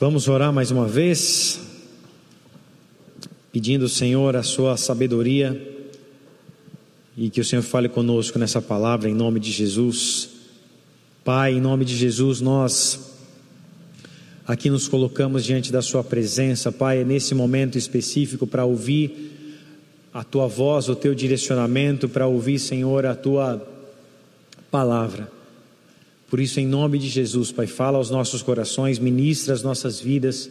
Vamos 0.00 0.26
orar 0.26 0.52
mais 0.52 0.70
uma 0.70 0.88
vez, 0.88 1.60
pedindo 3.52 3.84
ao 3.84 3.88
Senhor 3.88 4.34
a 4.34 4.42
sua 4.42 4.76
sabedoria 4.76 5.70
e 7.16 7.30
que 7.30 7.40
o 7.40 7.44
Senhor 7.44 7.62
fale 7.62 7.88
conosco 7.88 8.38
nessa 8.38 8.60
palavra 8.60 9.08
em 9.08 9.14
nome 9.14 9.38
de 9.38 9.52
Jesus. 9.52 10.30
Pai, 11.24 11.54
em 11.54 11.60
nome 11.60 11.84
de 11.84 11.94
Jesus, 11.94 12.40
nós 12.40 13.12
aqui 14.44 14.68
nos 14.68 14.88
colocamos 14.88 15.44
diante 15.44 15.70
da 15.70 15.80
Sua 15.80 16.02
presença, 16.02 16.72
Pai, 16.72 17.04
nesse 17.04 17.32
momento 17.32 17.78
específico 17.78 18.44
para 18.44 18.64
ouvir 18.64 19.30
a 20.12 20.24
Tua 20.24 20.48
voz, 20.48 20.88
o 20.88 20.96
Teu 20.96 21.14
direcionamento, 21.14 22.08
para 22.08 22.26
ouvir, 22.26 22.58
Senhor, 22.58 23.06
a 23.06 23.14
Tua 23.14 23.64
palavra. 24.68 25.41
Por 26.32 26.40
isso, 26.40 26.58
em 26.58 26.66
nome 26.66 26.98
de 26.98 27.10
Jesus, 27.10 27.52
Pai, 27.52 27.66
fala 27.66 27.98
aos 27.98 28.08
nossos 28.08 28.40
corações, 28.40 28.98
ministra 28.98 29.52
as 29.52 29.62
nossas 29.62 30.00
vidas 30.00 30.48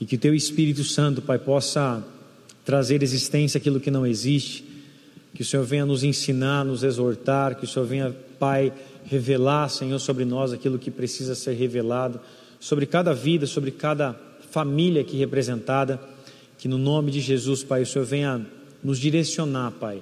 e 0.00 0.06
que 0.06 0.14
o 0.14 0.18
Teu 0.18 0.32
Espírito 0.32 0.84
Santo, 0.84 1.20
Pai, 1.20 1.40
possa 1.40 2.06
trazer 2.64 3.02
existência 3.02 3.58
aquilo 3.58 3.80
que 3.80 3.90
não 3.90 4.06
existe, 4.06 4.64
que 5.34 5.42
o 5.42 5.44
Senhor 5.44 5.64
venha 5.64 5.84
nos 5.84 6.04
ensinar, 6.04 6.64
nos 6.64 6.84
exortar, 6.84 7.56
que 7.56 7.64
o 7.64 7.66
Senhor 7.66 7.84
venha, 7.84 8.16
Pai, 8.38 8.72
revelar, 9.06 9.68
Senhor, 9.68 9.98
sobre 9.98 10.24
nós 10.24 10.52
aquilo 10.52 10.78
que 10.78 10.88
precisa 10.88 11.34
ser 11.34 11.54
revelado, 11.54 12.20
sobre 12.60 12.86
cada 12.86 13.12
vida, 13.12 13.44
sobre 13.44 13.72
cada 13.72 14.14
família 14.52 15.00
aqui 15.00 15.16
representada, 15.16 16.00
que 16.58 16.68
no 16.68 16.78
nome 16.78 17.10
de 17.10 17.18
Jesus, 17.20 17.64
Pai, 17.64 17.82
o 17.82 17.86
Senhor 17.86 18.04
venha 18.04 18.46
nos 18.84 19.00
direcionar, 19.00 19.72
Pai. 19.72 20.00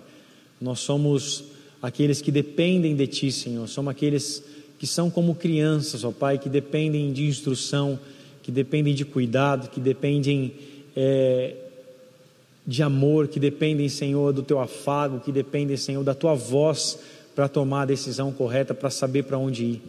Nós 0.60 0.80
somos 0.80 1.42
aqueles 1.80 2.20
que 2.20 2.30
dependem 2.30 2.94
de 2.94 3.06
Ti, 3.06 3.32
Senhor, 3.32 3.66
somos 3.66 3.90
aqueles 3.90 4.55
que 4.78 4.86
são 4.86 5.10
como 5.10 5.34
crianças, 5.34 6.04
ó 6.04 6.10
Pai, 6.10 6.38
que 6.38 6.48
dependem 6.48 7.12
de 7.12 7.26
instrução, 7.26 7.98
que 8.42 8.52
dependem 8.52 8.94
de 8.94 9.04
cuidado, 9.04 9.68
que 9.68 9.80
dependem 9.80 10.52
é, 10.94 11.54
de 12.66 12.82
amor, 12.82 13.28
que 13.28 13.38
dependem, 13.38 13.88
Senhor, 13.88 14.32
do 14.32 14.42
Teu 14.42 14.60
afago, 14.60 15.20
que 15.20 15.32
dependem, 15.32 15.76
Senhor, 15.76 16.02
da 16.02 16.14
Tua 16.14 16.34
voz 16.34 16.98
para 17.34 17.48
tomar 17.48 17.82
a 17.82 17.86
decisão 17.86 18.32
correta, 18.32 18.74
para 18.74 18.90
saber 18.90 19.24
para 19.24 19.38
onde 19.38 19.64
ir. 19.64 19.82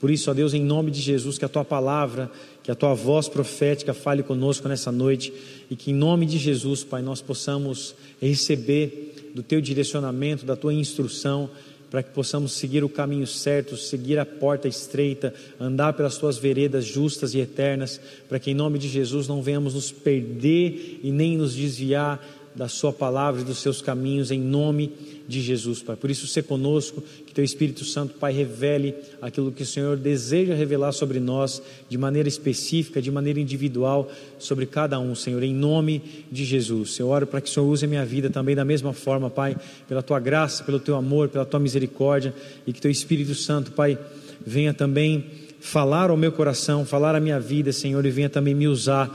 Por 0.00 0.10
isso, 0.10 0.30
ó 0.30 0.34
Deus, 0.34 0.52
em 0.54 0.62
nome 0.62 0.90
de 0.90 1.00
Jesus, 1.00 1.38
que 1.38 1.44
a 1.44 1.48
Tua 1.48 1.64
palavra, 1.64 2.30
que 2.62 2.70
a 2.70 2.74
Tua 2.74 2.94
voz 2.94 3.28
profética 3.28 3.94
fale 3.94 4.22
conosco 4.22 4.68
nessa 4.68 4.92
noite 4.92 5.32
e 5.70 5.76
que 5.76 5.90
em 5.90 5.94
nome 5.94 6.26
de 6.26 6.38
Jesus, 6.38 6.84
Pai, 6.84 7.02
nós 7.02 7.20
possamos 7.20 7.94
receber 8.20 9.32
do 9.34 9.42
Teu 9.42 9.60
direcionamento, 9.60 10.44
da 10.44 10.56
Tua 10.56 10.74
instrução 10.74 11.48
para 11.94 12.02
que 12.02 12.10
possamos 12.10 12.54
seguir 12.54 12.82
o 12.82 12.88
caminho 12.88 13.24
certo, 13.24 13.76
seguir 13.76 14.18
a 14.18 14.26
porta 14.26 14.66
estreita, 14.66 15.32
andar 15.60 15.92
pelas 15.92 16.18
tuas 16.18 16.36
veredas 16.36 16.84
justas 16.84 17.34
e 17.34 17.38
eternas, 17.38 18.00
para 18.28 18.40
que 18.40 18.50
em 18.50 18.54
nome 18.54 18.80
de 18.80 18.88
Jesus 18.88 19.28
não 19.28 19.40
venhamos 19.40 19.74
nos 19.74 19.92
perder 19.92 20.98
e 21.04 21.12
nem 21.12 21.38
nos 21.38 21.54
desviar 21.54 22.20
da 22.54 22.68
Sua 22.68 22.92
palavra 22.92 23.40
e 23.40 23.44
dos 23.44 23.58
seus 23.58 23.82
caminhos, 23.82 24.30
em 24.30 24.40
nome 24.40 24.92
de 25.26 25.40
Jesus, 25.40 25.82
Pai. 25.82 25.96
Por 25.96 26.10
isso, 26.10 26.26
se 26.26 26.42
conosco, 26.42 27.02
que 27.26 27.32
Teu 27.32 27.42
Espírito 27.42 27.84
Santo, 27.84 28.14
Pai, 28.14 28.32
revele 28.32 28.94
aquilo 29.20 29.50
que 29.50 29.62
o 29.62 29.66
Senhor 29.66 29.96
deseja 29.96 30.54
revelar 30.54 30.92
sobre 30.92 31.18
nós, 31.18 31.62
de 31.88 31.98
maneira 31.98 32.28
específica, 32.28 33.02
de 33.02 33.10
maneira 33.10 33.40
individual, 33.40 34.10
sobre 34.38 34.66
cada 34.66 34.98
um, 35.00 35.14
Senhor, 35.14 35.42
em 35.42 35.54
nome 35.54 36.02
de 36.30 36.44
Jesus. 36.44 36.98
Eu 36.98 37.08
oro 37.08 37.26
para 37.26 37.40
que 37.40 37.48
o 37.48 37.52
Senhor 37.52 37.66
use 37.66 37.84
a 37.84 37.88
minha 37.88 38.04
vida 38.04 38.30
também 38.30 38.54
da 38.54 38.64
mesma 38.64 38.92
forma, 38.92 39.30
Pai, 39.30 39.56
pela 39.88 40.02
Tua 40.02 40.20
graça, 40.20 40.62
pelo 40.62 40.78
Teu 40.78 40.94
amor, 40.94 41.28
pela 41.28 41.44
Tua 41.44 41.58
misericórdia, 41.58 42.34
e 42.66 42.72
que 42.72 42.80
Teu 42.80 42.90
Espírito 42.90 43.34
Santo, 43.34 43.72
Pai, 43.72 43.98
venha 44.46 44.74
também 44.74 45.24
falar 45.58 46.10
ao 46.10 46.16
meu 46.16 46.30
coração, 46.30 46.84
falar 46.84 47.14
à 47.14 47.20
minha 47.20 47.40
vida, 47.40 47.72
Senhor, 47.72 48.04
e 48.04 48.10
venha 48.10 48.28
também 48.28 48.54
me 48.54 48.68
usar 48.68 49.10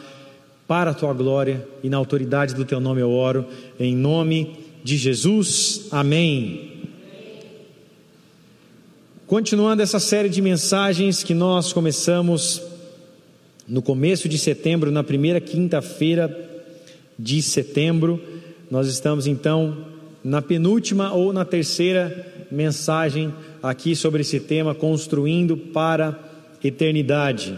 para 0.69 0.91
a 0.91 0.93
tua 0.93 1.11
glória 1.13 1.67
e 1.81 1.89
na 1.89 1.97
autoridade 1.97 2.53
do 2.53 2.63
teu 2.63 2.79
nome 2.79 3.01
eu 3.01 3.09
oro, 3.09 3.43
em 3.79 3.95
nome 3.95 4.55
de 4.83 4.97
Jesus. 4.97 5.87
Amém. 5.89 6.73
Continuando 9.25 9.81
essa 9.81 9.99
série 9.99 10.29
de 10.29 10.43
mensagens 10.43 11.23
que 11.23 11.33
nós 11.33 11.73
começamos 11.73 12.61
no 13.67 13.81
começo 13.81 14.29
de 14.29 14.37
setembro, 14.37 14.91
na 14.91 15.03
primeira 15.03 15.41
quinta-feira 15.41 16.63
de 17.17 17.41
setembro, 17.41 18.21
nós 18.69 18.87
estamos 18.87 19.25
então 19.25 19.75
na 20.23 20.39
penúltima 20.39 21.11
ou 21.11 21.33
na 21.33 21.45
terceira 21.45 22.45
mensagem 22.51 23.33
aqui 23.63 23.95
sobre 23.95 24.21
esse 24.21 24.39
tema, 24.39 24.75
construindo 24.75 25.57
para 25.57 26.15
eternidade. 26.63 27.57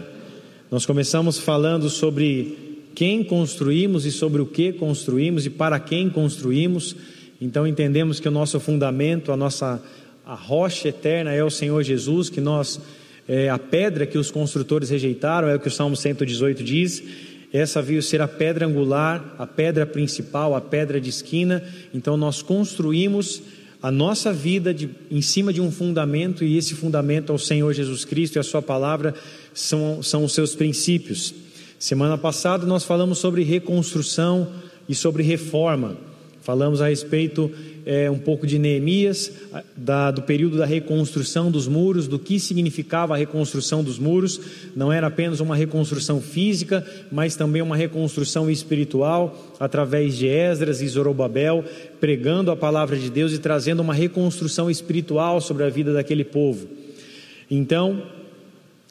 Nós 0.70 0.86
começamos 0.86 1.38
falando 1.38 1.90
sobre 1.90 2.71
quem 2.94 3.24
construímos 3.24 4.06
e 4.06 4.12
sobre 4.12 4.40
o 4.40 4.46
que 4.46 4.72
construímos 4.72 5.46
e 5.46 5.50
para 5.50 5.78
quem 5.80 6.08
construímos. 6.08 6.96
Então 7.40 7.66
entendemos 7.66 8.20
que 8.20 8.28
o 8.28 8.30
nosso 8.30 8.60
fundamento, 8.60 9.32
a 9.32 9.36
nossa 9.36 9.82
a 10.24 10.34
rocha 10.34 10.88
eterna 10.88 11.32
é 11.32 11.42
o 11.42 11.50
Senhor 11.50 11.82
Jesus, 11.82 12.30
que 12.30 12.40
nós 12.40 12.80
é, 13.28 13.48
a 13.48 13.58
pedra 13.58 14.06
que 14.06 14.18
os 14.18 14.30
construtores 14.30 14.90
rejeitaram, 14.90 15.48
é 15.48 15.56
o 15.56 15.60
que 15.60 15.68
o 15.68 15.70
Salmo 15.70 15.96
118 15.96 16.62
diz. 16.62 17.02
Essa 17.52 17.82
veio 17.82 18.02
ser 18.02 18.20
a 18.20 18.28
pedra 18.28 18.66
angular, 18.66 19.34
a 19.38 19.46
pedra 19.46 19.84
principal, 19.84 20.54
a 20.54 20.60
pedra 20.60 21.00
de 21.00 21.10
esquina. 21.10 21.62
Então 21.92 22.16
nós 22.16 22.42
construímos 22.42 23.42
a 23.82 23.90
nossa 23.90 24.32
vida 24.32 24.72
de, 24.72 24.88
em 25.10 25.20
cima 25.20 25.52
de 25.52 25.60
um 25.60 25.70
fundamento, 25.70 26.44
e 26.44 26.56
esse 26.56 26.74
fundamento 26.74 27.32
é 27.32 27.34
o 27.34 27.38
Senhor 27.38 27.72
Jesus 27.72 28.04
Cristo 28.04 28.36
e 28.36 28.38
a 28.38 28.42
Sua 28.42 28.62
palavra 28.62 29.14
são, 29.52 30.02
são 30.02 30.24
os 30.24 30.32
seus 30.32 30.54
princípios. 30.54 31.34
Semana 31.82 32.16
passada 32.16 32.64
nós 32.64 32.84
falamos 32.84 33.18
sobre 33.18 33.42
reconstrução 33.42 34.46
e 34.88 34.94
sobre 34.94 35.24
reforma. 35.24 35.96
Falamos 36.40 36.80
a 36.80 36.86
respeito 36.86 37.50
é, 37.84 38.08
um 38.08 38.20
pouco 38.20 38.46
de 38.46 38.56
Neemias, 38.56 39.32
da, 39.76 40.12
do 40.12 40.22
período 40.22 40.58
da 40.58 40.64
reconstrução 40.64 41.50
dos 41.50 41.66
muros, 41.66 42.06
do 42.06 42.20
que 42.20 42.38
significava 42.38 43.14
a 43.14 43.16
reconstrução 43.16 43.82
dos 43.82 43.98
muros. 43.98 44.40
Não 44.76 44.92
era 44.92 45.08
apenas 45.08 45.40
uma 45.40 45.56
reconstrução 45.56 46.20
física, 46.20 46.86
mas 47.10 47.34
também 47.34 47.60
uma 47.60 47.76
reconstrução 47.76 48.48
espiritual, 48.48 49.36
através 49.58 50.16
de 50.16 50.28
Esdras 50.28 50.80
e 50.82 50.86
Zorobabel, 50.86 51.64
pregando 52.00 52.52
a 52.52 52.56
palavra 52.56 52.96
de 52.96 53.10
Deus 53.10 53.32
e 53.32 53.38
trazendo 53.38 53.82
uma 53.82 53.92
reconstrução 53.92 54.70
espiritual 54.70 55.40
sobre 55.40 55.64
a 55.64 55.68
vida 55.68 55.92
daquele 55.92 56.22
povo. 56.22 56.68
Então, 57.50 58.04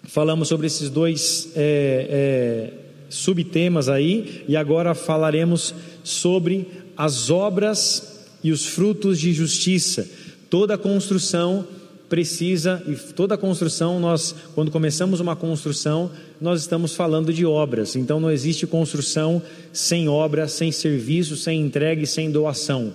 falamos 0.03 0.49
sobre 0.49 0.67
esses 0.67 0.89
dois 0.89 1.53
é, 1.55 2.71
é, 2.75 2.80
subtemas 3.11 3.89
aí, 3.89 4.45
e 4.47 4.55
agora 4.55 4.95
falaremos 4.95 5.75
sobre 6.03 6.65
as 6.95 7.29
obras 7.29 8.25
e 8.41 8.51
os 8.51 8.65
frutos 8.65 9.19
de 9.19 9.33
justiça. 9.33 10.09
Toda 10.49 10.77
construção 10.77 11.67
precisa, 12.07 12.81
e 12.87 12.95
toda 13.13 13.37
construção, 13.37 13.99
nós, 13.99 14.33
quando 14.55 14.71
começamos 14.71 15.19
uma 15.19 15.35
construção, 15.35 16.09
nós 16.39 16.61
estamos 16.61 16.95
falando 16.95 17.33
de 17.33 17.45
obras, 17.45 17.95
então 17.95 18.19
não 18.19 18.31
existe 18.31 18.65
construção 18.65 19.41
sem 19.71 20.09
obra, 20.09 20.47
sem 20.47 20.71
serviço, 20.71 21.37
sem 21.37 21.61
entrega 21.61 22.01
e 22.03 22.07
sem 22.07 22.31
doação. 22.31 22.93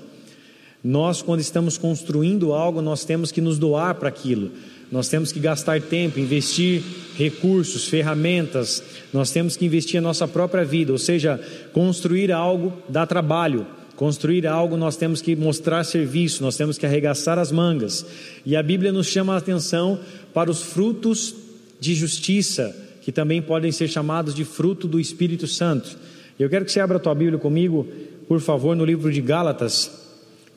Nós, 0.82 1.20
quando 1.20 1.40
estamos 1.40 1.76
construindo 1.76 2.52
algo, 2.52 2.80
nós 2.80 3.04
temos 3.04 3.32
que 3.32 3.40
nos 3.40 3.58
doar 3.58 3.94
para 3.96 4.08
aquilo. 4.08 4.52
Nós 4.90 5.08
temos 5.08 5.32
que 5.32 5.40
gastar 5.40 5.80
tempo, 5.80 6.20
investir 6.20 6.82
recursos, 7.16 7.88
ferramentas, 7.88 8.82
nós 9.12 9.30
temos 9.30 9.56
que 9.56 9.64
investir 9.64 9.98
a 9.98 10.02
nossa 10.02 10.28
própria 10.28 10.64
vida, 10.64 10.92
ou 10.92 10.98
seja, 10.98 11.40
construir 11.72 12.30
algo 12.30 12.72
dá 12.88 13.06
trabalho. 13.06 13.66
Construir 13.96 14.46
algo 14.46 14.76
nós 14.76 14.94
temos 14.94 15.22
que 15.22 15.34
mostrar 15.34 15.82
serviço, 15.82 16.42
nós 16.42 16.54
temos 16.54 16.76
que 16.76 16.84
arregaçar 16.84 17.38
as 17.38 17.50
mangas. 17.50 18.04
E 18.44 18.54
a 18.54 18.62
Bíblia 18.62 18.92
nos 18.92 19.06
chama 19.06 19.32
a 19.32 19.38
atenção 19.38 19.98
para 20.34 20.50
os 20.50 20.62
frutos 20.62 21.34
de 21.80 21.94
justiça, 21.94 22.76
que 23.00 23.10
também 23.10 23.40
podem 23.40 23.72
ser 23.72 23.88
chamados 23.88 24.34
de 24.34 24.44
fruto 24.44 24.86
do 24.86 25.00
Espírito 25.00 25.46
Santo. 25.46 25.96
Eu 26.38 26.50
quero 26.50 26.66
que 26.66 26.72
você 26.72 26.80
abra 26.80 26.98
a 26.98 27.00
tua 27.00 27.14
Bíblia 27.14 27.38
comigo, 27.38 27.88
por 28.28 28.38
favor, 28.38 28.76
no 28.76 28.84
livro 28.84 29.10
de 29.10 29.22
Gálatas, 29.22 29.90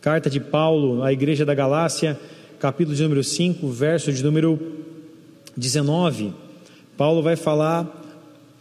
carta 0.02 0.30
de 0.30 0.42
Paulo 0.42 1.02
à 1.02 1.14
igreja 1.14 1.46
da 1.46 1.54
Galácia, 1.54 2.20
capítulo 2.60 2.94
de 2.94 3.04
número 3.04 3.24
5, 3.24 3.70
verso 3.70 4.12
de 4.12 4.22
número 4.22 4.60
19, 5.56 6.34
Paulo 6.98 7.24
vai 7.24 7.38
falar, 7.38 7.88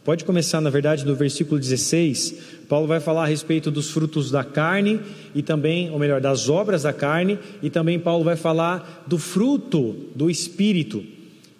pode 0.04 0.24
começar 0.24 0.60
na 0.60 0.70
verdade 0.70 1.04
no 1.04 1.16
versículo 1.16 1.58
16, 1.58 2.36
Paulo 2.68 2.86
vai 2.86 3.00
falar 3.00 3.24
a 3.24 3.26
respeito 3.26 3.72
dos 3.72 3.90
frutos 3.90 4.30
da 4.30 4.44
carne 4.44 5.00
e 5.34 5.42
também, 5.42 5.90
ou 5.90 5.98
melhor, 5.98 6.20
das 6.20 6.48
obras 6.48 6.84
da 6.84 6.92
carne, 6.92 7.40
e 7.60 7.68
também 7.68 7.98
Paulo 7.98 8.22
vai 8.22 8.36
falar 8.36 9.04
do 9.04 9.18
fruto 9.18 9.96
do 10.14 10.30
espírito. 10.30 11.02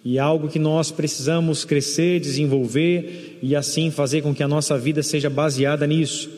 E 0.05 0.17
é 0.17 0.21
algo 0.21 0.47
que 0.47 0.59
nós 0.59 0.91
precisamos 0.91 1.65
crescer, 1.65 2.21
desenvolver 2.21 3.37
e 3.41 3.53
assim 3.53 3.91
fazer 3.91 4.21
com 4.21 4.33
que 4.33 4.43
a 4.43 4.47
nossa 4.47 4.77
vida 4.77 5.03
seja 5.03 5.29
baseada 5.29 5.85
nisso. 5.85 6.29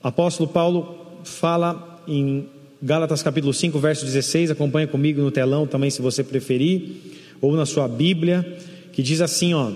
Apóstolo 0.00 0.48
Paulo 0.48 1.20
fala 1.24 2.00
em 2.06 2.46
Gálatas 2.82 3.22
capítulo 3.22 3.52
5, 3.52 3.78
verso 3.78 4.06
16, 4.06 4.52
acompanha 4.52 4.86
comigo 4.86 5.20
no 5.20 5.30
telão 5.30 5.66
também 5.66 5.90
se 5.90 6.00
você 6.00 6.24
preferir, 6.24 6.82
ou 7.38 7.54
na 7.54 7.66
sua 7.66 7.86
Bíblia, 7.86 8.56
que 8.90 9.02
diz 9.02 9.20
assim, 9.20 9.52
ó: 9.52 9.70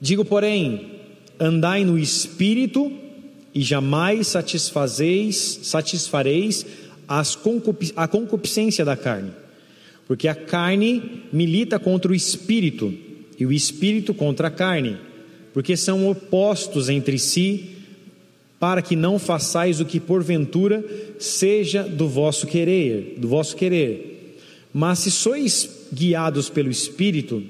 Digo, 0.00 0.24
porém, 0.24 0.92
andai 1.40 1.84
no 1.84 1.98
espírito 1.98 2.92
e 3.52 3.62
jamais 3.62 4.28
satisfazeis, 4.28 5.58
satisfareis 5.64 6.64
as 7.08 7.36
a 7.96 8.06
concupiscência 8.06 8.84
da 8.84 8.96
carne, 8.96 9.32
porque 10.06 10.28
a 10.28 10.36
carne 10.36 11.24
milita 11.32 11.80
contra 11.80 12.12
o 12.12 12.14
espírito 12.14 12.94
e 13.36 13.44
o 13.44 13.52
espírito 13.52 14.14
contra 14.14 14.46
a 14.46 14.52
carne, 14.52 14.98
porque 15.52 15.76
são 15.76 16.08
opostos 16.08 16.88
entre 16.88 17.18
si, 17.18 17.79
para 18.60 18.82
que 18.82 18.94
não 18.94 19.18
façais 19.18 19.80
o 19.80 19.86
que 19.86 19.98
porventura 19.98 20.84
seja 21.18 21.82
do 21.82 22.06
vosso 22.06 22.46
querer, 22.46 23.16
do 23.16 23.26
vosso 23.26 23.56
querer. 23.56 24.36
Mas 24.72 24.98
se 24.98 25.10
sois 25.10 25.86
guiados 25.90 26.50
pelo 26.50 26.70
espírito, 26.70 27.42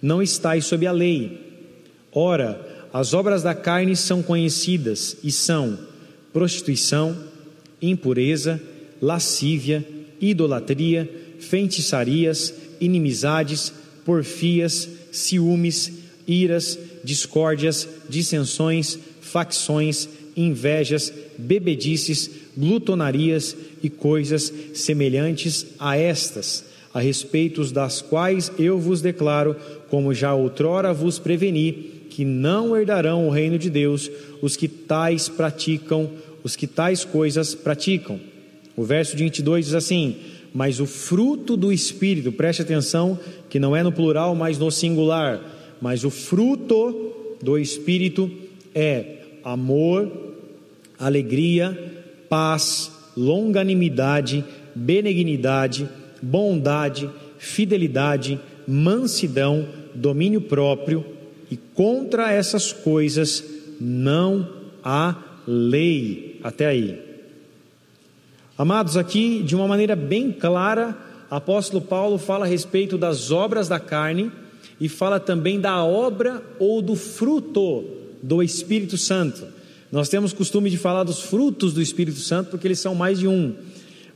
não 0.00 0.22
estáis 0.22 0.64
sob 0.64 0.86
a 0.86 0.92
lei. 0.92 1.38
Ora, 2.10 2.88
as 2.92 3.12
obras 3.12 3.42
da 3.42 3.54
carne 3.54 3.94
são 3.94 4.22
conhecidas 4.22 5.18
e 5.22 5.30
são 5.30 5.78
prostituição, 6.32 7.14
impureza, 7.80 8.60
lascívia, 9.02 9.86
idolatria, 10.20 11.10
feitiçarias, 11.38 12.54
inimizades, 12.80 13.72
porfias, 14.04 14.88
ciúmes, 15.12 15.92
iras, 16.26 16.78
discórdias, 17.04 17.86
dissensões, 18.08 18.98
facções, 19.20 20.08
invejas, 20.36 21.12
bebedices, 21.38 22.30
glutonarias 22.56 23.56
e 23.82 23.90
coisas 23.90 24.52
semelhantes 24.74 25.66
a 25.78 25.96
estas, 25.96 26.64
a 26.92 27.00
respeito 27.00 27.64
das 27.72 28.00
quais 28.00 28.50
eu 28.58 28.78
vos 28.78 29.00
declaro, 29.00 29.56
como 29.88 30.14
já 30.14 30.34
outrora 30.34 30.92
vos 30.92 31.18
preveni, 31.18 31.92
que 32.10 32.24
não 32.24 32.76
herdarão 32.76 33.26
o 33.26 33.30
reino 33.30 33.58
de 33.58 33.68
Deus 33.68 34.10
os 34.40 34.56
que 34.56 34.68
tais 34.68 35.28
praticam, 35.28 36.10
os 36.44 36.54
que 36.54 36.66
tais 36.66 37.04
coisas 37.04 37.54
praticam. 37.54 38.20
O 38.76 38.84
verso 38.84 39.16
22 39.16 39.66
diz 39.66 39.74
assim: 39.74 40.16
Mas 40.52 40.78
o 40.78 40.86
fruto 40.86 41.56
do 41.56 41.72
Espírito, 41.72 42.30
preste 42.30 42.62
atenção, 42.62 43.18
que 43.48 43.58
não 43.58 43.74
é 43.74 43.82
no 43.82 43.90
plural, 43.90 44.34
mas 44.34 44.58
no 44.58 44.70
singular, 44.70 45.40
mas 45.80 46.04
o 46.04 46.10
fruto 46.10 47.36
do 47.42 47.58
Espírito 47.58 48.30
é 48.74 49.16
amor, 49.44 50.10
alegria, 50.98 51.76
paz, 52.28 52.90
longanimidade, 53.16 54.44
benignidade, 54.74 55.88
bondade, 56.20 57.08
fidelidade, 57.38 58.40
mansidão, 58.66 59.68
domínio 59.94 60.40
próprio 60.40 61.04
e 61.50 61.56
contra 61.56 62.32
essas 62.32 62.72
coisas 62.72 63.44
não 63.80 64.48
há 64.82 65.16
lei. 65.46 66.40
Até 66.42 66.66
aí. 66.66 67.00
Amados, 68.56 68.96
aqui 68.96 69.42
de 69.42 69.54
uma 69.56 69.66
maneira 69.66 69.96
bem 69.96 70.30
clara, 70.30 70.96
apóstolo 71.30 71.82
Paulo 71.82 72.18
fala 72.18 72.44
a 72.44 72.48
respeito 72.48 72.96
das 72.96 73.30
obras 73.30 73.68
da 73.68 73.80
carne 73.80 74.30
e 74.80 74.88
fala 74.88 75.18
também 75.20 75.60
da 75.60 75.84
obra 75.84 76.42
ou 76.58 76.80
do 76.80 76.94
fruto 76.94 77.84
do 78.22 78.42
Espírito 78.42 78.96
Santo. 78.96 79.53
Nós 79.94 80.08
temos 80.08 80.32
costume 80.32 80.70
de 80.70 80.76
falar 80.76 81.04
dos 81.04 81.20
frutos 81.20 81.72
do 81.72 81.80
Espírito 81.80 82.18
Santo 82.18 82.50
porque 82.50 82.66
eles 82.66 82.80
são 82.80 82.96
mais 82.96 83.20
de 83.20 83.28
um. 83.28 83.54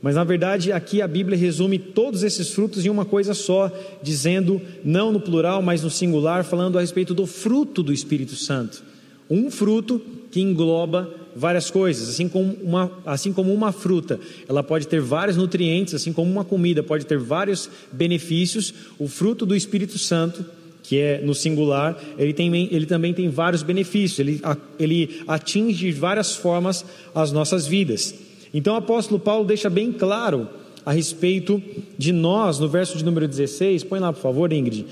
Mas 0.01 0.15
na 0.15 0.25
verdade, 0.25 0.73
aqui 0.73 1.01
a 1.01 1.07
Bíblia 1.07 1.37
resume 1.37 1.79
todos 1.79 2.21
esses 2.21 2.49
frutos 2.49 2.85
em 2.85 2.89
uma 2.89 3.05
coisa 3.05 3.33
só, 3.33 3.71
dizendo, 4.03 4.61
não 4.83 5.09
no 5.09 5.21
plural, 5.21 5.61
mas 5.61 5.81
no 5.81 5.89
singular, 5.89 6.43
falando 6.43 6.77
a 6.77 6.81
respeito 6.81 7.13
do 7.13 7.25
fruto 7.25 7.81
do 7.81 7.93
Espírito 7.93 8.35
Santo. 8.35 8.83
Um 9.29 9.49
fruto 9.49 10.01
que 10.29 10.41
engloba 10.41 11.15
várias 11.33 11.71
coisas, 11.71 12.09
assim 12.09 12.27
como 12.27 12.57
uma, 12.61 12.91
assim 13.05 13.31
como 13.31 13.53
uma 13.53 13.71
fruta, 13.71 14.19
ela 14.49 14.61
pode 14.61 14.85
ter 14.85 14.99
vários 14.99 15.37
nutrientes, 15.37 15.93
assim 15.93 16.11
como 16.11 16.29
uma 16.29 16.43
comida 16.43 16.83
pode 16.83 17.05
ter 17.05 17.17
vários 17.17 17.69
benefícios, 17.89 18.73
o 18.99 19.07
fruto 19.07 19.45
do 19.45 19.55
Espírito 19.55 19.97
Santo, 19.97 20.43
que 20.89 20.97
é 20.97 21.21
no 21.21 21.35
singular, 21.35 21.95
ele, 22.17 22.33
tem, 22.33 22.51
ele 22.71 22.87
também 22.87 23.13
tem 23.13 23.29
vários 23.29 23.61
benefícios, 23.61 24.17
ele, 24.17 24.41
ele 24.79 25.21
atinge 25.27 25.85
de 25.85 25.91
várias 25.91 26.35
formas 26.35 26.83
as 27.13 27.31
nossas 27.31 27.67
vidas. 27.67 28.15
Então 28.51 28.73
o 28.73 28.77
apóstolo 28.77 29.19
Paulo 29.19 29.45
deixa 29.45 29.69
bem 29.69 29.91
claro 29.91 30.49
a 30.83 30.91
respeito 30.91 31.61
de 31.95 32.11
nós, 32.11 32.57
no 32.57 32.67
verso 32.67 32.97
de 32.97 33.05
número 33.05 33.27
16, 33.27 33.83
põe 33.83 33.99
lá 33.99 34.11
por 34.11 34.19
favor, 34.19 34.51
Ingrid, 34.51 34.87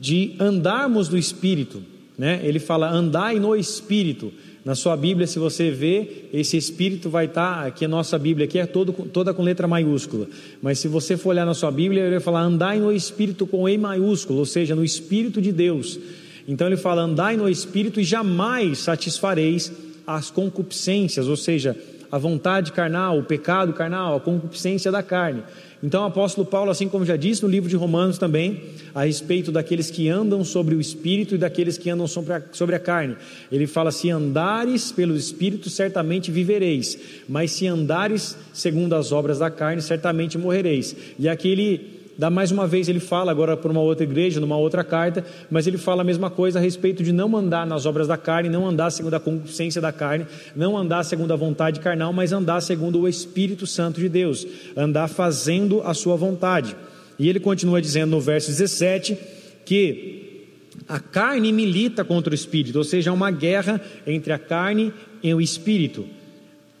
de 0.00 0.36
andarmos 0.38 1.08
no 1.08 1.18
Espírito, 1.18 1.82
né? 2.16 2.40
Ele 2.44 2.60
fala 2.60 2.88
andai 2.88 3.40
no 3.40 3.56
Espírito. 3.56 4.32
Na 4.64 4.74
sua 4.74 4.94
Bíblia, 4.96 5.26
se 5.26 5.38
você 5.38 5.70
vê, 5.70 6.26
esse 6.32 6.56
Espírito 6.56 7.08
vai 7.08 7.24
estar, 7.24 7.66
aqui 7.66 7.84
a 7.84 7.88
nossa 7.88 8.18
Bíblia 8.18 8.44
aqui 8.44 8.58
é 8.58 8.66
todo, 8.66 8.92
toda 8.92 9.32
com 9.32 9.42
letra 9.42 9.66
maiúscula, 9.66 10.28
mas 10.60 10.78
se 10.78 10.86
você 10.86 11.16
for 11.16 11.30
olhar 11.30 11.46
na 11.46 11.54
sua 11.54 11.70
Bíblia, 11.70 12.02
ele 12.02 12.10
vai 12.10 12.20
falar 12.20 12.42
andai 12.42 12.78
no 12.78 12.92
Espírito 12.92 13.46
com 13.46 13.66
E 13.66 13.78
maiúsculo, 13.78 14.38
ou 14.38 14.44
seja, 14.44 14.74
no 14.74 14.84
Espírito 14.84 15.40
de 15.40 15.50
Deus. 15.50 15.98
Então 16.46 16.66
ele 16.66 16.76
fala 16.76 17.02
andai 17.02 17.36
no 17.36 17.48
Espírito 17.48 18.00
e 18.00 18.04
jamais 18.04 18.80
satisfareis 18.80 19.72
as 20.06 20.30
concupiscências, 20.30 21.26
ou 21.26 21.36
seja, 21.36 21.76
a 22.10 22.18
vontade 22.18 22.72
carnal, 22.72 23.18
o 23.18 23.22
pecado 23.22 23.72
carnal, 23.72 24.16
a 24.16 24.20
concupiscência 24.20 24.90
da 24.90 25.02
carne. 25.02 25.42
Então, 25.82 26.02
o 26.02 26.06
apóstolo 26.06 26.46
Paulo, 26.46 26.70
assim 26.70 26.88
como 26.88 27.06
já 27.06 27.16
disse 27.16 27.42
no 27.42 27.48
livro 27.48 27.68
de 27.68 27.76
Romanos 27.76 28.18
também, 28.18 28.64
a 28.94 29.04
respeito 29.04 29.50
daqueles 29.50 29.90
que 29.90 30.08
andam 30.08 30.44
sobre 30.44 30.74
o 30.74 30.80
espírito 30.80 31.34
e 31.34 31.38
daqueles 31.38 31.78
que 31.78 31.88
andam 31.88 32.06
sobre 32.06 32.34
a, 32.34 32.42
sobre 32.52 32.76
a 32.76 32.78
carne, 32.78 33.16
ele 33.50 33.66
fala: 33.66 33.90
se 33.90 34.10
andares 34.10 34.92
pelo 34.92 35.16
espírito, 35.16 35.70
certamente 35.70 36.30
vivereis, 36.30 36.98
mas 37.28 37.52
se 37.52 37.66
andares 37.66 38.36
segundo 38.52 38.94
as 38.94 39.10
obras 39.10 39.38
da 39.38 39.50
carne, 39.50 39.80
certamente 39.80 40.36
morrereis. 40.36 40.94
E 41.18 41.28
aqui 41.28 41.48
ele 41.48 41.99
Dá 42.20 42.28
mais 42.28 42.50
uma 42.50 42.66
vez 42.66 42.86
ele 42.86 43.00
fala 43.00 43.30
agora 43.32 43.56
para 43.56 43.70
uma 43.70 43.80
outra 43.80 44.04
igreja, 44.04 44.40
numa 44.40 44.58
outra 44.58 44.84
carta, 44.84 45.24
mas 45.50 45.66
ele 45.66 45.78
fala 45.78 46.02
a 46.02 46.04
mesma 46.04 46.28
coisa 46.28 46.58
a 46.58 46.62
respeito 46.62 47.02
de 47.02 47.12
não 47.12 47.34
andar 47.34 47.66
nas 47.66 47.86
obras 47.86 48.06
da 48.06 48.18
carne, 48.18 48.50
não 48.50 48.68
andar 48.68 48.90
segundo 48.90 49.14
a 49.14 49.18
consciência 49.18 49.80
da 49.80 49.90
carne, 49.90 50.26
não 50.54 50.76
andar 50.76 51.02
segundo 51.02 51.32
a 51.32 51.36
vontade 51.36 51.80
carnal, 51.80 52.12
mas 52.12 52.30
andar 52.30 52.60
segundo 52.60 53.00
o 53.00 53.08
Espírito 53.08 53.66
Santo 53.66 54.02
de 54.02 54.06
Deus, 54.06 54.46
andar 54.76 55.08
fazendo 55.08 55.80
a 55.80 55.94
sua 55.94 56.14
vontade. 56.14 56.76
E 57.18 57.26
ele 57.26 57.40
continua 57.40 57.80
dizendo 57.80 58.10
no 58.10 58.20
verso 58.20 58.48
17 58.50 59.16
que 59.64 60.44
a 60.86 61.00
carne 61.00 61.50
milita 61.54 62.04
contra 62.04 62.32
o 62.32 62.34
espírito, 62.34 62.76
ou 62.76 62.84
seja, 62.84 63.08
é 63.08 63.12
uma 63.14 63.30
guerra 63.30 63.80
entre 64.06 64.34
a 64.34 64.38
carne 64.38 64.92
e 65.22 65.32
o 65.32 65.40
espírito, 65.40 66.04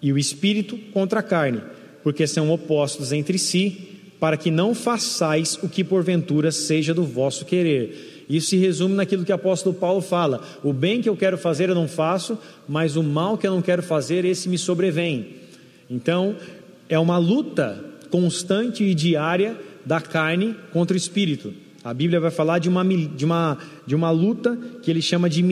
e 0.02 0.12
o 0.12 0.18
espírito 0.18 0.76
contra 0.92 1.20
a 1.20 1.22
carne, 1.22 1.62
porque 2.02 2.26
são 2.26 2.50
opostos 2.50 3.10
entre 3.10 3.38
si 3.38 3.89
para 4.20 4.36
que 4.36 4.50
não 4.50 4.74
façais 4.74 5.58
o 5.62 5.68
que 5.68 5.82
porventura 5.82 6.52
seja 6.52 6.92
do 6.92 7.02
vosso 7.02 7.46
querer. 7.46 8.26
Isso 8.28 8.50
se 8.50 8.56
resume 8.56 8.94
naquilo 8.94 9.24
que 9.24 9.32
o 9.32 9.34
apóstolo 9.34 9.74
Paulo 9.74 10.02
fala: 10.02 10.40
o 10.62 10.72
bem 10.72 11.00
que 11.00 11.08
eu 11.08 11.16
quero 11.16 11.38
fazer 11.38 11.70
eu 11.70 11.74
não 11.74 11.88
faço, 11.88 12.38
mas 12.68 12.94
o 12.94 13.02
mal 13.02 13.36
que 13.36 13.46
eu 13.46 13.50
não 13.50 13.62
quero 13.62 13.82
fazer, 13.82 14.24
esse 14.24 14.48
me 14.48 14.58
sobrevém. 14.58 15.26
Então, 15.88 16.36
é 16.88 16.98
uma 16.98 17.18
luta 17.18 17.82
constante 18.10 18.84
e 18.84 18.94
diária 18.94 19.56
da 19.84 20.00
carne 20.00 20.54
contra 20.72 20.94
o 20.94 20.96
espírito. 20.96 21.52
A 21.82 21.94
Bíblia 21.94 22.20
vai 22.20 22.30
falar 22.30 22.58
de 22.58 22.68
uma, 22.68 22.84
de 22.84 23.24
uma, 23.24 23.58
de 23.86 23.94
uma 23.94 24.10
luta 24.10 24.56
que 24.82 24.90
ele 24.90 25.00
chama 25.00 25.30
de 25.30 25.42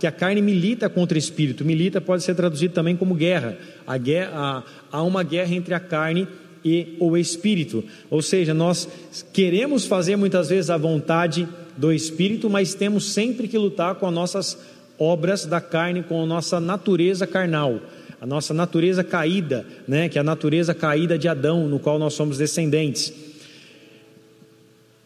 que 0.00 0.08
a 0.08 0.12
carne 0.12 0.42
milita 0.42 0.88
contra 0.88 1.14
o 1.14 1.18
espírito. 1.18 1.64
Milita 1.64 2.00
pode 2.00 2.24
ser 2.24 2.34
traduzido 2.34 2.74
também 2.74 2.96
como 2.96 3.14
guerra. 3.14 3.56
A 3.86 3.96
guerra 3.96 4.64
há 4.90 5.02
uma 5.04 5.22
guerra 5.22 5.54
entre 5.54 5.74
a 5.74 5.80
carne 5.80 6.26
e 6.64 6.96
o 6.98 7.16
Espírito. 7.16 7.84
Ou 8.10 8.22
seja, 8.22 8.52
nós 8.54 8.88
queremos 9.32 9.86
fazer 9.86 10.16
muitas 10.16 10.48
vezes 10.48 10.70
a 10.70 10.76
vontade 10.76 11.48
do 11.76 11.92
Espírito, 11.92 12.50
mas 12.50 12.74
temos 12.74 13.12
sempre 13.12 13.46
que 13.46 13.56
lutar 13.56 13.94
com 13.94 14.06
as 14.06 14.14
nossas 14.14 14.58
obras 14.98 15.46
da 15.46 15.60
carne, 15.60 16.02
com 16.02 16.22
a 16.22 16.26
nossa 16.26 16.58
natureza 16.58 17.26
carnal, 17.26 17.80
a 18.20 18.26
nossa 18.26 18.52
natureza 18.52 19.04
caída, 19.04 19.64
né, 19.86 20.08
que 20.08 20.18
é 20.18 20.20
a 20.20 20.24
natureza 20.24 20.74
caída 20.74 21.16
de 21.16 21.28
Adão, 21.28 21.68
no 21.68 21.78
qual 21.78 21.98
nós 21.98 22.14
somos 22.14 22.38
descendentes. 22.38 23.12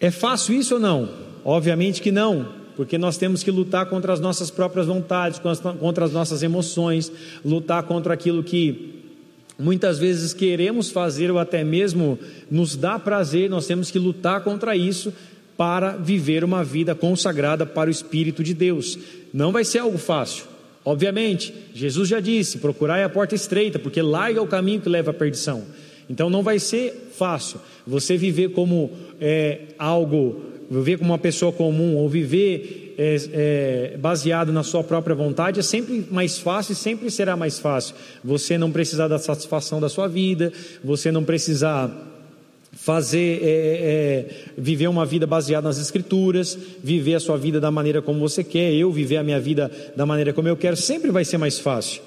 É 0.00 0.10
fácil 0.10 0.54
isso 0.54 0.74
ou 0.74 0.80
não? 0.80 1.10
Obviamente 1.44 2.00
que 2.00 2.10
não, 2.10 2.48
porque 2.74 2.96
nós 2.96 3.18
temos 3.18 3.42
que 3.42 3.50
lutar 3.50 3.86
contra 3.86 4.12
as 4.12 4.20
nossas 4.20 4.50
próprias 4.50 4.86
vontades, 4.86 5.38
contra 5.78 6.06
as 6.06 6.12
nossas 6.12 6.42
emoções, 6.42 7.12
lutar 7.44 7.82
contra 7.82 8.14
aquilo 8.14 8.42
que 8.42 9.01
muitas 9.58 9.98
vezes 9.98 10.32
queremos 10.32 10.90
fazer 10.90 11.30
ou 11.30 11.38
até 11.38 11.62
mesmo 11.64 12.18
nos 12.50 12.76
dá 12.76 12.98
prazer, 12.98 13.48
nós 13.48 13.66
temos 13.66 13.90
que 13.90 13.98
lutar 13.98 14.42
contra 14.42 14.76
isso 14.76 15.12
para 15.56 15.96
viver 15.96 16.44
uma 16.44 16.64
vida 16.64 16.94
consagrada 16.94 17.64
para 17.64 17.88
o 17.88 17.92
Espírito 17.92 18.42
de 18.42 18.54
Deus. 18.54 18.98
Não 19.32 19.52
vai 19.52 19.64
ser 19.64 19.78
algo 19.78 19.98
fácil. 19.98 20.44
Obviamente, 20.84 21.54
Jesus 21.74 22.08
já 22.08 22.20
disse: 22.20 22.58
procurai 22.58 23.04
a 23.04 23.08
porta 23.08 23.34
estreita, 23.34 23.78
porque 23.78 24.02
larga 24.02 24.38
é 24.38 24.42
o 24.42 24.46
caminho 24.46 24.80
que 24.80 24.88
leva 24.88 25.10
à 25.10 25.14
perdição. 25.14 25.64
Então 26.10 26.28
não 26.28 26.42
vai 26.42 26.58
ser 26.58 27.10
fácil 27.16 27.60
você 27.86 28.16
viver 28.16 28.50
como 28.50 28.90
é, 29.20 29.60
algo 29.78 30.51
viver 30.80 30.98
como 30.98 31.10
uma 31.10 31.18
pessoa 31.18 31.52
comum 31.52 31.96
ou 31.96 32.08
viver 32.08 32.94
é, 32.98 33.16
é, 33.32 33.96
baseado 33.96 34.52
na 34.52 34.62
sua 34.62 34.84
própria 34.84 35.14
vontade 35.14 35.60
é 35.60 35.62
sempre 35.62 36.06
mais 36.10 36.38
fácil 36.38 36.72
e 36.72 36.76
sempre 36.76 37.10
será 37.10 37.36
mais 37.36 37.58
fácil. 37.58 37.94
Você 38.22 38.56
não 38.56 38.70
precisar 38.70 39.08
da 39.08 39.18
satisfação 39.18 39.80
da 39.80 39.88
sua 39.88 40.08
vida, 40.08 40.52
você 40.82 41.10
não 41.10 41.24
precisar 41.24 41.90
fazer 42.72 43.40
é, 43.42 43.46
é, 43.46 44.26
viver 44.56 44.88
uma 44.88 45.04
vida 45.04 45.26
baseada 45.26 45.68
nas 45.68 45.78
escrituras, 45.78 46.56
viver 46.82 47.14
a 47.14 47.20
sua 47.20 47.36
vida 47.36 47.60
da 47.60 47.70
maneira 47.70 48.00
como 48.00 48.18
você 48.18 48.42
quer, 48.42 48.72
eu 48.72 48.90
viver 48.90 49.18
a 49.18 49.22
minha 49.22 49.38
vida 49.38 49.70
da 49.94 50.06
maneira 50.06 50.32
como 50.32 50.48
eu 50.48 50.56
quero, 50.56 50.76
sempre 50.76 51.10
vai 51.10 51.24
ser 51.24 51.38
mais 51.38 51.58
fácil. 51.58 52.02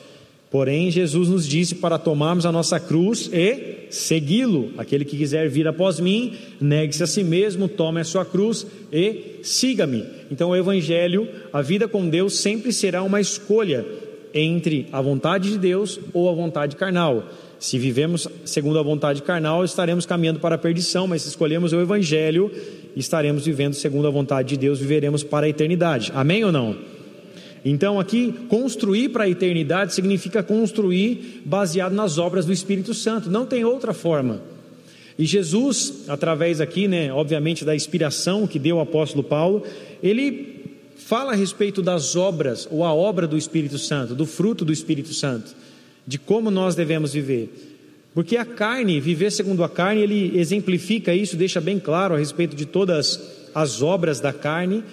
Porém, 0.56 0.90
Jesus 0.90 1.28
nos 1.28 1.46
disse 1.46 1.76
para 1.76 2.00
tomarmos 2.00 2.46
a 2.46 2.52
nossa 2.52 2.80
cruz 2.80 3.30
e 3.34 3.88
segui-lo. 3.90 4.72
Aquele 4.78 5.04
que 5.04 5.18
quiser 5.18 5.50
vir 5.50 5.68
após 5.68 6.00
mim, 6.00 6.32
negue-se 6.62 7.04
a 7.04 7.06
si 7.06 7.26
mesmo, 7.26 7.68
tome 7.68 8.00
a 8.00 8.06
sua 8.06 8.24
cruz 8.24 8.66
e 8.90 9.42
siga-me. 9.44 10.06
Então, 10.32 10.52
o 10.52 10.56
Evangelho, 10.56 11.28
a 11.52 11.62
vida 11.62 11.90
com 11.90 12.08
Deus, 12.08 12.40
sempre 12.40 12.72
será 12.72 13.04
uma 13.04 13.20
escolha 13.20 13.86
entre 14.34 14.88
a 14.94 15.02
vontade 15.02 15.52
de 15.52 15.58
Deus 15.58 16.00
ou 16.14 16.30
a 16.30 16.34
vontade 16.34 16.78
carnal. 16.78 17.26
Se 17.60 17.78
vivemos 17.78 18.26
segundo 18.46 18.80
a 18.80 18.82
vontade 18.82 19.24
carnal, 19.24 19.66
estaremos 19.66 20.06
caminhando 20.06 20.40
para 20.40 20.56
a 20.56 20.58
perdição, 20.58 21.06
mas 21.06 21.24
se 21.24 21.28
escolhemos 21.28 21.74
o 21.74 21.82
Evangelho, 21.82 22.50
estaremos 22.96 23.46
vivendo 23.46 23.74
segundo 23.74 24.08
a 24.08 24.10
vontade 24.10 24.48
de 24.48 24.58
Deus, 24.58 24.80
viveremos 24.80 25.22
para 25.22 25.48
a 25.48 25.50
eternidade. 25.50 26.14
Amém 26.16 26.46
ou 26.46 26.52
não? 26.54 26.95
Então, 27.66 28.00
aqui, 28.00 28.32
construir 28.48 29.10
para 29.10 29.24
a 29.24 29.30
eternidade 29.30 29.94
significa 29.94 30.44
construir 30.44 31.42
baseado 31.44 31.94
nas 31.94 32.20
obras 32.20 32.46
do 32.46 32.54
Espírito 32.54 32.94
Santo, 32.94 33.30
não 33.30 33.46
tem 33.46 33.66
outra 33.66 33.92
forma. 33.92 34.42
E 35.18 35.26
Jesus, 35.26 36.04
através 36.08 36.62
aqui, 36.62 36.88
né, 36.88 37.12
obviamente, 37.12 37.66
da 37.66 37.76
inspiração 37.76 38.46
que 38.46 38.60
deu 38.60 38.78
o 38.78 38.82
apóstolo 38.82 39.24
Paulo, 39.24 39.64
ele 40.04 40.64
fala 40.96 41.32
a 41.32 41.36
respeito 41.36 41.82
das 41.82 42.16
obras, 42.16 42.68
ou 42.70 42.84
a 42.84 42.94
obra 42.94 43.26
do 43.26 43.38
Espírito 43.38 43.80
Santo, 43.80 44.14
do 44.14 44.28
fruto 44.28 44.64
do 44.64 44.72
Espírito 44.72 45.14
Santo 45.14 45.56
de 46.06 46.20
como 46.20 46.52
nós 46.52 46.76
devemos 46.76 47.14
viver. 47.14 47.50
Porque 48.14 48.38
a 48.38 48.46
carne, 48.46 49.00
viver 49.00 49.32
segundo 49.32 49.64
a 49.64 49.70
carne, 49.70 50.02
ele 50.02 50.38
exemplifica 50.38 51.14
isso, 51.14 51.36
deixa 51.36 51.60
bem 51.60 51.80
claro 51.80 52.16
a 52.16 52.18
respeito 52.18 52.56
de 52.56 52.66
todas 52.66 53.20
as 53.54 53.82
obras 53.82 54.20
da 54.20 54.32
carne, 54.32 54.84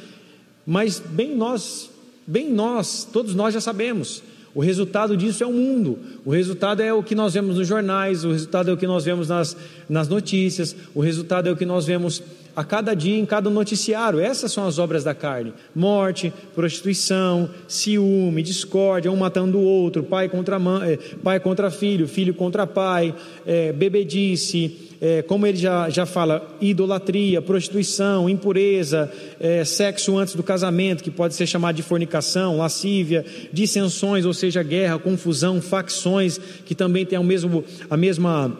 mas 0.66 0.98
bem 0.98 1.36
nós, 1.36 1.90
bem 2.26 2.50
nós, 2.50 3.08
todos 3.10 3.34
nós 3.34 3.54
já 3.54 3.60
sabemos. 3.60 4.22
O 4.54 4.60
resultado 4.60 5.16
disso 5.16 5.42
é 5.42 5.46
o 5.46 5.52
mundo, 5.52 5.98
o 6.26 6.30
resultado 6.30 6.82
é 6.82 6.92
o 6.92 7.02
que 7.02 7.14
nós 7.14 7.32
vemos 7.32 7.56
nos 7.56 7.66
jornais, 7.66 8.22
o 8.22 8.32
resultado 8.32 8.70
é 8.70 8.74
o 8.74 8.76
que 8.76 8.86
nós 8.86 9.02
vemos 9.02 9.28
nas, 9.28 9.56
nas 9.88 10.08
notícias, 10.08 10.76
o 10.94 11.00
resultado 11.00 11.48
é 11.48 11.52
o 11.52 11.56
que 11.56 11.64
nós 11.64 11.86
vemos 11.86 12.22
a 12.54 12.62
cada 12.62 12.94
dia 12.94 13.16
em 13.16 13.24
cada 13.24 13.48
noticiário. 13.48 14.20
Essas 14.20 14.52
são 14.52 14.66
as 14.66 14.78
obras 14.78 15.04
da 15.04 15.14
carne: 15.14 15.54
morte, 15.74 16.32
prostituição, 16.54 17.48
ciúme, 17.66 18.42
discórdia, 18.42 19.10
um 19.10 19.16
matando 19.16 19.58
o 19.58 19.62
outro, 19.62 20.02
pai 20.02 20.28
contra 20.28 20.58
mãe, 20.58 20.92
eh, 20.92 20.98
pai 21.22 21.40
contra 21.40 21.70
filho, 21.70 22.06
filho 22.06 22.34
contra 22.34 22.66
pai, 22.66 23.14
é, 23.46 23.72
bebedice, 23.72 24.91
é, 25.04 25.20
como 25.20 25.44
ele 25.48 25.58
já, 25.58 25.90
já 25.90 26.06
fala, 26.06 26.48
idolatria, 26.60 27.42
prostituição, 27.42 28.30
impureza, 28.30 29.10
é, 29.40 29.64
sexo 29.64 30.16
antes 30.16 30.36
do 30.36 30.44
casamento, 30.44 31.02
que 31.02 31.10
pode 31.10 31.34
ser 31.34 31.44
chamado 31.44 31.74
de 31.74 31.82
fornicação, 31.82 32.58
lascívia, 32.58 33.24
dissensões, 33.52 34.24
ou 34.24 34.32
seja, 34.32 34.62
guerra, 34.62 35.00
confusão, 35.00 35.60
facções, 35.60 36.38
que 36.64 36.72
também 36.72 37.04
tem 37.04 37.18
o 37.18 37.24
mesmo, 37.24 37.64
a 37.90 37.96
mesma 37.96 38.56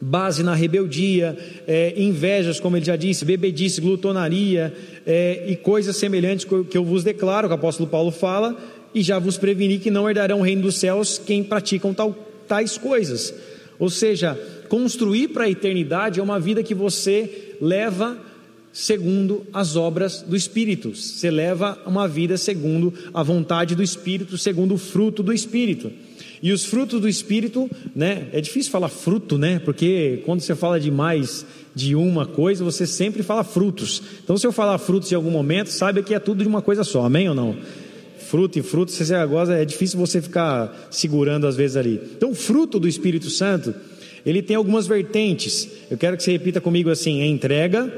base 0.00 0.42
na 0.42 0.56
rebeldia, 0.56 1.38
é, 1.68 1.94
invejas, 1.96 2.58
como 2.58 2.76
ele 2.76 2.86
já 2.86 2.96
disse, 2.96 3.24
bebedice, 3.24 3.80
glutonaria 3.80 4.74
é, 5.06 5.44
e 5.46 5.54
coisas 5.54 5.94
semelhantes 5.94 6.44
que 6.68 6.76
eu 6.76 6.84
vos 6.84 7.04
declaro, 7.04 7.46
que 7.46 7.52
o 7.52 7.56
apóstolo 7.56 7.88
Paulo 7.88 8.10
fala, 8.10 8.56
e 8.92 9.02
já 9.02 9.20
vos 9.20 9.38
preveni 9.38 9.78
que 9.78 9.88
não 9.88 10.08
herdarão 10.10 10.40
o 10.40 10.42
reino 10.42 10.62
dos 10.62 10.78
céus 10.78 11.16
quem 11.24 11.44
praticam 11.44 11.94
tal, 11.94 12.12
tais 12.48 12.76
coisas. 12.76 13.32
Ou 13.78 13.88
seja, 13.88 14.36
construir 14.70 15.28
para 15.28 15.44
a 15.44 15.50
eternidade 15.50 16.20
é 16.20 16.22
uma 16.22 16.38
vida 16.38 16.62
que 16.62 16.74
você 16.74 17.56
leva 17.60 18.16
segundo 18.72 19.44
as 19.52 19.74
obras 19.74 20.22
do 20.22 20.36
Espírito, 20.36 20.94
você 20.94 21.28
leva 21.28 21.76
uma 21.84 22.06
vida 22.06 22.36
segundo 22.38 22.94
a 23.12 23.20
vontade 23.20 23.74
do 23.74 23.82
Espírito, 23.82 24.38
segundo 24.38 24.74
o 24.74 24.78
fruto 24.78 25.24
do 25.24 25.32
Espírito. 25.32 25.90
E 26.40 26.52
os 26.52 26.64
frutos 26.64 27.00
do 27.00 27.08
Espírito, 27.08 27.68
né? 27.94 28.28
É 28.32 28.40
difícil 28.40 28.70
falar 28.70 28.88
fruto, 28.88 29.36
né? 29.36 29.58
Porque 29.58 30.22
quando 30.24 30.40
você 30.40 30.54
fala 30.54 30.78
de 30.78 30.90
mais 30.90 31.44
de 31.74 31.96
uma 31.96 32.24
coisa, 32.24 32.64
você 32.64 32.86
sempre 32.86 33.24
fala 33.24 33.42
frutos. 33.42 34.00
Então, 34.22 34.38
se 34.38 34.46
eu 34.46 34.52
falar 34.52 34.78
frutos 34.78 35.10
em 35.10 35.16
algum 35.16 35.30
momento, 35.30 35.68
saiba 35.68 36.00
que 36.00 36.14
é 36.14 36.18
tudo 36.18 36.42
de 36.42 36.48
uma 36.48 36.62
coisa 36.62 36.84
só, 36.84 37.04
amém 37.04 37.28
ou 37.28 37.34
não? 37.34 37.56
Fruto 38.18 38.58
e 38.58 38.62
fruto, 38.62 38.92
você 38.92 39.12
agora 39.14 39.60
é 39.60 39.64
difícil 39.64 39.98
você 39.98 40.22
ficar 40.22 40.88
segurando 40.90 41.46
às 41.46 41.56
vezes 41.56 41.76
ali. 41.76 42.00
Então, 42.16 42.34
fruto 42.34 42.78
do 42.78 42.88
Espírito 42.88 43.28
Santo, 43.28 43.74
ele 44.24 44.42
tem 44.42 44.56
algumas 44.56 44.86
vertentes. 44.86 45.68
Eu 45.90 45.96
quero 45.96 46.16
que 46.16 46.22
você 46.22 46.32
repita 46.32 46.60
comigo 46.60 46.90
assim: 46.90 47.20
é 47.22 47.26
entrega, 47.26 47.92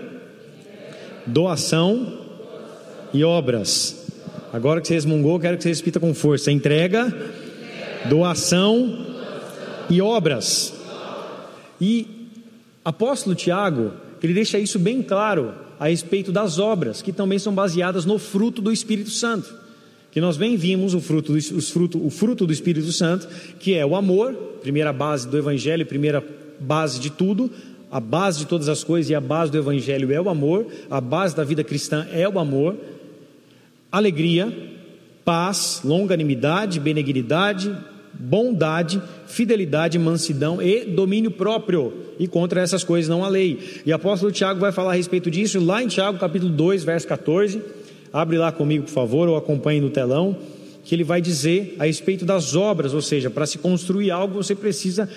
doação 1.27 2.21
e 3.13 3.25
obras. 3.25 4.07
Agora 4.53 4.81
que 4.81 4.89
você 4.89 4.95
resmungou, 4.95 5.35
eu 5.35 5.41
quero 5.41 5.57
que 5.57 5.63
você 5.63 5.73
repita 5.73 6.01
com 6.01 6.15
força: 6.15 6.51
entrega, 6.51 7.15
doação 8.09 9.07
e 9.89 10.01
obras. 10.01 10.75
E 11.81 12.07
apóstolo 12.85 13.35
Tiago, 13.35 13.93
ele 14.23 14.35
deixa 14.35 14.59
isso 14.59 14.79
bem 14.79 15.03
claro 15.03 15.53
a 15.81 15.89
respeito 15.89 16.31
das 16.31 16.59
obras, 16.59 17.03
que 17.03 17.13
também 17.13 17.39
são 17.39 17.53
baseadas 17.53 18.05
no 18.05 18.19
fruto 18.19 18.63
do 18.63 18.71
Espírito 18.71 19.11
Santo. 19.11 19.62
Que 20.13 20.21
nós 20.21 20.37
bem 20.37 20.57
vimos 20.59 20.93
o 20.93 21.01
fruto, 21.01 21.33
os 21.33 21.71
fruto, 21.71 22.07
o 22.07 22.11
fruto 22.11 22.47
do 22.47 22.53
Espírito 22.53 22.93
Santo, 22.93 23.27
que 23.59 23.75
é 23.75 23.85
o 23.85 23.97
amor, 23.97 24.35
primeira 24.61 24.93
base 24.93 25.27
do 25.27 25.39
Evangelho, 25.39 25.87
primeira 25.87 26.23
base 26.61 27.01
de 27.01 27.11
tudo, 27.11 27.51
a 27.91 27.99
base 27.99 28.41
de 28.41 28.47
todas 28.47 28.69
as 28.69 28.85
coisas 28.85 29.11
e 29.11 29.15
a 29.15 29.21
base 29.21 29.51
do 29.51 29.57
Evangelho 29.57 30.13
é 30.13 30.21
o 30.21 30.29
amor, 30.29 30.67
a 30.91 31.01
base 31.01 31.35
da 31.35 31.43
vida 31.45 31.65
cristã 31.65 32.07
é 32.13 32.29
o 32.29 32.39
amor, 32.39 32.77
alegria, 33.91 34.53
paz, 35.25 35.81
longanimidade, 35.83 36.79
benignidade, 36.79 37.75
bondade, 38.13 39.01
fidelidade, 39.27 39.99
mansidão 39.99 40.61
e 40.61 40.85
domínio 40.85 41.31
próprio. 41.31 41.93
E 42.19 42.29
contra 42.29 42.61
essas 42.61 42.85
coisas 42.85 43.09
não 43.09 43.25
há 43.25 43.29
lei. 43.29 43.81
E 43.87 43.91
o 43.91 43.95
apóstolo 43.95 44.31
Tiago 44.31 44.61
vai 44.61 44.73
falar 44.73 44.93
a 44.93 44.95
respeito 44.95 45.31
disso 45.31 45.59
lá 45.59 45.83
em 45.83 45.89
Tiago, 45.89 46.19
capítulo 46.19 46.53
2, 46.53 46.85
verso 46.85 47.09
14. 47.09 47.63
Abre 48.13 48.37
lá 48.37 48.53
comigo, 48.53 48.85
por 48.85 48.91
favor, 48.91 49.29
ou 49.29 49.37
acompanhe 49.37 49.81
no 49.81 49.91
telão, 49.91 50.37
que 50.85 50.95
ele 50.95 51.05
vai 51.05 51.21
dizer 51.21 51.77
a 51.79 51.85
respeito 51.85 52.25
das 52.25 52.55
obras, 52.55 52.93
ou 52.93 53.01
seja, 53.01 53.31
para 53.31 53.47
se 53.47 53.59
construir 53.59 54.11
algo 54.11 54.35
você 54.35 54.55
precisa 54.55 55.09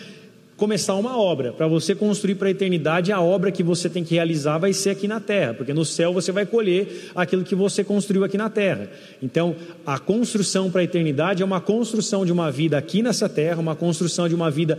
começar 0.58 0.96
uma 0.96 1.18
obra. 1.18 1.52
Para 1.52 1.68
você 1.68 1.94
construir 1.94 2.36
para 2.36 2.48
a 2.48 2.52
eternidade, 2.52 3.12
a 3.12 3.20
obra 3.20 3.52
que 3.52 3.64
você 3.64 3.90
tem 3.90 4.04
que 4.04 4.16
realizar 4.16 4.58
vai 4.58 4.74
ser 4.74 4.92
aqui 4.92 5.08
na 5.08 5.20
terra, 5.20 5.54
porque 5.54 5.74
no 5.74 5.84
céu 5.84 6.14
você 6.14 6.32
vai 6.32 6.46
colher 6.46 7.12
aquilo 7.16 7.44
que 7.44 7.56
você 7.56 7.84
construiu 7.84 8.24
aqui 8.24 8.38
na 8.38 8.50
terra. 8.50 8.90
Então, 9.22 9.56
a 9.86 10.00
construção 10.00 10.72
para 10.72 10.82
a 10.82 10.84
eternidade 10.84 11.42
é 11.42 11.46
uma 11.46 11.60
construção 11.60 12.26
de 12.26 12.32
uma 12.32 12.52
vida 12.52 12.78
aqui 12.78 13.02
nessa 13.02 13.28
terra, 13.28 13.60
uma 13.60 13.76
construção 13.76 14.30
de 14.30 14.36
uma 14.36 14.50
vida 14.50 14.78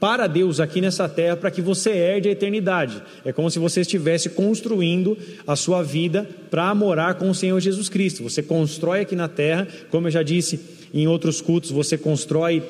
para 0.00 0.26
Deus 0.26 0.60
aqui 0.60 0.80
nessa 0.80 1.08
terra, 1.08 1.36
para 1.36 1.50
que 1.50 1.60
você 1.60 1.90
herde 1.90 2.28
a 2.28 2.32
eternidade. 2.32 3.02
É 3.24 3.32
como 3.32 3.50
se 3.50 3.58
você 3.58 3.80
estivesse 3.80 4.28
construindo 4.28 5.16
a 5.46 5.56
sua 5.56 5.82
vida 5.82 6.28
para 6.50 6.74
morar 6.74 7.14
com 7.14 7.30
o 7.30 7.34
Senhor 7.34 7.58
Jesus 7.60 7.88
Cristo. 7.88 8.22
Você 8.22 8.42
constrói 8.42 9.00
aqui 9.00 9.16
na 9.16 9.28
terra, 9.28 9.66
como 9.90 10.06
eu 10.06 10.10
já 10.10 10.22
disse 10.22 10.60
em 10.94 11.06
outros 11.06 11.40
cultos, 11.40 11.70
você 11.70 11.98
constrói 11.98 12.62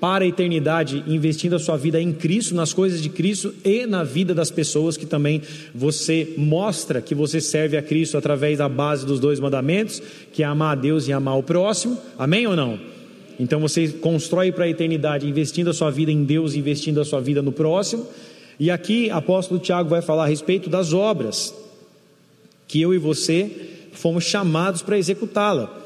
para 0.00 0.24
a 0.24 0.28
eternidade, 0.28 1.02
investindo 1.06 1.56
a 1.56 1.58
sua 1.58 1.78
vida 1.78 1.98
em 1.98 2.12
Cristo, 2.12 2.54
nas 2.54 2.74
coisas 2.74 3.00
de 3.00 3.08
Cristo 3.08 3.54
e 3.64 3.86
na 3.86 4.04
vida 4.04 4.34
das 4.34 4.50
pessoas 4.50 4.98
que 4.98 5.06
também 5.06 5.40
você 5.74 6.34
mostra 6.36 7.00
que 7.00 7.14
você 7.14 7.40
serve 7.40 7.76
a 7.76 7.82
Cristo 7.82 8.18
através 8.18 8.58
da 8.58 8.68
base 8.68 9.06
dos 9.06 9.18
dois 9.18 9.40
mandamentos, 9.40 10.02
que 10.30 10.42
é 10.42 10.46
amar 10.46 10.72
a 10.72 10.80
Deus 10.80 11.08
e 11.08 11.12
amar 11.12 11.38
o 11.38 11.42
próximo. 11.42 11.98
Amém 12.18 12.46
ou 12.46 12.54
não? 12.54 12.93
Então 13.38 13.60
você 13.60 13.88
constrói 13.88 14.52
para 14.52 14.64
a 14.64 14.68
eternidade 14.68 15.28
investindo 15.28 15.70
a 15.70 15.74
sua 15.74 15.90
vida 15.90 16.12
em 16.12 16.24
Deus, 16.24 16.54
investindo 16.54 17.00
a 17.00 17.04
sua 17.04 17.20
vida 17.20 17.42
no 17.42 17.52
próximo. 17.52 18.06
E 18.58 18.70
aqui 18.70 19.10
apóstolo 19.10 19.58
Tiago 19.58 19.88
vai 19.88 20.00
falar 20.00 20.24
a 20.24 20.28
respeito 20.28 20.70
das 20.70 20.92
obras 20.92 21.54
que 22.68 22.80
eu 22.80 22.94
e 22.94 22.98
você 22.98 23.50
fomos 23.92 24.24
chamados 24.24 24.82
para 24.82 24.98
executá-la. 24.98 25.82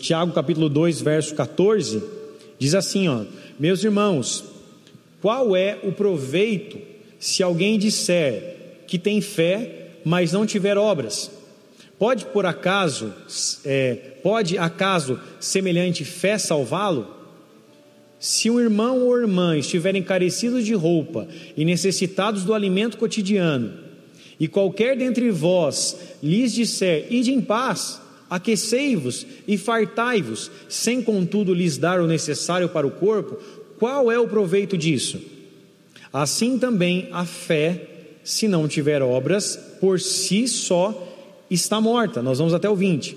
Tiago 0.00 0.32
capítulo 0.32 0.68
2, 0.68 1.00
verso 1.02 1.34
14, 1.34 2.02
diz 2.58 2.74
assim, 2.74 3.08
ó: 3.08 3.24
meus 3.58 3.84
irmãos, 3.84 4.44
qual 5.20 5.54
é 5.54 5.78
o 5.82 5.92
proveito 5.92 6.78
se 7.18 7.42
alguém 7.42 7.78
disser 7.78 8.82
que 8.86 8.98
tem 8.98 9.20
fé, 9.20 9.90
mas 10.04 10.32
não 10.32 10.46
tiver 10.46 10.76
obras? 10.78 11.37
Pode 11.98 12.26
por 12.26 12.46
acaso, 12.46 13.12
é, 13.64 13.94
pode 14.22 14.56
acaso 14.56 15.18
semelhante 15.40 16.04
fé 16.04 16.38
salvá-lo? 16.38 17.16
Se 18.20 18.48
um 18.50 18.60
irmão 18.60 19.00
ou 19.00 19.18
irmã 19.18 19.56
estiverem 19.56 20.02
carecidos 20.02 20.64
de 20.64 20.74
roupa 20.74 21.26
e 21.56 21.64
necessitados 21.64 22.44
do 22.44 22.54
alimento 22.54 22.98
cotidiano, 22.98 23.72
e 24.38 24.46
qualquer 24.46 24.96
dentre 24.96 25.30
vós 25.30 25.96
lhes 26.22 26.52
disser, 26.52 27.06
ide 27.10 27.32
em 27.32 27.40
paz, 27.40 28.00
aquecei-vos 28.30 29.26
e 29.46 29.58
fartai-vos, 29.58 30.50
sem 30.68 31.02
contudo 31.02 31.52
lhes 31.52 31.78
dar 31.78 32.00
o 32.00 32.06
necessário 32.06 32.68
para 32.68 32.86
o 32.86 32.92
corpo, 32.92 33.38
qual 33.78 34.10
é 34.10 34.18
o 34.18 34.28
proveito 34.28 34.76
disso? 34.76 35.20
Assim 36.12 36.58
também 36.58 37.08
a 37.10 37.24
fé, 37.24 37.88
se 38.22 38.46
não 38.46 38.68
tiver 38.68 39.02
obras, 39.02 39.56
por 39.80 40.00
si 40.00 40.46
só 40.46 41.06
está 41.50 41.80
morta. 41.80 42.22
Nós 42.22 42.38
vamos 42.38 42.54
até 42.54 42.68
o 42.68 42.74
20. 42.74 43.16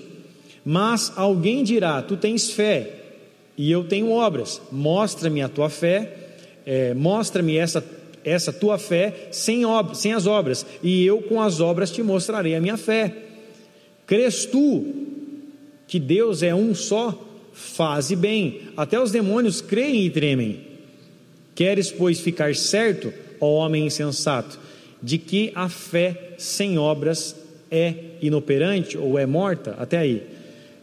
Mas 0.64 1.12
alguém 1.16 1.64
dirá: 1.64 2.02
Tu 2.02 2.16
tens 2.16 2.50
fé 2.50 3.02
e 3.56 3.70
eu 3.70 3.84
tenho 3.84 4.10
obras, 4.10 4.60
mostra-me 4.70 5.42
a 5.42 5.48
tua 5.48 5.68
fé, 5.68 6.16
é, 6.64 6.94
mostra-me 6.94 7.56
essa, 7.56 7.84
essa 8.24 8.52
tua 8.52 8.78
fé 8.78 9.28
sem, 9.30 9.64
ob 9.64 9.96
sem 9.96 10.12
as 10.12 10.26
obras, 10.26 10.64
e 10.82 11.04
eu 11.04 11.20
com 11.22 11.40
as 11.40 11.60
obras 11.60 11.90
te 11.90 12.02
mostrarei 12.02 12.54
a 12.54 12.60
minha 12.60 12.76
fé. 12.76 13.14
Crês 14.06 14.46
tu 14.46 14.84
que 15.86 15.98
Deus 15.98 16.42
é 16.42 16.54
um 16.54 16.74
só? 16.74 17.28
Faze 17.52 18.16
bem, 18.16 18.62
até 18.76 18.98
os 18.98 19.12
demônios 19.12 19.60
creem 19.60 20.06
e 20.06 20.10
tremem. 20.10 20.60
Queres, 21.54 21.92
pois, 21.92 22.18
ficar 22.18 22.54
certo, 22.54 23.12
ó 23.38 23.46
homem 23.56 23.86
insensato, 23.86 24.58
de 25.02 25.18
que 25.18 25.52
a 25.54 25.68
fé 25.68 26.34
sem 26.38 26.78
obras 26.78 27.36
é 27.72 27.94
inoperante 28.20 28.98
ou 28.98 29.18
é 29.18 29.24
morta? 29.24 29.74
Até 29.78 29.98
aí. 29.98 30.22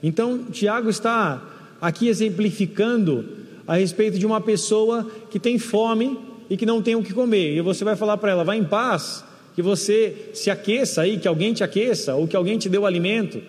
Então, 0.02 0.46
Tiago 0.52 0.90
está 0.90 1.42
aqui 1.80 2.08
exemplificando 2.08 3.38
a 3.68 3.76
respeito 3.76 4.18
de 4.18 4.26
uma 4.26 4.42
pessoa 4.42 5.10
que 5.30 5.40
tem 5.40 5.60
fome 5.60 6.18
e 6.50 6.58
que 6.58 6.66
não 6.66 6.82
tem 6.82 6.96
o 6.96 7.04
que 7.04 7.14
comer. 7.14 7.56
E 7.56 7.62
você 7.62 7.84
vai 7.86 7.96
falar 7.96 8.18
para 8.18 8.32
ela: 8.32 8.44
vá 8.44 8.56
em 8.56 8.64
paz, 8.64 9.24
que 9.56 9.62
você 9.62 10.32
se 10.34 10.50
aqueça 10.50 11.04
aí, 11.04 11.20
que 11.20 11.28
alguém 11.28 11.54
te 11.54 11.64
aqueça, 11.64 12.16
ou 12.16 12.28
que 12.28 12.36
alguém 12.36 12.58
te 12.58 12.68
dê 12.68 12.78
o 12.78 12.86
alimento. 12.86 13.40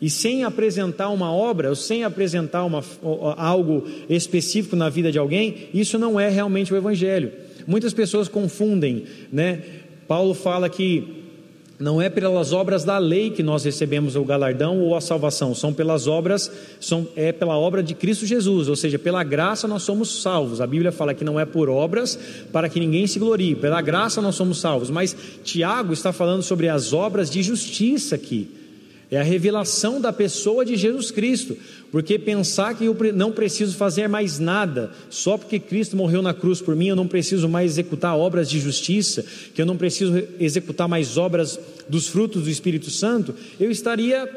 E 0.00 0.08
sem 0.08 0.44
apresentar 0.44 1.10
uma 1.10 1.30
obra, 1.30 1.68
ou 1.68 1.74
sem 1.74 2.04
apresentar 2.04 2.64
uma, 2.64 2.82
algo 3.36 3.86
específico 4.08 4.74
na 4.74 4.88
vida 4.88 5.12
de 5.12 5.18
alguém, 5.18 5.68
isso 5.74 5.98
não 5.98 6.18
é 6.18 6.28
realmente 6.28 6.72
o 6.72 6.76
Evangelho. 6.76 7.32
Muitas 7.66 7.92
pessoas 7.92 8.26
confundem, 8.26 9.04
né? 9.30 9.62
Paulo 10.08 10.32
fala 10.32 10.70
que 10.70 11.19
não 11.80 12.00
é 12.00 12.10
pelas 12.10 12.52
obras 12.52 12.84
da 12.84 12.98
lei 12.98 13.30
que 13.30 13.42
nós 13.42 13.64
recebemos 13.64 14.14
o 14.14 14.22
galardão 14.22 14.78
ou 14.80 14.94
a 14.94 15.00
salvação, 15.00 15.54
são 15.54 15.72
pelas 15.72 16.06
obras, 16.06 16.52
são, 16.78 17.08
é 17.16 17.32
pela 17.32 17.56
obra 17.56 17.82
de 17.82 17.94
Cristo 17.94 18.26
Jesus, 18.26 18.68
ou 18.68 18.76
seja, 18.76 18.98
pela 18.98 19.24
graça 19.24 19.66
nós 19.66 19.82
somos 19.82 20.20
salvos. 20.20 20.60
A 20.60 20.66
Bíblia 20.66 20.92
fala 20.92 21.14
que 21.14 21.24
não 21.24 21.40
é 21.40 21.46
por 21.46 21.70
obras 21.70 22.18
para 22.52 22.68
que 22.68 22.78
ninguém 22.78 23.06
se 23.06 23.18
glorie, 23.18 23.54
pela 23.54 23.80
graça 23.80 24.20
nós 24.20 24.34
somos 24.34 24.60
salvos. 24.60 24.90
Mas 24.90 25.16
Tiago 25.42 25.94
está 25.94 26.12
falando 26.12 26.42
sobre 26.42 26.68
as 26.68 26.92
obras 26.92 27.30
de 27.30 27.42
justiça 27.42 28.14
aqui 28.14 28.59
é 29.10 29.18
a 29.18 29.22
revelação 29.22 30.00
da 30.00 30.12
pessoa 30.12 30.64
de 30.64 30.76
Jesus 30.76 31.10
Cristo, 31.10 31.56
porque 31.90 32.18
pensar 32.18 32.74
que 32.74 32.84
eu 32.84 32.96
não 33.14 33.32
preciso 33.32 33.76
fazer 33.76 34.08
mais 34.08 34.38
nada, 34.38 34.90
só 35.08 35.36
porque 35.36 35.58
Cristo 35.58 35.96
morreu 35.96 36.22
na 36.22 36.32
cruz 36.32 36.60
por 36.60 36.76
mim, 36.76 36.88
eu 36.88 36.96
não 36.96 37.08
preciso 37.08 37.48
mais 37.48 37.72
executar 37.72 38.16
obras 38.16 38.48
de 38.48 38.60
justiça, 38.60 39.24
que 39.52 39.60
eu 39.60 39.66
não 39.66 39.76
preciso 39.76 40.22
executar 40.38 40.88
mais 40.88 41.18
obras 41.18 41.58
dos 41.88 42.06
frutos 42.06 42.44
do 42.44 42.50
Espírito 42.50 42.88
Santo, 42.88 43.34
eu 43.58 43.70
estaria 43.70 44.28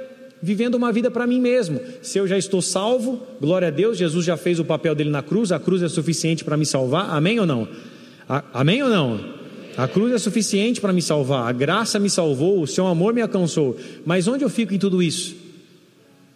vivendo 0.42 0.75
uma 0.75 0.92
vida 0.92 1.10
para 1.10 1.27
mim 1.27 1.39
mesmo. 1.39 1.80
Se 2.01 2.18
eu 2.18 2.27
já 2.27 2.38
estou 2.38 2.62
salvo, 2.62 3.22
glória 3.39 3.68
a 3.68 3.72
Deus, 3.72 3.98
Jesus 3.98 4.25
já 4.25 4.36
fez 4.36 4.60
o 4.60 4.65
papel 4.65 4.96
dele 4.96 5.12
na 5.12 5.22
cruz, 5.22 5.51
a 5.51 5.60
cruz 5.60 5.84
é 5.84 5.88
suficiente 5.88 6.44
para 6.44 6.58
me 6.58 6.65
salvar, 6.65 7.12
amém 7.12 7.39
ou 7.39 7.46
não? 7.46 7.68
amém 8.53 8.82
ou 8.82 8.89
não? 8.89 9.42
A 9.75 9.88
cruz 9.88 10.13
é 10.13 10.18
suficiente 10.18 10.80
para 10.80 10.94
me 10.94 11.01
salvar, 11.01 11.48
a 11.48 11.51
graça 11.51 12.00
me 12.00 12.10
salvou, 12.10 12.62
o 12.62 12.68
seu 12.68 12.86
amor 12.86 13.13
me 13.13 13.22
alcançou. 13.22 13.77
Mas 14.06 14.27
onde 14.27 14.44
eu 14.44 14.50
fico 14.50 14.74
em 14.74 14.77
tudo 14.77 15.01
isso? 15.01 15.36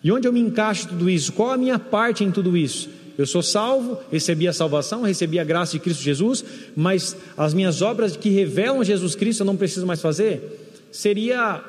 E 0.04 0.12
onde 0.12 0.28
eu 0.28 0.34
me 0.34 0.40
encaixo 0.40 0.86
em 0.86 0.90
tudo 0.90 1.10
isso? 1.10 1.34
Qual 1.34 1.52
a 1.52 1.58
minha 1.58 1.78
parte 1.78 2.24
em 2.24 2.32
tudo 2.32 2.56
isso? 2.58 2.90
Eu 3.18 3.26
sou 3.26 3.42
salvo, 3.42 3.98
recebi 4.12 4.48
a 4.48 4.54
salvação, 4.54 5.02
recebi 5.02 5.40
a 5.40 5.44
graça 5.44 5.74
de 5.74 5.80
Cristo 5.80 6.04
Jesus, 6.04 6.46
mas 6.76 7.18
as 7.36 7.54
minhas 7.54 7.82
obras 7.82 8.16
que 8.16 8.30
revelam 8.30 8.84
Jesus 8.84 9.16
Cristo 9.16 9.42
eu 9.42 9.46
não 9.46 9.58
preciso 9.58 9.86
mais 9.88 10.02
fazer? 10.02 10.78
Seria 10.92 11.64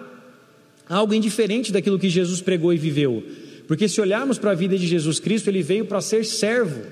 algo 0.88 1.14
indiferente 1.14 1.72
daquilo 1.72 1.98
que 1.98 2.08
Jesus 2.08 2.40
pregou 2.40 2.72
e 2.72 2.76
viveu. 2.76 3.22
Porque 3.66 3.88
se 3.88 4.00
olharmos 4.00 4.38
para 4.38 4.52
a 4.52 4.54
vida 4.54 4.76
de 4.76 4.86
Jesus 4.86 5.20
Cristo, 5.20 5.48
ele 5.48 5.62
veio 5.62 5.84
para 5.84 6.00
ser 6.00 6.24
servo. 6.24 6.82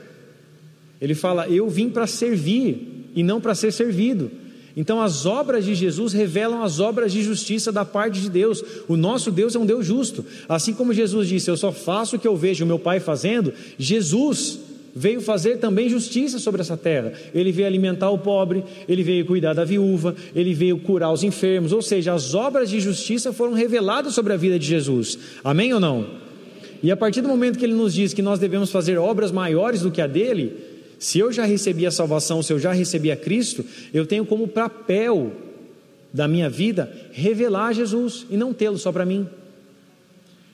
Ele 1.00 1.14
fala: 1.14 1.48
Eu 1.48 1.68
vim 1.68 1.88
para 1.88 2.07
servir 2.07 3.11
e 3.14 3.22
não 3.22 3.40
para 3.40 3.55
ser 3.55 3.72
servido. 3.72 4.31
Então, 4.76 5.00
as 5.00 5.24
obras 5.24 5.64
de 5.64 5.74
Jesus 5.74 6.12
revelam 6.12 6.62
as 6.62 6.80
obras 6.80 7.10
de 7.10 7.22
justiça 7.22 7.72
da 7.72 7.82
parte 7.82 8.20
de 8.20 8.28
Deus. 8.28 8.62
O 8.86 8.94
nosso 8.94 9.30
Deus 9.30 9.56
é 9.56 9.58
um 9.58 9.64
Deus 9.64 9.86
justo. 9.86 10.22
Assim 10.46 10.74
como 10.74 10.92
Jesus 10.92 11.28
disse: 11.28 11.50
Eu 11.50 11.56
só 11.56 11.72
faço 11.72 12.16
o 12.16 12.18
que 12.18 12.28
eu 12.28 12.36
vejo 12.36 12.64
o 12.64 12.68
meu 12.68 12.78
Pai 12.78 13.00
fazendo, 13.00 13.54
Jesus 13.78 14.58
veio 14.94 15.20
fazer 15.20 15.58
também 15.58 15.88
justiça 15.88 16.38
sobre 16.38 16.60
essa 16.60 16.76
terra. 16.76 17.12
Ele 17.34 17.52
veio 17.52 17.66
alimentar 17.68 18.10
o 18.10 18.18
pobre, 18.18 18.64
ele 18.86 19.02
veio 19.02 19.24
cuidar 19.24 19.54
da 19.54 19.64
viúva, 19.64 20.14
ele 20.34 20.52
veio 20.52 20.78
curar 20.78 21.12
os 21.12 21.22
enfermos. 21.22 21.72
Ou 21.72 21.80
seja, 21.80 22.12
as 22.12 22.34
obras 22.34 22.68
de 22.68 22.78
justiça 22.78 23.32
foram 23.32 23.54
reveladas 23.54 24.14
sobre 24.14 24.32
a 24.32 24.36
vida 24.36 24.58
de 24.58 24.66
Jesus. 24.66 25.18
Amém 25.42 25.72
ou 25.72 25.80
não? 25.80 26.06
E 26.82 26.90
a 26.90 26.96
partir 26.96 27.20
do 27.20 27.28
momento 27.28 27.58
que 27.58 27.64
ele 27.64 27.74
nos 27.74 27.94
diz 27.94 28.12
que 28.12 28.22
nós 28.22 28.38
devemos 28.38 28.70
fazer 28.70 28.98
obras 28.98 29.30
maiores 29.30 29.80
do 29.80 29.90
que 29.90 30.00
a 30.00 30.06
dele, 30.06 30.54
se 30.98 31.18
eu 31.18 31.32
já 31.32 31.44
recebi 31.44 31.87
a 31.87 31.90
salvação, 31.90 32.42
se 32.42 32.52
eu 32.52 32.59
já 32.59 32.72
recebi 32.72 33.11
a 33.11 33.16
Cristo, 33.16 33.64
eu 33.92 34.06
tenho 34.06 34.24
como 34.24 34.48
papel 34.48 35.32
da 36.12 36.26
minha 36.26 36.48
vida 36.48 36.90
revelar 37.12 37.74
Jesus 37.74 38.26
e 38.30 38.37
não 38.37 38.54
tê-lo 38.54 38.78
só 38.78 38.90
para 38.90 39.04
mim. 39.04 39.28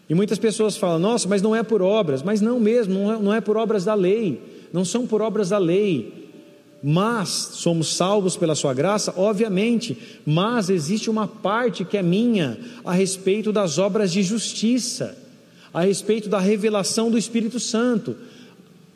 E 0.09 0.15
muitas 0.15 0.39
pessoas 0.39 0.77
falam, 0.77 0.99
nossa, 0.99 1.29
mas 1.29 1.41
não 1.41 1.55
é 1.55 1.63
por 1.63 1.81
obras. 1.81 2.23
Mas 2.23 2.41
não 2.41 2.59
mesmo, 2.59 2.93
não 2.95 3.13
é, 3.13 3.19
não 3.19 3.35
é 3.35 3.41
por 3.41 3.57
obras 3.57 3.85
da 3.85 3.95
lei, 3.95 4.43
não 4.73 4.85
são 4.85 5.07
por 5.07 5.23
obras 5.23 5.51
da 5.51 5.59
lei. 5.59 6.31
Mas 6.83 7.29
somos 7.53 7.95
salvos 7.95 8.37
pela 8.37 8.57
Sua 8.57 8.75
graça, 8.75 9.15
obviamente, 9.17 9.97
mas 10.27 10.69
existe 10.69 11.09
uma 11.09 11.29
parte 11.29 11.85
que 11.85 11.97
é 11.97 12.03
minha 12.03 12.59
a 12.85 12.93
respeito 12.93 13.53
das 13.53 13.79
obras 13.79 14.13
de 14.13 14.23
justiça, 14.23 15.17
a 15.73 15.83
respeito 15.83 16.29
da 16.29 16.41
revelação 16.41 17.09
do 17.09 17.17
Espírito 17.17 17.61
Santo. 17.61 18.17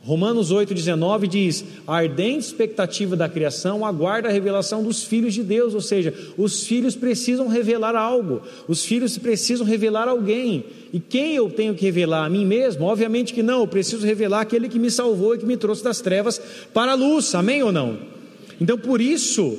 Romanos 0.06 0.52
8,19 0.52 1.26
diz: 1.26 1.64
a 1.84 1.96
ardente 1.96 2.46
expectativa 2.46 3.16
da 3.16 3.28
criação 3.28 3.84
aguarda 3.84 4.28
a 4.28 4.32
revelação 4.32 4.84
dos 4.84 5.02
filhos 5.02 5.34
de 5.34 5.42
Deus, 5.42 5.74
ou 5.74 5.80
seja, 5.80 6.14
os 6.38 6.64
filhos 6.64 6.94
precisam 6.94 7.48
revelar 7.48 7.96
algo, 7.96 8.40
os 8.68 8.84
filhos 8.84 9.18
precisam 9.18 9.66
revelar 9.66 10.06
alguém. 10.06 10.64
E 10.92 11.00
quem 11.00 11.34
eu 11.34 11.50
tenho 11.50 11.74
que 11.74 11.84
revelar? 11.84 12.24
A 12.24 12.30
mim 12.30 12.46
mesmo? 12.46 12.86
Obviamente 12.86 13.34
que 13.34 13.42
não, 13.42 13.62
eu 13.62 13.66
preciso 13.66 14.06
revelar 14.06 14.42
aquele 14.42 14.68
que 14.68 14.78
me 14.78 14.92
salvou 14.92 15.34
e 15.34 15.38
que 15.38 15.44
me 15.44 15.56
trouxe 15.56 15.82
das 15.82 16.00
trevas 16.00 16.40
para 16.72 16.92
a 16.92 16.94
luz, 16.94 17.34
amém 17.34 17.64
ou 17.64 17.72
não? 17.72 17.98
Então 18.60 18.78
por 18.78 19.00
isso 19.00 19.58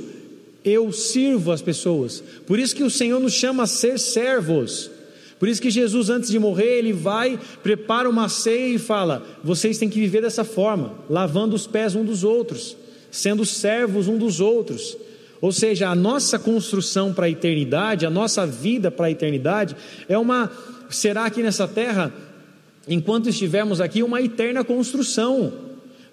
eu 0.63 0.93
sirvo 0.93 1.51
as 1.51 1.61
pessoas, 1.61 2.23
por 2.45 2.57
isso 2.57 2.73
que 2.73 2.83
o 2.83 2.89
Senhor 2.89 3.19
nos 3.19 3.33
chama 3.33 3.63
a 3.63 3.67
ser 3.67 3.99
servos. 3.99 4.89
Por 5.39 5.47
isso 5.47 5.61
que 5.61 5.69
Jesus, 5.69 6.09
antes 6.09 6.29
de 6.29 6.39
morrer, 6.39 6.79
ele 6.79 6.91
vai, 6.91 7.39
prepara 7.61 8.09
uma 8.09 8.27
ceia 8.27 8.73
e 8.73 8.79
fala: 8.79 9.25
vocês 9.43 9.77
têm 9.77 9.89
que 9.89 9.99
viver 9.99 10.21
dessa 10.21 10.43
forma, 10.43 10.93
lavando 11.09 11.55
os 11.55 11.67
pés 11.67 11.95
um 11.95 12.03
dos 12.03 12.23
outros, 12.23 12.75
sendo 13.11 13.45
servos 13.45 14.07
um 14.07 14.17
dos 14.17 14.39
outros. 14.39 14.97
Ou 15.39 15.51
seja, 15.51 15.89
a 15.89 15.95
nossa 15.95 16.39
construção 16.39 17.13
para 17.13 17.27
a 17.27 17.29
eternidade, 17.29 18.05
a 18.05 18.09
nossa 18.09 18.45
vida 18.47 18.89
para 18.89 19.05
a 19.07 19.11
eternidade, 19.11 19.75
é 20.09 20.17
uma, 20.17 20.51
será 20.89 21.25
aqui 21.25 21.43
nessa 21.43 21.67
terra, 21.67 22.11
enquanto 22.87 23.29
estivermos 23.29 23.79
aqui, 23.79 24.01
uma 24.01 24.21
eterna 24.21 24.63
construção. 24.63 25.66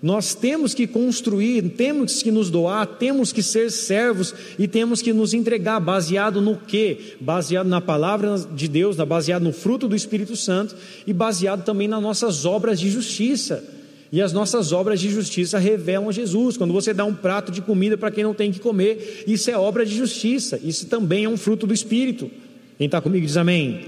Nós 0.04 0.34
temos 0.34 0.74
que 0.74 0.86
construir, 0.86 1.62
temos 1.70 2.22
que 2.22 2.30
nos 2.30 2.50
doar, 2.50 2.86
temos 2.86 3.32
que 3.32 3.42
ser 3.42 3.70
servos 3.70 4.34
e 4.58 4.68
temos 4.68 5.00
que 5.00 5.14
nos 5.14 5.32
entregar, 5.32 5.80
baseado 5.80 6.42
no 6.42 6.58
quê? 6.58 7.14
Baseado 7.18 7.66
na 7.66 7.80
palavra 7.80 8.36
de 8.54 8.68
Deus, 8.68 8.96
baseado 8.96 9.44
no 9.44 9.50
fruto 9.50 9.88
do 9.88 9.96
Espírito 9.96 10.36
Santo 10.36 10.76
e 11.06 11.12
baseado 11.14 11.64
também 11.64 11.88
nas 11.88 12.02
nossas 12.02 12.44
obras 12.44 12.78
de 12.78 12.90
justiça. 12.90 13.64
E 14.12 14.20
as 14.20 14.30
nossas 14.30 14.72
obras 14.72 15.00
de 15.00 15.08
justiça 15.08 15.58
revelam 15.58 16.12
Jesus. 16.12 16.58
Quando 16.58 16.74
você 16.74 16.92
dá 16.92 17.06
um 17.06 17.14
prato 17.14 17.50
de 17.50 17.62
comida 17.62 17.96
para 17.96 18.10
quem 18.10 18.24
não 18.24 18.34
tem 18.34 18.52
que 18.52 18.60
comer, 18.60 19.24
isso 19.26 19.50
é 19.50 19.56
obra 19.56 19.86
de 19.86 19.96
justiça. 19.96 20.60
Isso 20.62 20.84
também 20.84 21.24
é 21.24 21.28
um 21.30 21.38
fruto 21.38 21.66
do 21.66 21.72
Espírito. 21.72 22.30
Quem 22.76 22.84
está 22.84 23.00
comigo 23.00 23.24
diz 23.24 23.38
amém. 23.38 23.86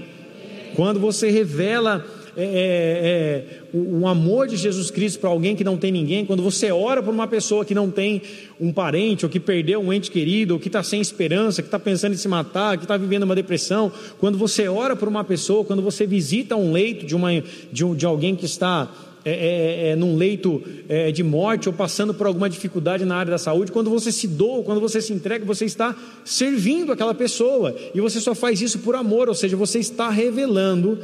Quando 0.75 0.99
você 0.99 1.29
revela 1.29 2.03
é, 2.39 2.43
é, 2.43 3.73
é, 3.73 3.77
o, 3.77 4.07
amor 4.07 4.47
de 4.47 4.55
Jesus 4.55 4.91
Cristo 4.91 5.19
para 5.19 5.31
alguém 5.31 5.55
que 5.55 5.63
não 5.63 5.75
tem 5.75 5.91
ninguém, 5.91 6.23
quando 6.23 6.43
você 6.43 6.71
ora 6.71 7.01
por 7.01 7.11
uma 7.11 7.27
pessoa 7.27 7.65
que 7.65 7.73
não 7.73 7.89
tem 7.89 8.21
um 8.61 8.71
parente, 8.71 9.25
ou 9.25 9.29
que 9.31 9.39
perdeu 9.39 9.81
um 9.81 9.91
ente 9.91 10.11
querido, 10.11 10.53
ou 10.53 10.59
que 10.59 10.67
está 10.67 10.83
sem 10.83 11.01
esperança, 11.01 11.63
que 11.63 11.67
está 11.67 11.79
pensando 11.79 12.13
em 12.13 12.17
se 12.17 12.27
matar, 12.27 12.77
que 12.77 12.83
está 12.83 12.95
vivendo 12.95 13.23
uma 13.23 13.33
depressão, 13.33 13.91
quando 14.19 14.37
você 14.37 14.67
ora 14.67 14.95
por 14.95 15.07
uma 15.07 15.23
pessoa, 15.23 15.65
quando 15.65 15.81
você 15.81 16.05
visita 16.05 16.55
um 16.55 16.71
leito 16.71 17.07
de, 17.07 17.15
uma, 17.15 17.29
de, 17.71 17.83
um, 17.83 17.95
de 17.95 18.05
alguém 18.05 18.35
que 18.35 18.45
está 18.45 18.87
é, 19.25 19.31
é, 19.31 19.89
é, 19.89 19.95
num 19.95 20.15
leito 20.15 20.63
é, 20.87 21.11
de 21.11 21.23
morte 21.23 21.67
ou 21.67 21.73
passando 21.73 22.13
por 22.13 22.27
alguma 22.27 22.47
dificuldade 22.47 23.03
na 23.03 23.15
área 23.15 23.31
da 23.31 23.39
saúde, 23.39 23.71
quando 23.71 23.89
você 23.89 24.11
se 24.11 24.27
doa, 24.27 24.63
quando 24.63 24.79
você 24.79 25.01
se 25.01 25.11
entrega, 25.11 25.43
você 25.43 25.65
está 25.65 25.95
servindo 26.23 26.91
aquela 26.91 27.15
pessoa. 27.15 27.75
E 27.95 27.99
você 27.99 28.21
só 28.21 28.35
faz 28.35 28.61
isso 28.61 28.77
por 28.79 28.95
amor, 28.95 29.27
ou 29.27 29.35
seja, 29.35 29.57
você 29.57 29.79
está 29.79 30.09
revelando 30.09 30.99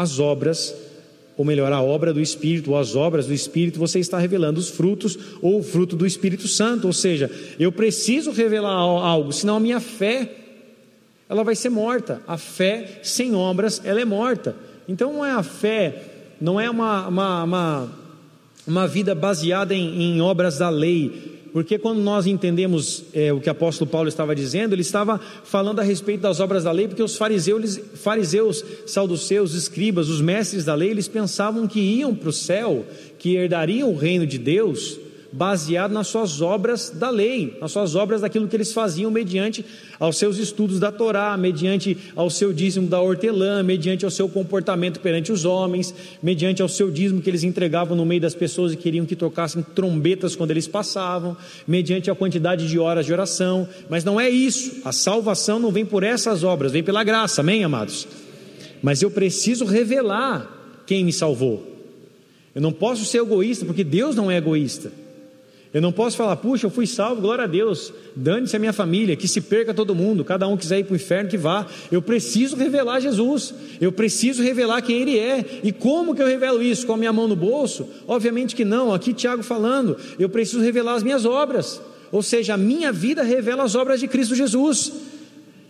as 0.00 0.18
obras, 0.18 0.74
ou 1.36 1.44
melhor, 1.44 1.72
a 1.72 1.82
obra 1.82 2.12
do 2.12 2.20
Espírito, 2.20 2.72
ou 2.72 2.78
as 2.78 2.96
obras 2.96 3.26
do 3.26 3.34
Espírito, 3.34 3.78
você 3.78 3.98
está 3.98 4.18
revelando 4.18 4.58
os 4.58 4.68
frutos 4.68 5.18
ou 5.42 5.60
o 5.60 5.62
fruto 5.62 5.96
do 5.96 6.06
Espírito 6.06 6.48
Santo, 6.48 6.86
ou 6.86 6.92
seja, 6.92 7.30
eu 7.58 7.70
preciso 7.70 8.30
revelar 8.30 8.72
algo, 8.72 9.32
senão 9.32 9.56
a 9.56 9.60
minha 9.60 9.80
fé 9.80 10.30
ela 11.28 11.44
vai 11.44 11.54
ser 11.54 11.68
morta. 11.68 12.22
A 12.26 12.38
fé 12.38 13.00
sem 13.02 13.34
obras, 13.34 13.82
ela 13.84 14.00
é 14.00 14.04
morta. 14.04 14.56
Então 14.88 15.12
não 15.12 15.24
é 15.24 15.32
a 15.32 15.42
fé 15.42 16.16
não 16.40 16.60
é 16.60 16.70
uma, 16.70 17.08
uma, 17.08 17.44
uma, 17.44 17.88
uma 18.66 18.86
vida 18.86 19.14
baseada 19.14 19.74
em, 19.74 20.02
em, 20.02 20.20
obras 20.20 20.58
da 20.58 20.68
lei, 20.68 21.37
porque 21.52 21.78
quando 21.78 22.00
nós 22.00 22.26
entendemos 22.26 23.04
é, 23.12 23.32
o 23.32 23.40
que 23.40 23.48
o 23.48 23.52
apóstolo 23.52 23.90
Paulo 23.90 24.08
estava 24.08 24.34
dizendo, 24.34 24.74
ele 24.74 24.82
estava 24.82 25.20
falando 25.44 25.80
a 25.80 25.82
respeito 25.82 26.20
das 26.20 26.40
obras 26.40 26.64
da 26.64 26.72
lei, 26.72 26.88
porque 26.88 27.02
os 27.02 27.16
fariseus, 27.16 27.80
fariseus 27.94 28.64
saduceus, 28.86 29.54
escribas, 29.54 30.08
os 30.08 30.20
mestres 30.20 30.64
da 30.64 30.74
lei, 30.74 30.90
eles 30.90 31.08
pensavam 31.08 31.66
que 31.66 31.80
iam 31.80 32.14
para 32.14 32.28
o 32.28 32.32
céu, 32.32 32.86
que 33.18 33.36
herdariam 33.36 33.90
o 33.90 33.96
reino 33.96 34.26
de 34.26 34.38
Deus, 34.38 34.98
baseado 35.30 35.92
nas 35.92 36.08
suas 36.08 36.40
obras 36.40 36.90
da 36.90 37.10
lei, 37.10 37.56
nas 37.60 37.72
suas 37.72 37.94
obras 37.94 38.22
daquilo 38.22 38.48
que 38.48 38.56
eles 38.56 38.72
faziam 38.72 39.10
mediante 39.10 39.64
aos 40.00 40.16
seus 40.16 40.38
estudos 40.38 40.80
da 40.80 40.90
Torá, 40.90 41.36
mediante 41.36 41.98
ao 42.16 42.30
seu 42.30 42.52
dízimo 42.52 42.88
da 42.88 43.00
hortelã, 43.00 43.62
mediante 43.62 44.04
ao 44.04 44.10
seu 44.10 44.28
comportamento 44.28 45.00
perante 45.00 45.30
os 45.30 45.44
homens, 45.44 45.94
mediante 46.22 46.62
ao 46.62 46.68
seu 46.68 46.90
dízimo 46.90 47.20
que 47.20 47.28
eles 47.28 47.44
entregavam 47.44 47.96
no 47.96 48.06
meio 48.06 48.20
das 48.20 48.34
pessoas 48.34 48.72
e 48.72 48.76
queriam 48.76 49.04
que 49.04 49.14
tocassem 49.14 49.62
trombetas 49.74 50.34
quando 50.34 50.50
eles 50.50 50.66
passavam, 50.66 51.36
mediante 51.66 52.10
a 52.10 52.14
quantidade 52.14 52.66
de 52.66 52.78
horas 52.78 53.04
de 53.04 53.12
oração, 53.12 53.68
mas 53.90 54.04
não 54.04 54.20
é 54.20 54.30
isso. 54.30 54.80
A 54.84 54.92
salvação 54.92 55.58
não 55.58 55.70
vem 55.70 55.84
por 55.84 56.02
essas 56.02 56.42
obras, 56.42 56.72
vem 56.72 56.82
pela 56.82 57.04
graça. 57.04 57.42
Amém, 57.42 57.64
amados. 57.64 58.08
Mas 58.82 59.02
eu 59.02 59.10
preciso 59.10 59.64
revelar 59.64 60.82
quem 60.86 61.04
me 61.04 61.12
salvou. 61.12 61.76
Eu 62.54 62.62
não 62.62 62.72
posso 62.72 63.04
ser 63.04 63.18
egoísta, 63.18 63.66
porque 63.66 63.84
Deus 63.84 64.16
não 64.16 64.30
é 64.30 64.36
egoísta. 64.36 64.90
Eu 65.72 65.82
não 65.82 65.92
posso 65.92 66.16
falar, 66.16 66.36
puxa, 66.36 66.66
eu 66.66 66.70
fui 66.70 66.86
salvo, 66.86 67.20
glória 67.20 67.44
a 67.44 67.46
Deus, 67.46 67.92
dane-se 68.16 68.56
a 68.56 68.58
minha 68.58 68.72
família, 68.72 69.14
que 69.16 69.28
se 69.28 69.40
perca 69.40 69.74
todo 69.74 69.94
mundo, 69.94 70.24
cada 70.24 70.48
um 70.48 70.56
quiser 70.56 70.78
ir 70.78 70.84
para 70.84 70.94
o 70.94 70.96
inferno, 70.96 71.28
que 71.28 71.36
vá. 71.36 71.66
Eu 71.92 72.00
preciso 72.00 72.56
revelar 72.56 73.00
Jesus, 73.00 73.52
eu 73.78 73.92
preciso 73.92 74.42
revelar 74.42 74.80
quem 74.80 75.02
Ele 75.02 75.18
é. 75.18 75.44
E 75.62 75.70
como 75.70 76.14
que 76.14 76.22
eu 76.22 76.26
revelo 76.26 76.62
isso? 76.62 76.86
Com 76.86 76.94
a 76.94 76.96
minha 76.96 77.12
mão 77.12 77.28
no 77.28 77.36
bolso? 77.36 77.86
Obviamente 78.06 78.56
que 78.56 78.64
não, 78.64 78.94
aqui 78.94 79.12
Tiago 79.12 79.42
falando, 79.42 79.96
eu 80.18 80.28
preciso 80.30 80.60
revelar 80.60 80.94
as 80.94 81.02
minhas 81.02 81.26
obras, 81.26 81.80
ou 82.10 82.22
seja, 82.22 82.54
a 82.54 82.56
minha 82.56 82.90
vida 82.90 83.22
revela 83.22 83.62
as 83.62 83.74
obras 83.74 84.00
de 84.00 84.08
Cristo 84.08 84.34
Jesus. 84.34 84.92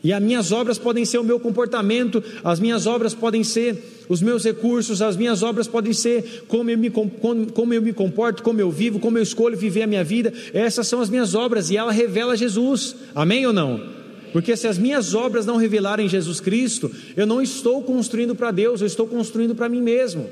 E 0.02 0.12
as 0.12 0.22
minhas 0.22 0.52
obras 0.52 0.78
podem 0.78 1.04
ser 1.04 1.18
o 1.18 1.24
meu 1.24 1.40
comportamento, 1.40 2.22
as 2.44 2.60
minhas 2.60 2.86
obras 2.86 3.14
podem 3.14 3.42
ser 3.42 4.04
os 4.08 4.22
meus 4.22 4.44
recursos, 4.44 5.02
as 5.02 5.16
minhas 5.16 5.42
obras 5.42 5.66
podem 5.66 5.92
ser 5.92 6.44
como 6.46 6.70
eu, 6.70 6.78
me, 6.78 6.88
como, 6.88 7.10
como 7.52 7.74
eu 7.74 7.82
me 7.82 7.92
comporto, 7.92 8.42
como 8.42 8.60
eu 8.60 8.70
vivo, 8.70 9.00
como 9.00 9.18
eu 9.18 9.22
escolho 9.22 9.56
viver 9.56 9.82
a 9.82 9.86
minha 9.86 10.04
vida. 10.04 10.32
Essas 10.54 10.86
são 10.86 11.00
as 11.00 11.10
minhas 11.10 11.34
obras 11.34 11.70
e 11.70 11.76
ela 11.76 11.90
revela 11.90 12.36
Jesus. 12.36 12.94
Amém 13.14 13.46
ou 13.46 13.52
não? 13.52 13.98
Porque 14.32 14.56
se 14.56 14.68
as 14.68 14.78
minhas 14.78 15.14
obras 15.14 15.44
não 15.44 15.56
revelarem 15.56 16.08
Jesus 16.08 16.38
Cristo, 16.38 16.90
eu 17.16 17.26
não 17.26 17.42
estou 17.42 17.82
construindo 17.82 18.34
para 18.34 18.50
Deus, 18.50 18.80
eu 18.80 18.86
estou 18.86 19.06
construindo 19.06 19.54
para 19.54 19.68
mim 19.68 19.82
mesmo. 19.82 20.28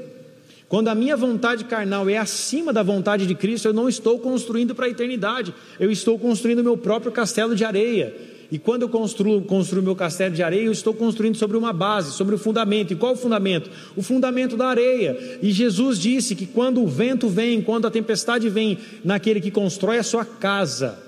Quando 0.68 0.88
a 0.88 0.94
minha 0.94 1.16
vontade 1.16 1.64
carnal 1.64 2.08
é 2.08 2.18
acima 2.18 2.72
da 2.72 2.82
vontade 2.82 3.26
de 3.26 3.34
Cristo, 3.34 3.68
eu 3.68 3.72
não 3.72 3.88
estou 3.88 4.18
construindo 4.18 4.74
para 4.74 4.86
a 4.86 4.90
eternidade, 4.90 5.54
eu 5.78 5.90
estou 5.90 6.18
construindo 6.18 6.62
meu 6.62 6.76
próprio 6.76 7.12
castelo 7.12 7.54
de 7.54 7.64
areia. 7.64 8.35
E 8.50 8.58
quando 8.58 8.82
eu 8.82 8.88
construo, 8.88 9.42
construo 9.42 9.82
meu 9.82 9.96
castelo 9.96 10.34
de 10.34 10.42
areia, 10.42 10.64
eu 10.66 10.72
estou 10.72 10.94
construindo 10.94 11.36
sobre 11.36 11.56
uma 11.56 11.72
base, 11.72 12.12
sobre 12.12 12.34
o 12.34 12.36
um 12.36 12.40
fundamento. 12.40 12.92
E 12.92 12.96
qual 12.96 13.14
o 13.14 13.16
fundamento? 13.16 13.70
O 13.96 14.02
fundamento 14.02 14.56
da 14.56 14.68
areia. 14.68 15.38
E 15.42 15.50
Jesus 15.50 15.98
disse 15.98 16.34
que 16.34 16.46
quando 16.46 16.82
o 16.82 16.86
vento 16.86 17.28
vem, 17.28 17.60
quando 17.60 17.86
a 17.86 17.90
tempestade 17.90 18.48
vem, 18.48 18.78
naquele 19.04 19.40
que 19.40 19.50
constrói 19.50 19.98
a 19.98 20.02
sua 20.02 20.24
casa 20.24 20.98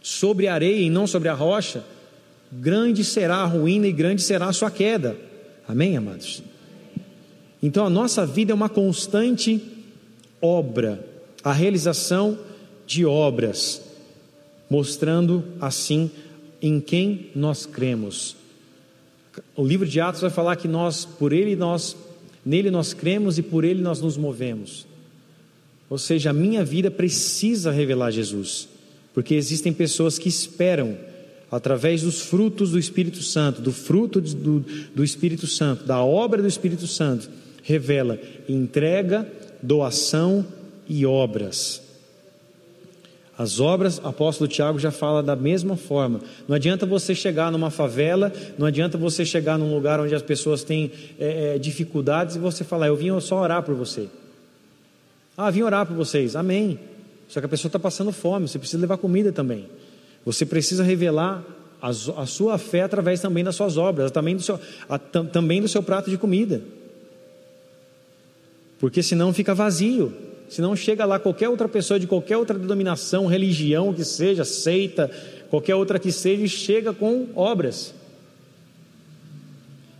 sobre 0.00 0.48
a 0.48 0.54
areia 0.54 0.82
e 0.82 0.90
não 0.90 1.06
sobre 1.06 1.28
a 1.28 1.34
rocha, 1.34 1.84
grande 2.50 3.04
será 3.04 3.36
a 3.36 3.46
ruína 3.46 3.86
e 3.86 3.92
grande 3.92 4.22
será 4.22 4.48
a 4.48 4.52
sua 4.52 4.70
queda. 4.70 5.16
Amém, 5.68 5.96
amados? 5.96 6.42
Então 7.62 7.86
a 7.86 7.90
nossa 7.90 8.26
vida 8.26 8.50
é 8.50 8.54
uma 8.54 8.68
constante 8.68 9.62
obra, 10.40 11.06
a 11.44 11.52
realização 11.52 12.36
de 12.84 13.06
obras, 13.06 13.80
mostrando 14.68 15.44
assim 15.60 16.10
em 16.62 16.80
quem 16.80 17.30
nós 17.34 17.66
cremos. 17.66 18.36
O 19.56 19.66
livro 19.66 19.86
de 19.86 20.00
Atos 20.00 20.20
vai 20.20 20.30
falar 20.30 20.56
que 20.56 20.68
nós, 20.68 21.04
por 21.04 21.32
ele 21.32 21.56
nós, 21.56 21.96
nele 22.46 22.70
nós 22.70 22.94
cremos 22.94 23.36
e 23.36 23.42
por 23.42 23.64
ele 23.64 23.82
nós 23.82 24.00
nos 24.00 24.16
movemos. 24.16 24.86
Ou 25.90 25.98
seja, 25.98 26.30
a 26.30 26.32
minha 26.32 26.64
vida 26.64 26.90
precisa 26.90 27.70
revelar 27.70 28.12
Jesus, 28.12 28.68
porque 29.12 29.34
existem 29.34 29.72
pessoas 29.72 30.18
que 30.18 30.28
esperam 30.28 30.96
através 31.50 32.02
dos 32.02 32.20
frutos 32.20 32.70
do 32.70 32.78
Espírito 32.78 33.22
Santo, 33.22 33.60
do 33.60 33.72
fruto 33.72 34.20
do, 34.20 34.64
do 34.94 35.04
Espírito 35.04 35.46
Santo, 35.46 35.84
da 35.84 36.02
obra 36.02 36.40
do 36.40 36.48
Espírito 36.48 36.86
Santo, 36.86 37.28
revela 37.62 38.18
entrega, 38.48 39.30
doação 39.62 40.46
e 40.88 41.04
obras. 41.04 41.82
As 43.36 43.60
obras, 43.60 43.98
o 43.98 44.06
apóstolo 44.06 44.46
Tiago 44.46 44.78
já 44.78 44.90
fala 44.90 45.22
da 45.22 45.34
mesma 45.34 45.76
forma. 45.76 46.20
Não 46.46 46.54
adianta 46.54 46.84
você 46.84 47.14
chegar 47.14 47.50
numa 47.50 47.70
favela, 47.70 48.30
não 48.58 48.66
adianta 48.66 48.98
você 48.98 49.24
chegar 49.24 49.58
num 49.58 49.74
lugar 49.74 49.98
onde 50.00 50.14
as 50.14 50.22
pessoas 50.22 50.62
têm 50.62 50.92
é, 51.18 51.54
é, 51.54 51.58
dificuldades 51.58 52.36
e 52.36 52.38
você 52.38 52.62
falar, 52.62 52.88
eu 52.88 52.96
vim 52.96 53.18
só 53.20 53.40
orar 53.40 53.62
por 53.62 53.74
você. 53.74 54.08
Ah, 55.36 55.50
vim 55.50 55.62
orar 55.62 55.86
por 55.86 55.96
vocês, 55.96 56.36
amém. 56.36 56.78
Só 57.26 57.40
que 57.40 57.46
a 57.46 57.48
pessoa 57.48 57.70
está 57.70 57.78
passando 57.78 58.12
fome, 58.12 58.46
você 58.46 58.58
precisa 58.58 58.80
levar 58.80 58.98
comida 58.98 59.32
também. 59.32 59.66
Você 60.26 60.44
precisa 60.44 60.84
revelar 60.84 61.42
a, 61.80 61.88
a 61.88 62.26
sua 62.26 62.58
fé 62.58 62.82
através 62.82 63.20
também 63.20 63.42
das 63.42 63.56
suas 63.56 63.78
obras, 63.78 64.10
também 64.10 64.36
do 64.36 64.42
seu, 64.42 64.60
a, 64.86 64.98
também 64.98 65.62
do 65.62 65.68
seu 65.68 65.82
prato 65.82 66.10
de 66.10 66.18
comida. 66.18 66.60
Porque 68.78 69.02
senão 69.02 69.32
fica 69.32 69.54
vazio. 69.54 70.12
Senão 70.52 70.76
chega 70.76 71.06
lá 71.06 71.18
qualquer 71.18 71.48
outra 71.48 71.66
pessoa 71.66 71.98
de 71.98 72.06
qualquer 72.06 72.36
outra 72.36 72.58
denominação, 72.58 73.24
religião 73.24 73.90
que 73.94 74.04
seja, 74.04 74.44
seita, 74.44 75.10
qualquer 75.48 75.74
outra 75.74 75.98
que 75.98 76.12
seja, 76.12 76.42
e 76.42 76.48
chega 76.48 76.92
com 76.92 77.28
obras. 77.34 77.94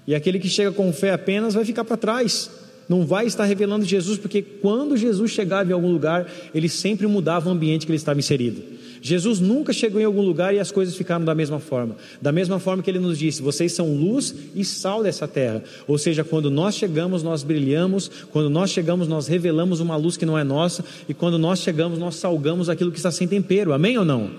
E 0.06 0.14
aquele 0.14 0.38
que 0.38 0.50
chega 0.50 0.70
com 0.70 0.92
fé 0.92 1.12
apenas 1.12 1.54
vai 1.54 1.64
ficar 1.64 1.84
para 1.84 1.96
trás, 1.96 2.50
não 2.86 3.06
vai 3.06 3.24
estar 3.24 3.46
revelando 3.46 3.86
Jesus, 3.86 4.18
porque 4.18 4.42
quando 4.42 4.94
Jesus 4.94 5.30
chegava 5.30 5.70
em 5.70 5.72
algum 5.72 5.90
lugar, 5.90 6.30
ele 6.54 6.68
sempre 6.68 7.06
mudava 7.06 7.48
o 7.48 7.52
ambiente 7.52 7.86
que 7.86 7.92
ele 7.92 7.96
estava 7.96 8.18
inserido. 8.18 8.62
Jesus 9.04 9.40
nunca 9.40 9.72
chegou 9.72 10.00
em 10.00 10.04
algum 10.04 10.22
lugar 10.22 10.54
e 10.54 10.60
as 10.60 10.70
coisas 10.70 10.94
ficaram 10.94 11.24
da 11.24 11.34
mesma 11.34 11.58
forma. 11.58 11.96
Da 12.20 12.30
mesma 12.30 12.60
forma 12.60 12.84
que 12.84 12.88
ele 12.88 13.00
nos 13.00 13.18
disse: 13.18 13.42
vocês 13.42 13.72
são 13.72 13.92
luz 13.92 14.32
e 14.54 14.64
sal 14.64 15.02
dessa 15.02 15.26
terra. 15.26 15.64
Ou 15.88 15.98
seja, 15.98 16.22
quando 16.22 16.48
nós 16.48 16.76
chegamos, 16.76 17.20
nós 17.20 17.42
brilhamos. 17.42 18.08
Quando 18.30 18.48
nós 18.48 18.70
chegamos, 18.70 19.08
nós 19.08 19.26
revelamos 19.26 19.80
uma 19.80 19.96
luz 19.96 20.16
que 20.16 20.24
não 20.24 20.38
é 20.38 20.44
nossa. 20.44 20.84
E 21.08 21.12
quando 21.12 21.36
nós 21.36 21.58
chegamos, 21.58 21.98
nós 21.98 22.14
salgamos 22.14 22.68
aquilo 22.68 22.92
que 22.92 22.98
está 22.98 23.10
sem 23.10 23.26
tempero. 23.26 23.72
Amém 23.72 23.98
ou 23.98 24.04
não? 24.04 24.30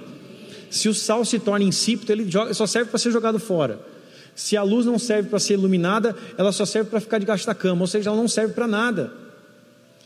Se 0.69 0.88
o 0.88 0.93
sal 0.93 1.26
se 1.26 1.39
torna 1.39 1.65
insípido, 1.65 2.13
ele 2.13 2.30
só 2.54 2.65
serve 2.65 2.89
para 2.89 2.97
ser 2.97 3.12
jogado 3.12 3.39
fora. 3.39 3.82
Se 4.34 4.56
a 4.56 4.63
luz 4.63 4.86
não 4.86 4.97
serve 4.97 5.28
para 5.28 5.39
ser 5.39 5.56
iluminada, 5.56 6.15
ela 6.38 6.54
só 6.54 6.65
serve 6.65 6.89
para 6.89 7.02
ficar 7.02 7.17
debaixo 7.17 7.45
da 7.45 7.54
cama, 7.54 7.82
ou 7.82 7.88
seja, 7.88 8.10
ela 8.10 8.17
não 8.17 8.30
serve 8.30 8.54
para 8.54 8.65
nada. 8.65 9.23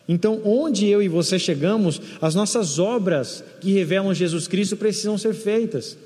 Então, 0.08 0.41
onde 0.46 0.88
eu 0.88 1.02
e 1.02 1.10
você 1.10 1.38
chegamos, 1.38 2.02
as 2.22 2.34
nossas 2.34 2.80
obras 2.80 3.43
que 3.60 3.74
revelam 3.74 4.13
Jesus 4.13 4.48
Cristo 4.48 4.78
precisam 4.78 5.17
ser 5.17 5.34
feitas. 5.34 5.98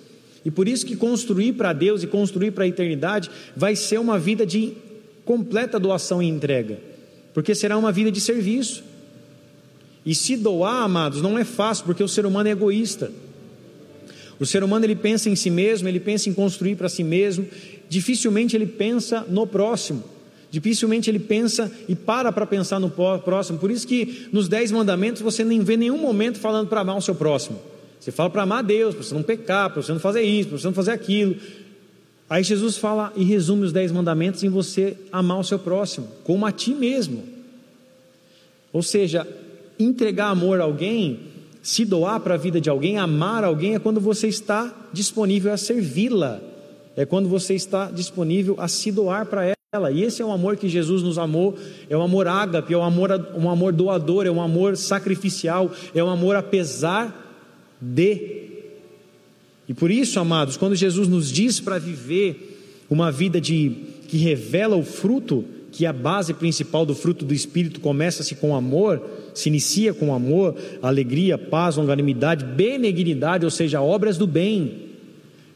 E 0.44 0.50
por 0.50 0.68
isso 0.68 0.86
que 0.86 0.96
construir 0.96 1.54
para 1.54 1.72
Deus 1.72 2.02
e 2.02 2.08
construir 2.08 2.52
para 2.52 2.64
a 2.64 2.68
eternidade 2.68 3.30
vai 3.56 3.76
ser 3.76 4.00
uma 4.00 4.18
vida 4.18 4.46
de 4.46 4.74
completa 5.24 5.80
doação 5.80 6.22
e 6.22 6.28
entrega, 6.28 6.80
porque 7.34 7.54
será 7.54 7.78
uma 7.78 7.92
vida 7.92 8.12
de 8.12 8.20
serviço. 8.20 8.84
E 10.04 10.16
se 10.16 10.36
doar, 10.36 10.84
amados, 10.84 11.22
não 11.22 11.38
é 11.38 11.44
fácil, 11.44 11.86
porque 11.86 12.04
o 12.04 12.08
ser 12.08 12.26
humano 12.26 12.50
é 12.50 12.54
egoísta. 12.54 13.12
O 14.40 14.46
ser 14.48 14.64
humano 14.64 14.84
ele 14.84 14.96
pensa 14.96 15.30
em 15.30 15.36
si 15.36 15.52
mesmo, 15.52 15.88
ele 15.88 16.00
pensa 16.00 16.28
em 16.28 16.34
construir 16.34 16.76
para 16.76 16.90
si 16.90 17.04
mesmo, 17.04 17.46
dificilmente 17.88 18.56
ele 18.56 18.66
pensa 18.66 19.24
no 19.30 19.46
próximo. 19.46 20.04
Dificilmente 20.52 21.10
ele 21.10 21.18
pensa 21.18 21.72
e 21.88 21.96
para 21.96 22.30
para 22.30 22.46
pensar 22.46 22.78
no 22.78 22.90
próximo. 22.90 23.58
Por 23.58 23.72
isso 23.72 23.88
que 23.88 24.28
nos 24.34 24.50
dez 24.50 24.70
mandamentos 24.70 25.22
você 25.22 25.46
nem 25.46 25.62
vê 25.62 25.78
nenhum 25.78 25.98
momento 25.98 26.38
falando 26.38 26.68
para 26.68 26.82
amar 26.82 26.98
o 26.98 27.02
seu 27.02 27.16
próximo. 27.16 27.58
Você 27.98 28.12
fala 28.12 28.30
para 28.30 28.44
amar 28.44 28.60
a 28.60 28.62
Deus, 28.62 28.94
para 28.94 29.04
você 29.04 29.14
não 29.14 29.24
pecar, 29.24 29.70
para 29.70 29.82
você 29.82 29.94
não 29.94 30.00
fazer 30.00 30.24
isso, 30.24 30.50
para 30.50 30.58
você 30.58 30.68
não 30.68 30.74
fazer 30.74 30.92
aquilo. 30.92 31.38
Aí 32.30 32.44
Jesus 32.44 32.78
fala 32.78 33.14
e 33.16 33.24
resume 33.24 33.64
os 33.64 33.72
dez 33.72 33.94
mandamentos 33.94 34.44
em 34.44 34.50
você 34.50 34.98
amar 35.10 35.40
o 35.40 35.44
seu 35.44 35.58
próximo, 35.58 36.08
como 36.24 36.46
a 36.46 36.52
ti 36.52 36.74
mesmo. 36.74 37.24
Ou 38.74 38.82
seja, 38.82 39.26
entregar 39.80 40.28
amor 40.28 40.60
a 40.60 40.64
alguém, 40.66 41.20
se 41.62 41.86
doar 41.86 42.20
para 42.20 42.34
a 42.34 42.38
vida 42.38 42.60
de 42.60 42.70
alguém, 42.70 42.98
amar 42.98 43.44
alguém, 43.46 43.76
é 43.76 43.80
quando 43.80 44.02
você 44.02 44.28
está 44.28 44.74
disponível 44.92 45.54
a 45.54 45.58
servi-la, 45.58 46.42
é 46.98 47.06
quando 47.06 47.30
você 47.30 47.54
está 47.54 47.90
disponível 47.90 48.56
a 48.58 48.68
se 48.68 48.92
doar 48.92 49.26
para 49.26 49.46
ela. 49.46 49.61
E 49.90 50.04
esse 50.04 50.22
é 50.22 50.26
o 50.26 50.34
amor 50.34 50.58
que 50.58 50.68
Jesus 50.68 51.02
nos 51.02 51.18
amou, 51.18 51.58
é 51.90 51.96
um 51.96 52.02
amor 52.02 52.28
ágape, 52.28 52.74
é 52.74 52.78
um 52.78 52.84
amor, 52.84 53.10
um 53.38 53.50
amor 53.50 53.72
doador, 53.72 54.26
é 54.26 54.30
um 54.30 54.42
amor 54.42 54.76
sacrificial, 54.76 55.72
é 55.96 56.04
um 56.04 56.10
amor 56.10 56.36
apesar 56.36 57.48
de. 57.80 58.50
E 59.70 59.74
por 59.74 59.90
isso, 59.90 60.20
amados, 60.20 60.58
quando 60.58 60.76
Jesus 60.76 61.08
nos 61.08 61.32
diz 61.32 61.62
para 61.62 61.80
viver 61.80 62.84
uma 62.90 63.10
vida 63.14 63.40
de 63.40 63.72
que 64.10 64.18
revela 64.18 64.76
o 64.76 64.84
fruto, 64.84 65.46
que 65.72 65.86
a 65.86 65.94
base 65.94 66.34
principal 66.34 66.86
do 66.86 66.94
fruto 66.94 67.24
do 67.24 67.34
Espírito 67.34 67.80
começa-se 67.80 68.36
com 68.36 68.54
amor, 68.54 69.02
se 69.34 69.48
inicia 69.48 69.94
com 69.94 70.14
amor, 70.14 70.54
alegria, 70.82 71.38
paz, 71.38 71.78
longanimidade, 71.78 72.44
benignidade, 72.44 73.46
ou 73.46 73.52
seja, 73.52 73.82
obras 73.82 74.18
do 74.18 74.28
bem. 74.28 74.91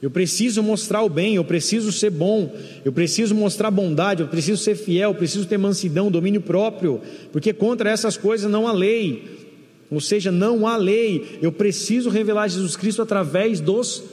Eu 0.02 0.12
preciso 0.12 0.62
mostrar 0.62 1.02
o 1.02 1.10
bem, 1.10 1.36
eu 1.36 1.44
preciso 1.44 1.92
ser 1.92 2.10
bom, 2.10 2.54
eu 2.84 2.92
preciso 2.92 3.34
mostrar 3.34 3.72
bondade, 3.72 4.22
eu 4.22 4.28
preciso 4.28 4.62
ser 4.62 4.76
fiel, 4.76 5.12
eu 5.12 5.16
preciso 5.16 5.48
ter 5.48 5.58
mansidão, 5.58 6.12
domínio 6.12 6.42
próprio, 6.42 7.02
porque 7.32 7.54
contra 7.54 7.90
essas 7.90 8.18
coisas 8.18 8.50
não 8.52 8.68
há 8.68 8.72
lei. 8.72 9.46
Ou 9.90 10.02
seja, 10.02 10.32
não 10.32 10.68
há 10.68 10.78
lei. 10.78 11.40
Eu 11.42 11.52
preciso 11.52 12.10
revelar 12.10 12.48
Jesus 12.48 12.76
Cristo 12.76 13.02
através 13.02 13.60
dos 13.60 14.04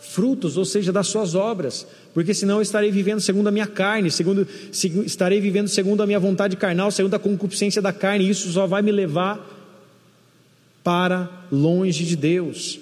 frutos, 0.00 0.56
ou 0.56 0.64
seja, 0.64 0.92
das 0.92 1.08
suas 1.08 1.34
obras, 1.34 1.86
porque 2.14 2.32
senão 2.32 2.56
eu 2.56 2.62
estarei 2.62 2.90
vivendo 2.90 3.20
segundo 3.20 3.48
a 3.48 3.50
minha 3.50 3.66
carne, 3.66 4.10
segundo, 4.10 4.46
estarei 5.04 5.40
vivendo 5.40 5.68
segundo 5.68 6.02
a 6.02 6.06
minha 6.06 6.20
vontade 6.20 6.56
carnal, 6.56 6.90
segundo 6.90 7.14
a 7.14 7.18
concupiscência 7.18 7.82
da 7.82 7.92
carne, 7.92 8.24
e 8.24 8.30
isso 8.30 8.50
só 8.50 8.66
vai 8.66 8.80
me 8.80 8.92
levar 8.92 9.44
para 10.84 11.28
longe 11.50 12.04
de 12.04 12.16
Deus. 12.16 12.78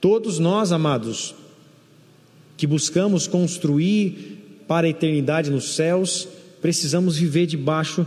Todos 0.00 0.38
nós, 0.38 0.72
amados, 0.72 1.34
que 2.56 2.66
buscamos 2.66 3.26
construir 3.26 4.62
para 4.66 4.86
a 4.86 4.90
eternidade 4.90 5.50
nos 5.50 5.74
céus, 5.74 6.28
precisamos 6.60 7.16
viver 7.16 7.46
debaixo 7.46 8.06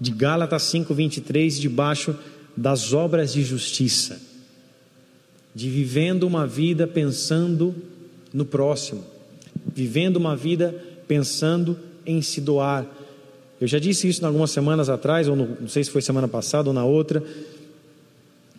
de 0.00 0.10
Gálatas 0.10 0.62
5:23, 0.64 1.58
debaixo 1.58 2.14
das 2.56 2.92
obras 2.92 3.32
de 3.32 3.42
justiça 3.42 4.34
de 5.54 5.70
vivendo 5.70 6.24
uma 6.24 6.46
vida 6.46 6.86
pensando 6.86 7.74
no 8.32 8.44
próximo, 8.44 9.04
vivendo 9.72 10.16
uma 10.16 10.34
vida 10.34 10.74
pensando 11.06 11.78
em 12.04 12.20
se 12.20 12.40
doar. 12.40 12.84
Eu 13.60 13.68
já 13.68 13.78
disse 13.78 14.08
isso 14.08 14.26
algumas 14.26 14.50
semanas 14.50 14.88
atrás, 14.88 15.28
ou 15.28 15.36
no, 15.36 15.60
não 15.60 15.68
sei 15.68 15.84
se 15.84 15.90
foi 15.90 16.02
semana 16.02 16.26
passada 16.26 16.68
ou 16.68 16.74
na 16.74 16.84
outra, 16.84 17.22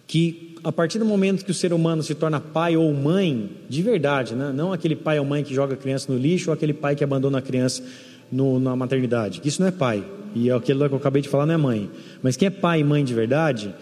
que 0.07 0.54
a 0.65 0.71
partir 0.71 0.97
do 0.97 1.05
momento 1.05 1.45
que 1.45 1.51
o 1.51 1.53
ser 1.53 1.71
humano 1.71 2.01
se 2.01 2.15
torna 2.15 2.39
pai 2.39 2.75
ou 2.75 2.91
mãe, 2.91 3.51
de 3.69 3.83
verdade, 3.83 4.33
né? 4.33 4.51
não 4.51 4.73
aquele 4.73 4.95
pai 4.95 5.19
ou 5.19 5.23
mãe 5.23 5.43
que 5.43 5.53
joga 5.53 5.75
a 5.75 5.77
criança 5.77 6.11
no 6.11 6.17
lixo 6.17 6.49
ou 6.49 6.55
aquele 6.55 6.73
pai 6.73 6.95
que 6.95 7.03
abandona 7.03 7.37
a 7.37 7.41
criança 7.41 7.83
no, 8.31 8.59
na 8.59 8.75
maternidade, 8.75 9.41
isso 9.45 9.61
não 9.61 9.67
é 9.67 9.71
pai, 9.71 10.03
e 10.33 10.49
aquilo 10.49 10.87
que 10.89 10.95
eu 10.95 10.97
acabei 10.97 11.21
de 11.21 11.29
falar 11.29 11.45
não 11.45 11.53
é 11.53 11.57
mãe, 11.57 11.91
mas 12.23 12.35
quem 12.35 12.47
é 12.47 12.49
pai 12.49 12.79
e 12.79 12.83
mãe 12.83 13.05
de 13.05 13.13
verdade, 13.13 13.75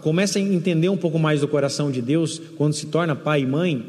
começa 0.00 0.38
a 0.38 0.42
entender 0.42 0.88
um 0.88 0.96
pouco 0.96 1.18
mais 1.18 1.42
do 1.42 1.48
coração 1.48 1.90
de 1.90 2.00
Deus 2.00 2.40
quando 2.56 2.72
se 2.72 2.86
torna 2.86 3.14
pai 3.14 3.42
e 3.42 3.46
mãe, 3.46 3.84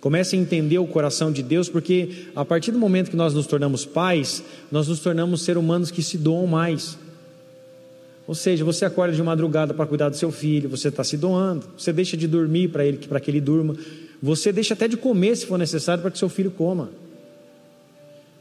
começa 0.00 0.34
a 0.34 0.38
entender 0.38 0.78
o 0.78 0.86
coração 0.86 1.30
de 1.30 1.44
Deus, 1.44 1.68
porque 1.68 2.26
a 2.34 2.44
partir 2.44 2.72
do 2.72 2.78
momento 2.80 3.08
que 3.08 3.16
nós 3.16 3.32
nos 3.32 3.46
tornamos 3.46 3.86
pais, 3.86 4.42
nós 4.68 4.88
nos 4.88 4.98
tornamos 4.98 5.42
seres 5.42 5.62
humanos 5.62 5.92
que 5.92 6.02
se 6.02 6.18
doam 6.18 6.48
mais. 6.48 6.98
Ou 8.26 8.34
seja, 8.34 8.64
você 8.64 8.84
acorda 8.84 9.14
de 9.14 9.22
madrugada 9.22 9.74
para 9.74 9.86
cuidar 9.86 10.08
do 10.08 10.16
seu 10.16 10.32
filho, 10.32 10.68
você 10.68 10.88
está 10.88 11.04
se 11.04 11.16
doando, 11.16 11.66
você 11.76 11.92
deixa 11.92 12.16
de 12.16 12.26
dormir 12.26 12.68
para 12.68 12.84
ele, 12.84 12.98
para 12.98 13.20
que 13.20 13.30
ele 13.30 13.40
durma, 13.40 13.76
você 14.22 14.50
deixa 14.50 14.72
até 14.72 14.88
de 14.88 14.96
comer 14.96 15.36
se 15.36 15.46
for 15.46 15.58
necessário 15.58 16.00
para 16.00 16.10
que 16.10 16.18
seu 16.18 16.28
filho 16.28 16.50
coma. 16.50 16.88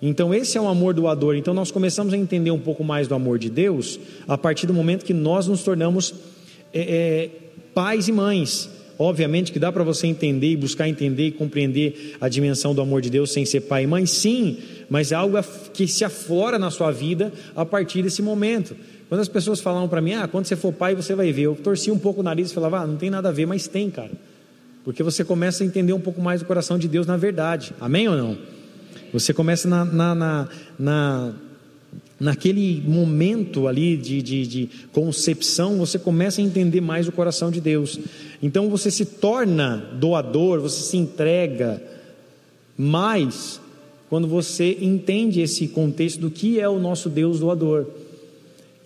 Então, 0.02 0.34
esse 0.34 0.58
é 0.58 0.62
o 0.62 0.68
amor 0.68 0.94
doador. 0.94 1.36
Então, 1.36 1.54
nós 1.54 1.72
começamos 1.72 2.14
a 2.14 2.18
entender 2.18 2.52
um 2.52 2.60
pouco 2.60 2.84
mais 2.84 3.08
do 3.08 3.16
amor 3.16 3.40
de 3.40 3.50
Deus 3.50 4.00
a 4.28 4.38
partir 4.38 4.68
do 4.68 4.74
momento 4.74 5.06
que 5.06 5.14
nós 5.14 5.48
nos 5.48 5.64
tornamos 5.64 6.14
é, 6.74 6.82
é, 6.82 7.30
pais 7.74 8.08
e 8.08 8.12
mães. 8.12 8.70
Obviamente 8.98 9.52
que 9.52 9.60
dá 9.60 9.72
para 9.72 9.84
você 9.84 10.06
entender 10.06 10.52
e 10.52 10.56
buscar 10.56 10.88
entender 10.88 11.28
e 11.28 11.32
compreender 11.32 12.16
a 12.22 12.30
dimensão 12.30 12.76
do 12.76 12.82
amor 12.82 13.02
de 13.02 13.10
Deus 13.10 13.32
sem 13.32 13.44
ser 13.44 13.62
pai 13.62 13.84
e 13.84 13.88
mãe, 13.88 14.06
sim, 14.06 14.58
mas 14.90 15.12
é 15.12 15.16
algo 15.16 15.38
que 15.74 15.88
se 15.88 16.06
aflora 16.06 16.60
na 16.60 16.70
sua 16.70 16.92
vida 16.92 17.34
a 17.56 17.66
partir 17.66 18.04
desse 18.04 18.22
momento. 18.22 18.76
Quando 19.10 19.22
as 19.22 19.28
pessoas 19.28 19.60
falavam 19.60 19.88
para 19.88 20.02
mim, 20.02 20.14
ah, 20.14 20.28
quando 20.28 20.46
você 20.46 20.56
for 20.56 20.74
pai 20.74 20.96
você 20.96 21.14
vai 21.16 21.32
ver, 21.32 21.44
eu 21.44 21.56
torcia 21.56 21.94
um 21.94 22.00
pouco 22.00 22.22
o 22.22 22.24
nariz 22.24 22.52
e 22.52 22.54
falava, 22.54 22.80
ah, 22.80 22.88
não 22.88 22.96
tem 22.96 23.10
nada 23.10 23.30
a 23.30 23.32
ver, 23.32 23.46
mas 23.46 23.68
tem, 23.68 23.90
cara, 23.90 24.12
porque 24.84 25.04
você 25.04 25.24
começa 25.24 25.64
a 25.64 25.68
entender 25.68 25.94
um 25.94 26.00
pouco 26.00 26.22
mais 26.22 26.42
o 26.42 26.46
coração 26.46 26.78
de 26.78 26.88
Deus 26.88 27.06
na 27.06 27.18
verdade, 27.18 27.74
amém 27.80 28.08
ou 28.08 28.16
não? 28.16 28.38
Você 29.14 29.34
começa 29.34 29.68
na, 29.68 29.86
na, 29.86 30.16
na, 30.16 30.50
na 30.80 31.34
naquele 32.20 32.82
momento 32.88 33.68
ali 33.68 33.98
de, 33.98 34.22
de, 34.22 34.48
de, 34.48 34.70
concepção, 34.94 35.78
você 35.78 36.00
começa 36.00 36.40
a 36.40 36.44
entender 36.44 36.80
mais 36.80 37.08
o 37.08 37.12
coração 37.12 37.52
de 37.52 37.60
Deus. 37.60 38.00
Então 38.42 38.70
você 38.70 38.90
se 38.90 39.04
torna 39.04 39.78
doador, 40.00 40.62
você 40.62 40.82
se 40.82 40.96
entrega 40.96 41.82
mais 42.78 43.60
quando 44.10 44.28
você 44.28 44.78
entende 44.80 45.42
esse 45.42 45.68
contexto 45.68 46.20
do 46.22 46.32
que 46.32 46.60
é 46.60 46.70
o 46.70 46.80
nosso 46.80 47.10
Deus 47.10 47.40
doador. 47.40 47.88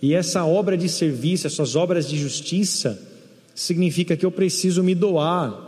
E 0.00 0.14
essa 0.14 0.44
obra 0.44 0.76
de 0.76 0.88
serviço, 0.88 1.46
essas 1.46 1.74
obras 1.74 2.08
de 2.08 2.16
justiça, 2.16 3.00
significa 3.54 4.16
que 4.16 4.24
eu 4.24 4.30
preciso 4.30 4.82
me 4.82 4.94
doar 4.94 5.66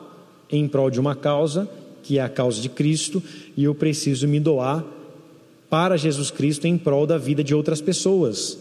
em 0.51 0.69
prol 0.69 0.91
de 0.91 1.01
uma 1.01 1.15
causa, 1.15 1.69
que 2.03 2.19
é 2.19 2.23
a 2.23 2.29
causa 2.29 2.61
de 2.61 2.69
Cristo, 2.69 3.23
e 3.57 3.65
eu 3.65 3.75
preciso 3.75 4.29
me 4.29 4.39
doar 4.39 4.85
para 5.69 5.97
Jesus 5.97 6.31
Cristo 6.31 6.67
em 6.67 6.77
prol 6.77 7.07
da 7.07 7.19
vida 7.19 7.43
de 7.45 7.55
outras 7.55 7.81
pessoas. 7.81 8.59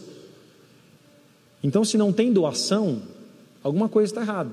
Então, 1.62 1.84
se 1.84 1.98
não 1.98 2.12
tem 2.12 2.32
doação, 2.32 3.02
alguma 3.62 3.88
coisa 3.88 4.10
está 4.10 4.22
errada. 4.22 4.50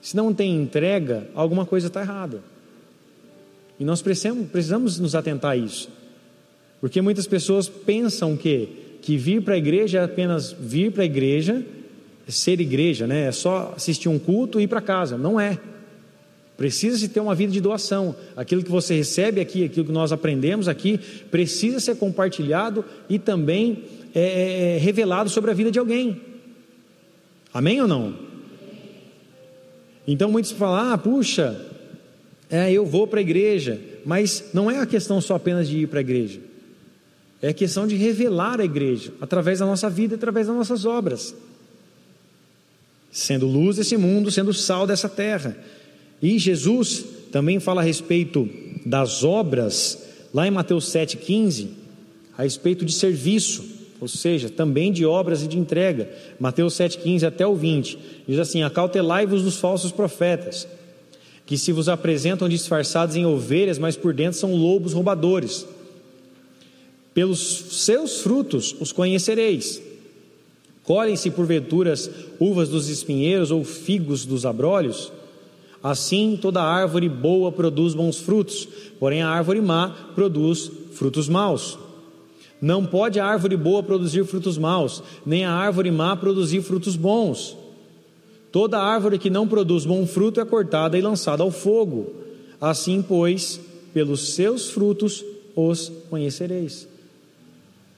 Se 0.00 0.16
não 0.16 0.32
tem 0.32 0.54
entrega, 0.54 1.28
alguma 1.34 1.66
coisa 1.66 1.88
está 1.88 2.00
errada. 2.00 2.42
E 3.78 3.84
nós 3.84 4.02
precisamos, 4.02 4.48
precisamos 4.48 4.98
nos 4.98 5.14
atentar 5.14 5.52
a 5.52 5.56
isso. 5.56 5.88
Porque 6.80 7.00
muitas 7.00 7.26
pessoas 7.26 7.68
pensam 7.68 8.36
que, 8.36 8.68
que 9.08 9.16
vir 9.16 9.40
para 9.40 9.54
a 9.54 9.56
igreja 9.56 10.00
é 10.00 10.04
apenas 10.04 10.52
vir 10.52 10.92
para 10.92 11.02
a 11.02 11.06
igreja, 11.06 11.64
ser 12.28 12.60
igreja, 12.60 13.06
né? 13.06 13.28
é 13.28 13.32
só 13.32 13.72
assistir 13.74 14.06
um 14.06 14.18
culto 14.18 14.60
e 14.60 14.64
ir 14.64 14.66
para 14.66 14.82
casa. 14.82 15.16
Não 15.16 15.40
é. 15.40 15.58
Precisa-se 16.58 17.08
ter 17.08 17.18
uma 17.18 17.34
vida 17.34 17.50
de 17.50 17.58
doação. 17.58 18.14
Aquilo 18.36 18.62
que 18.62 18.70
você 18.70 18.94
recebe 18.94 19.40
aqui, 19.40 19.64
aquilo 19.64 19.86
que 19.86 19.92
nós 19.92 20.12
aprendemos 20.12 20.68
aqui, 20.68 21.00
precisa 21.30 21.80
ser 21.80 21.96
compartilhado 21.96 22.84
e 23.08 23.18
também 23.18 23.84
é, 24.14 24.20
é, 24.20 24.74
é, 24.74 24.76
revelado 24.76 25.30
sobre 25.30 25.50
a 25.50 25.54
vida 25.54 25.70
de 25.70 25.78
alguém. 25.78 26.20
Amém 27.54 27.80
ou 27.80 27.88
não? 27.88 28.14
Então 30.06 30.30
muitos 30.30 30.52
falam: 30.52 30.92
ah, 30.92 30.98
puxa, 30.98 31.58
é, 32.50 32.70
eu 32.70 32.84
vou 32.84 33.06
para 33.06 33.20
a 33.20 33.22
igreja, 33.22 33.80
mas 34.04 34.50
não 34.52 34.70
é 34.70 34.80
a 34.80 34.86
questão 34.86 35.18
só 35.18 35.36
apenas 35.36 35.66
de 35.66 35.78
ir 35.78 35.88
para 35.88 36.00
a 36.00 36.02
igreja, 36.02 36.40
é 37.40 37.48
a 37.48 37.54
questão 37.54 37.86
de 37.86 37.94
revelar 37.96 38.60
a 38.60 38.64
igreja 38.64 39.12
através 39.20 39.60
da 39.60 39.66
nossa 39.66 39.88
vida, 39.88 40.16
através 40.16 40.48
das 40.48 40.56
nossas 40.56 40.84
obras, 40.84 41.34
sendo 43.12 43.46
luz 43.46 43.76
desse 43.76 43.96
mundo, 43.96 44.30
sendo 44.30 44.52
sal 44.52 44.86
dessa 44.86 45.08
terra. 45.08 45.56
E 46.20 46.38
Jesus 46.38 47.04
também 47.30 47.60
fala 47.60 47.80
a 47.80 47.84
respeito 47.84 48.48
das 48.84 49.22
obras, 49.22 50.04
lá 50.34 50.46
em 50.46 50.50
Mateus 50.50 50.86
7,15, 50.86 51.68
a 52.36 52.42
respeito 52.42 52.84
de 52.84 52.92
serviço, 52.92 53.64
ou 54.00 54.08
seja, 54.08 54.48
também 54.48 54.92
de 54.92 55.04
obras 55.04 55.42
e 55.42 55.48
de 55.48 55.58
entrega. 55.58 56.10
Mateus 56.38 56.74
7,15 56.74 57.24
até 57.24 57.46
o 57.46 57.54
20, 57.54 57.98
diz 58.26 58.38
assim: 58.38 58.62
Acautelai-vos 58.62 59.42
dos 59.42 59.56
falsos 59.56 59.92
profetas, 59.92 60.66
que 61.46 61.56
se 61.56 61.72
vos 61.72 61.88
apresentam 61.88 62.48
disfarçados 62.48 63.16
em 63.16 63.24
ovelhas, 63.24 63.78
mas 63.78 63.96
por 63.96 64.12
dentro 64.12 64.38
são 64.38 64.54
lobos 64.54 64.92
roubadores. 64.92 65.66
Pelos 67.18 67.40
seus 67.40 68.20
frutos 68.20 68.76
os 68.78 68.92
conhecereis. 68.92 69.82
Colhem-se 70.84 71.32
porventuras 71.32 72.08
uvas 72.38 72.68
dos 72.68 72.88
espinheiros 72.88 73.50
ou 73.50 73.64
figos 73.64 74.24
dos 74.24 74.46
abrolhos? 74.46 75.10
Assim, 75.82 76.38
toda 76.40 76.62
árvore 76.62 77.08
boa 77.08 77.50
produz 77.50 77.92
bons 77.92 78.20
frutos, 78.20 78.68
porém 79.00 79.20
a 79.20 79.30
árvore 79.30 79.60
má 79.60 80.12
produz 80.14 80.70
frutos 80.92 81.28
maus. 81.28 81.76
Não 82.62 82.86
pode 82.86 83.18
a 83.18 83.26
árvore 83.26 83.56
boa 83.56 83.82
produzir 83.82 84.24
frutos 84.24 84.56
maus, 84.56 85.02
nem 85.26 85.44
a 85.44 85.50
árvore 85.50 85.90
má 85.90 86.14
produzir 86.14 86.62
frutos 86.62 86.94
bons. 86.94 87.56
Toda 88.52 88.78
árvore 88.78 89.18
que 89.18 89.28
não 89.28 89.48
produz 89.48 89.84
bom 89.84 90.06
fruto 90.06 90.40
é 90.40 90.44
cortada 90.44 90.96
e 90.96 91.00
lançada 91.00 91.42
ao 91.42 91.50
fogo. 91.50 92.12
Assim, 92.60 93.02
pois, 93.02 93.60
pelos 93.92 94.36
seus 94.36 94.70
frutos 94.70 95.24
os 95.56 95.90
conhecereis. 96.08 96.86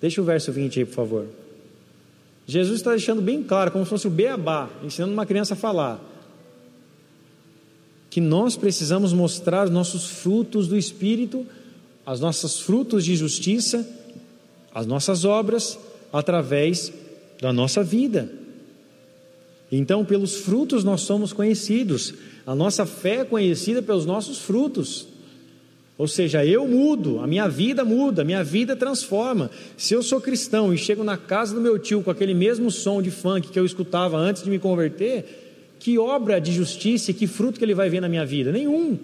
Deixa 0.01 0.21
o 0.21 0.25
verso 0.25 0.51
20 0.51 0.79
aí, 0.79 0.85
por 0.85 0.95
favor. 0.95 1.27
Jesus 2.47 2.77
está 2.81 2.91
deixando 2.91 3.23
bem 3.23 3.43
claro, 3.43 3.71
como 3.71 3.85
se 3.85 3.91
fosse 3.91 4.07
o 4.07 4.11
beabá, 4.11 4.69
ensinando 4.83 5.13
uma 5.13 5.27
criança 5.27 5.55
a 5.55 5.57
falar, 5.57 6.01
que 8.09 8.21
nós 8.21 8.57
precisamos 8.57 9.13
mostrar 9.13 9.67
os 9.67 9.71
nossos 9.71 10.07
frutos 10.07 10.67
do 10.67 10.77
Espírito, 10.77 11.47
as 12.05 12.19
nossas 12.19 12.59
frutos 12.59 13.05
de 13.05 13.15
justiça, 13.15 13.89
as 14.75 14.87
nossas 14.87 15.25
obras, 15.25 15.79
através 16.13 16.93
da 17.41 17.53
nossa 17.53 17.85
vida. 17.85 18.33
Então, 19.71 20.05
pelos 20.05 20.37
frutos 20.37 20.83
nós 20.83 21.03
somos 21.03 21.33
conhecidos, 21.33 22.15
a 22.45 22.55
nossa 22.55 22.85
fé 22.85 23.21
é 23.21 23.25
conhecida 23.25 23.81
pelos 23.81 24.05
nossos 24.05 24.39
frutos. 24.39 25.07
Ou 26.01 26.09
seja, 26.09 26.43
eu 26.47 26.67
mudo, 26.67 27.21
a 27.21 27.27
minha 27.27 27.47
vida 27.47 27.85
muda, 27.85 28.23
a 28.23 28.25
minha 28.25 28.43
vida 28.43 28.75
transforma. 28.75 29.51
Se 29.77 29.93
eu 29.93 30.03
sou 30.03 30.19
cristão 30.19 30.73
e 30.73 30.79
chego 30.79 31.05
na 31.05 31.19
casa 31.19 31.55
do 31.55 31.61
meu 31.61 31.79
tio 31.79 32.03
com 32.03 32.11
aquele 32.11 32.33
mesmo 32.33 32.71
som 32.71 33.03
de 33.03 33.11
funk 33.11 33.49
que 33.49 33.59
eu 33.59 33.67
escutava 33.67 34.17
antes 34.17 34.43
de 34.43 34.49
me 34.49 34.59
converter, 34.59 35.77
que 35.79 35.99
obra 35.99 36.41
de 36.41 36.53
justiça 36.53 37.11
e 37.11 37.15
que 37.15 37.27
fruto 37.27 37.59
que 37.59 37.65
ele 37.67 37.75
vai 37.75 37.91
ver 37.91 38.01
na 38.01 38.09
minha 38.09 38.25
vida? 38.25 38.51
Nenhum. 38.51 38.99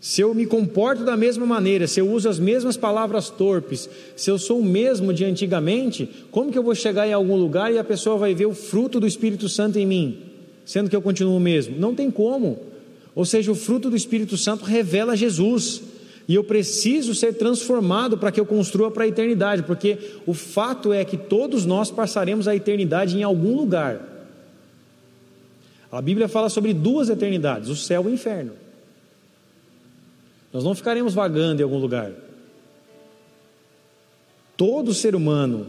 Se 0.00 0.20
eu 0.20 0.34
me 0.34 0.46
comporto 0.46 1.04
da 1.04 1.16
mesma 1.16 1.46
maneira, 1.46 1.86
se 1.86 2.00
eu 2.00 2.10
uso 2.10 2.28
as 2.28 2.40
mesmas 2.40 2.76
palavras 2.76 3.30
torpes, 3.30 3.88
se 4.16 4.28
eu 4.28 4.36
sou 4.36 4.58
o 4.58 4.64
mesmo 4.64 5.14
de 5.14 5.24
antigamente, 5.24 6.10
como 6.32 6.50
que 6.50 6.58
eu 6.58 6.62
vou 6.64 6.74
chegar 6.74 7.06
em 7.06 7.12
algum 7.12 7.36
lugar 7.36 7.72
e 7.72 7.78
a 7.78 7.84
pessoa 7.84 8.18
vai 8.18 8.34
ver 8.34 8.46
o 8.46 8.52
fruto 8.52 8.98
do 8.98 9.06
Espírito 9.06 9.48
Santo 9.48 9.78
em 9.78 9.86
mim, 9.86 10.18
sendo 10.64 10.90
que 10.90 10.96
eu 10.96 11.00
continuo 11.00 11.36
o 11.36 11.40
mesmo? 11.40 11.78
Não 11.78 11.94
tem 11.94 12.10
como. 12.10 12.73
Ou 13.14 13.24
seja, 13.24 13.52
o 13.52 13.54
fruto 13.54 13.88
do 13.88 13.96
Espírito 13.96 14.36
Santo 14.36 14.64
revela 14.64 15.16
Jesus. 15.16 15.82
E 16.26 16.34
eu 16.34 16.42
preciso 16.42 17.14
ser 17.14 17.34
transformado 17.34 18.16
para 18.18 18.32
que 18.32 18.40
eu 18.40 18.46
construa 18.46 18.90
para 18.90 19.04
a 19.04 19.08
eternidade, 19.08 19.62
porque 19.62 19.98
o 20.26 20.32
fato 20.32 20.92
é 20.92 21.04
que 21.04 21.16
todos 21.16 21.66
nós 21.66 21.90
passaremos 21.90 22.48
a 22.48 22.56
eternidade 22.56 23.16
em 23.16 23.22
algum 23.22 23.54
lugar. 23.54 24.00
A 25.92 26.00
Bíblia 26.00 26.26
fala 26.26 26.48
sobre 26.48 26.72
duas 26.72 27.08
eternidades, 27.08 27.68
o 27.68 27.76
céu 27.76 28.04
e 28.04 28.06
o 28.06 28.10
inferno. 28.14 28.52
Nós 30.52 30.64
não 30.64 30.74
ficaremos 30.74 31.14
vagando 31.14 31.60
em 31.60 31.64
algum 31.64 31.78
lugar. 31.78 32.10
Todo 34.56 34.94
ser 34.94 35.14
humano, 35.14 35.66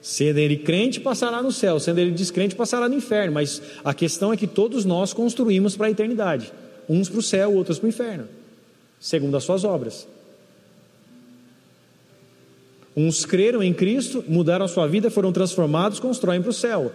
sendo 0.00 0.38
ele 0.38 0.56
crente, 0.56 0.98
passará 0.98 1.42
no 1.42 1.52
céu, 1.52 1.78
sendo 1.78 1.98
ele 1.98 2.10
descrente, 2.10 2.54
passará 2.54 2.88
no 2.88 2.94
inferno, 2.94 3.34
mas 3.34 3.60
a 3.84 3.92
questão 3.92 4.32
é 4.32 4.36
que 4.36 4.46
todos 4.46 4.84
nós 4.84 5.12
construímos 5.12 5.76
para 5.76 5.88
a 5.88 5.90
eternidade 5.90 6.52
uns 6.88 7.08
para 7.08 7.18
o 7.18 7.22
céu, 7.22 7.54
outros 7.54 7.78
para 7.78 7.86
o 7.86 7.88
inferno, 7.88 8.28
segundo 9.00 9.36
as 9.36 9.44
suas 9.44 9.64
obras. 9.64 10.06
Uns 12.96 13.24
creram 13.24 13.62
em 13.62 13.72
Cristo, 13.72 14.24
mudaram 14.28 14.64
a 14.64 14.68
sua 14.68 14.86
vida, 14.86 15.10
foram 15.10 15.32
transformados, 15.32 15.98
constroem 15.98 16.40
para 16.40 16.50
o 16.50 16.54
céu. 16.54 16.92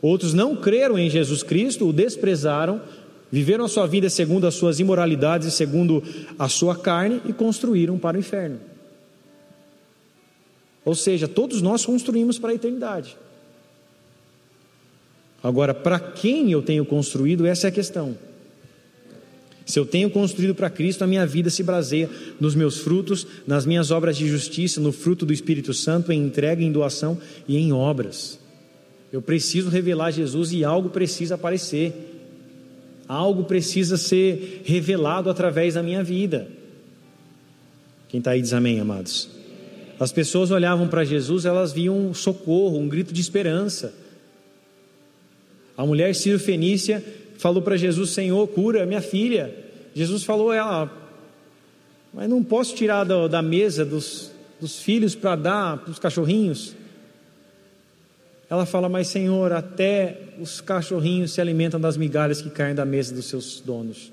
Outros 0.00 0.32
não 0.32 0.56
creram 0.56 0.98
em 0.98 1.10
Jesus 1.10 1.42
Cristo, 1.42 1.88
o 1.88 1.92
desprezaram, 1.92 2.80
viveram 3.30 3.64
a 3.64 3.68
sua 3.68 3.86
vida 3.86 4.08
segundo 4.08 4.46
as 4.46 4.54
suas 4.54 4.80
imoralidades 4.80 5.48
e 5.48 5.50
segundo 5.50 6.02
a 6.38 6.48
sua 6.48 6.76
carne 6.76 7.20
e 7.26 7.32
construíram 7.32 7.98
para 7.98 8.16
o 8.16 8.20
inferno. 8.20 8.58
Ou 10.84 10.94
seja, 10.94 11.26
todos 11.26 11.62
nós 11.62 11.84
construímos 11.84 12.38
para 12.38 12.50
a 12.50 12.54
eternidade. 12.54 13.16
Agora, 15.42 15.74
para 15.74 15.98
quem 15.98 16.52
eu 16.52 16.62
tenho 16.62 16.86
construído, 16.86 17.46
essa 17.46 17.66
é 17.66 17.68
a 17.68 17.72
questão. 17.72 18.16
Se 19.66 19.78
eu 19.78 19.86
tenho 19.86 20.10
construído 20.10 20.54
para 20.54 20.68
Cristo, 20.68 21.02
a 21.02 21.06
minha 21.06 21.26
vida 21.26 21.48
se 21.48 21.62
baseia 21.62 22.10
nos 22.38 22.54
meus 22.54 22.78
frutos, 22.78 23.26
nas 23.46 23.64
minhas 23.64 23.90
obras 23.90 24.16
de 24.16 24.28
justiça, 24.28 24.80
no 24.80 24.92
fruto 24.92 25.24
do 25.24 25.32
Espírito 25.32 25.72
Santo, 25.72 26.12
em 26.12 26.22
entrega, 26.22 26.62
em 26.62 26.70
doação 26.70 27.18
e 27.48 27.56
em 27.56 27.72
obras. 27.72 28.38
Eu 29.10 29.22
preciso 29.22 29.70
revelar 29.70 30.10
Jesus 30.10 30.52
e 30.52 30.64
algo 30.64 30.90
precisa 30.90 31.36
aparecer. 31.36 31.92
Algo 33.08 33.44
precisa 33.44 33.96
ser 33.96 34.62
revelado 34.64 35.30
através 35.30 35.74
da 35.74 35.82
minha 35.82 36.02
vida. 36.02 36.48
Quem 38.08 38.18
está 38.18 38.32
aí 38.32 38.42
diz 38.42 38.52
amém, 38.52 38.80
amados. 38.80 39.30
As 39.98 40.12
pessoas 40.12 40.50
olhavam 40.50 40.88
para 40.88 41.04
Jesus, 41.04 41.44
elas 41.44 41.72
viam 41.72 41.96
um 41.96 42.12
socorro, 42.12 42.78
um 42.78 42.88
grito 42.88 43.14
de 43.14 43.20
esperança. 43.20 43.94
A 45.76 45.86
mulher 45.86 46.14
Ciro 46.14 46.38
Fenícia 46.38 47.02
falou 47.44 47.60
para 47.60 47.76
Jesus: 47.76 48.08
Senhor, 48.08 48.48
cura 48.48 48.86
minha 48.86 49.02
filha. 49.02 49.54
Jesus 49.94 50.24
falou 50.24 50.50
a 50.50 50.56
ela: 50.56 50.92
Mas 52.10 52.26
não 52.26 52.42
posso 52.42 52.74
tirar 52.74 53.04
da, 53.04 53.28
da 53.28 53.42
mesa 53.42 53.84
dos, 53.84 54.32
dos 54.58 54.78
filhos 54.78 55.14
para 55.14 55.36
dar 55.36 55.76
para 55.76 55.90
os 55.90 55.98
cachorrinhos. 55.98 56.74
Ela 58.48 58.64
fala: 58.64 58.88
Mas 58.88 59.08
Senhor, 59.08 59.52
até 59.52 60.22
os 60.40 60.62
cachorrinhos 60.62 61.32
se 61.32 61.40
alimentam 61.42 61.78
das 61.78 61.98
migalhas 61.98 62.40
que 62.40 62.48
caem 62.48 62.74
da 62.74 62.86
mesa 62.86 63.14
dos 63.14 63.26
seus 63.26 63.60
donos. 63.60 64.10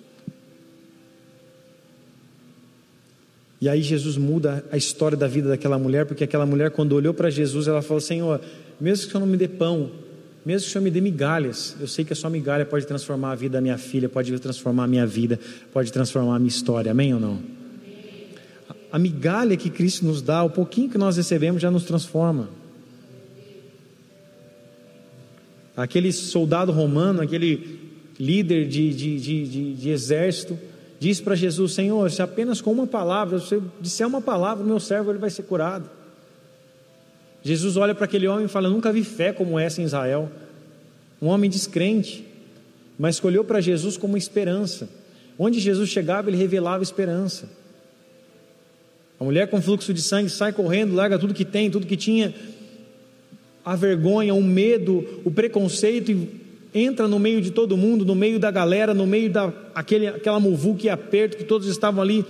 E 3.61 3.69
aí 3.69 3.81
Jesus 3.81 4.17
muda 4.17 4.65
a 4.69 4.75
história 4.75 5.15
da 5.15 5.27
vida 5.27 5.47
daquela 5.47 5.79
mulher, 5.79 6.05
porque 6.05 6.25
aquela 6.25 6.45
mulher, 6.45 6.71
quando 6.71 6.91
olhou 6.91 7.13
para 7.13 7.29
Jesus, 7.29 7.69
ela 7.69 7.81
falou: 7.81 8.01
Senhor, 8.01 8.41
mesmo 8.77 9.09
que 9.09 9.15
eu 9.15 9.21
não 9.21 9.27
me 9.27 9.37
dê 9.37 9.47
pão, 9.47 9.89
mesmo 10.43 10.65
que 10.65 10.69
o 10.69 10.71
Senhor 10.71 10.83
me 10.83 10.89
dê 10.89 10.99
migalhas, 10.99 11.75
eu 11.79 11.87
sei 11.87 12.03
que 12.03 12.13
a 12.13 12.15
sua 12.15 12.29
migalha 12.29 12.65
pode 12.65 12.87
transformar 12.87 13.31
a 13.31 13.35
vida 13.35 13.57
da 13.57 13.61
minha 13.61 13.77
filha, 13.77 14.09
pode 14.09 14.37
transformar 14.39 14.85
a 14.85 14.87
minha 14.87 15.05
vida, 15.05 15.39
pode 15.71 15.91
transformar 15.91 16.35
a 16.35 16.39
minha 16.39 16.49
história. 16.49 16.91
Amém 16.91 17.13
ou 17.13 17.19
não? 17.19 17.39
A 18.91 18.97
migalha 18.97 19.55
que 19.55 19.69
Cristo 19.69 20.03
nos 20.03 20.21
dá, 20.21 20.43
o 20.43 20.49
pouquinho 20.49 20.89
que 20.89 20.97
nós 20.97 21.15
recebemos 21.15 21.61
já 21.61 21.69
nos 21.69 21.83
transforma. 21.83 22.49
Aquele 25.77 26.11
soldado 26.11 26.71
romano, 26.71 27.21
aquele 27.21 27.79
líder 28.19 28.67
de, 28.67 28.93
de, 28.93 29.19
de, 29.19 29.47
de, 29.47 29.73
de 29.75 29.89
exército, 29.89 30.57
disse 30.99 31.21
para 31.21 31.35
Jesus: 31.35 31.73
Senhor, 31.73 32.09
se 32.11 32.21
apenas 32.21 32.59
com 32.59 32.71
uma 32.71 32.87
palavra, 32.87 33.39
se 33.39 33.55
eu 33.55 33.63
disser 33.79 34.07
uma 34.07 34.21
palavra, 34.21 34.65
meu 34.65 34.79
servo 34.79 35.11
ele 35.11 35.19
vai 35.19 35.29
ser 35.29 35.43
curado. 35.43 36.00
Jesus 37.43 37.77
olha 37.77 37.95
para 37.95 38.05
aquele 38.05 38.27
homem 38.27 38.45
e 38.45 38.49
fala: 38.49 38.69
Nunca 38.69 38.91
vi 38.91 39.03
fé 39.03 39.31
como 39.33 39.57
essa 39.57 39.81
em 39.81 39.85
Israel. 39.85 40.31
Um 41.21 41.27
homem 41.27 41.49
descrente, 41.49 42.25
mas 42.97 43.15
escolheu 43.15 43.43
para 43.43 43.61
Jesus 43.61 43.97
como 43.97 44.17
esperança. 44.17 44.89
Onde 45.37 45.59
Jesus 45.59 45.89
chegava, 45.89 46.29
ele 46.29 46.37
revelava 46.37 46.83
esperança. 46.83 47.49
A 49.19 49.23
mulher 49.23 49.47
com 49.47 49.61
fluxo 49.61 49.93
de 49.93 50.01
sangue 50.01 50.29
sai 50.29 50.51
correndo, 50.51 50.95
larga 50.95 51.17
tudo 51.17 51.33
que 51.33 51.45
tem, 51.45 51.69
tudo 51.69 51.85
que 51.85 51.95
tinha, 51.95 52.33
a 53.63 53.75
vergonha, 53.75 54.33
o 54.33 54.41
medo, 54.41 55.21
o 55.23 55.29
preconceito 55.29 56.11
e 56.11 56.41
entra 56.73 57.07
no 57.07 57.19
meio 57.19 57.41
de 57.41 57.51
todo 57.51 57.77
mundo, 57.77 58.05
no 58.05 58.15
meio 58.15 58.39
da 58.39 58.49
galera, 58.49 58.93
no 58.93 59.05
meio 59.05 59.29
daquele 59.29 60.07
aquela 60.07 60.39
muvuca 60.39 60.87
e 60.87 60.89
aperto 60.89 61.37
que 61.37 61.43
todos 61.43 61.67
estavam 61.67 62.01
ali 62.01 62.25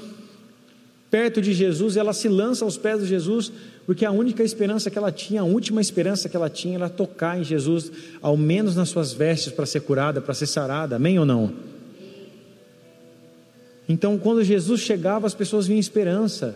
perto 1.10 1.42
de 1.42 1.54
Jesus, 1.54 1.98
ela 1.98 2.14
se 2.14 2.30
lança 2.30 2.64
aos 2.64 2.78
pés 2.78 3.02
de 3.02 3.08
Jesus, 3.08 3.52
porque 3.86 4.06
a 4.06 4.12
única 4.12 4.44
esperança 4.44 4.90
que 4.90 4.98
ela 4.98 5.12
tinha, 5.12 5.42
a 5.42 5.46
última 5.46 5.82
esperança 5.82 6.30
que 6.30 6.36
ela 6.36 6.50
tinha 6.50 6.76
era 6.76 6.90
tocar 6.90 7.40
em 7.40 7.44
Jesus, 7.44 7.92
ao 8.22 8.38
menos 8.38 8.76
nas 8.76 8.90
suas 8.90 9.12
vestes, 9.12 9.52
para 9.52 9.66
ser 9.66 9.82
curada, 9.82 10.22
para 10.22 10.34
ser 10.34 10.46
sarada, 10.46 10.96
amém 10.96 11.18
ou 11.18 11.26
não? 11.26 11.54
Então, 13.90 14.18
quando 14.18 14.44
Jesus 14.44 14.82
chegava, 14.82 15.28
as 15.28 15.34
pessoas 15.34 15.68
vinham 15.68 15.80
esperança. 15.80 16.56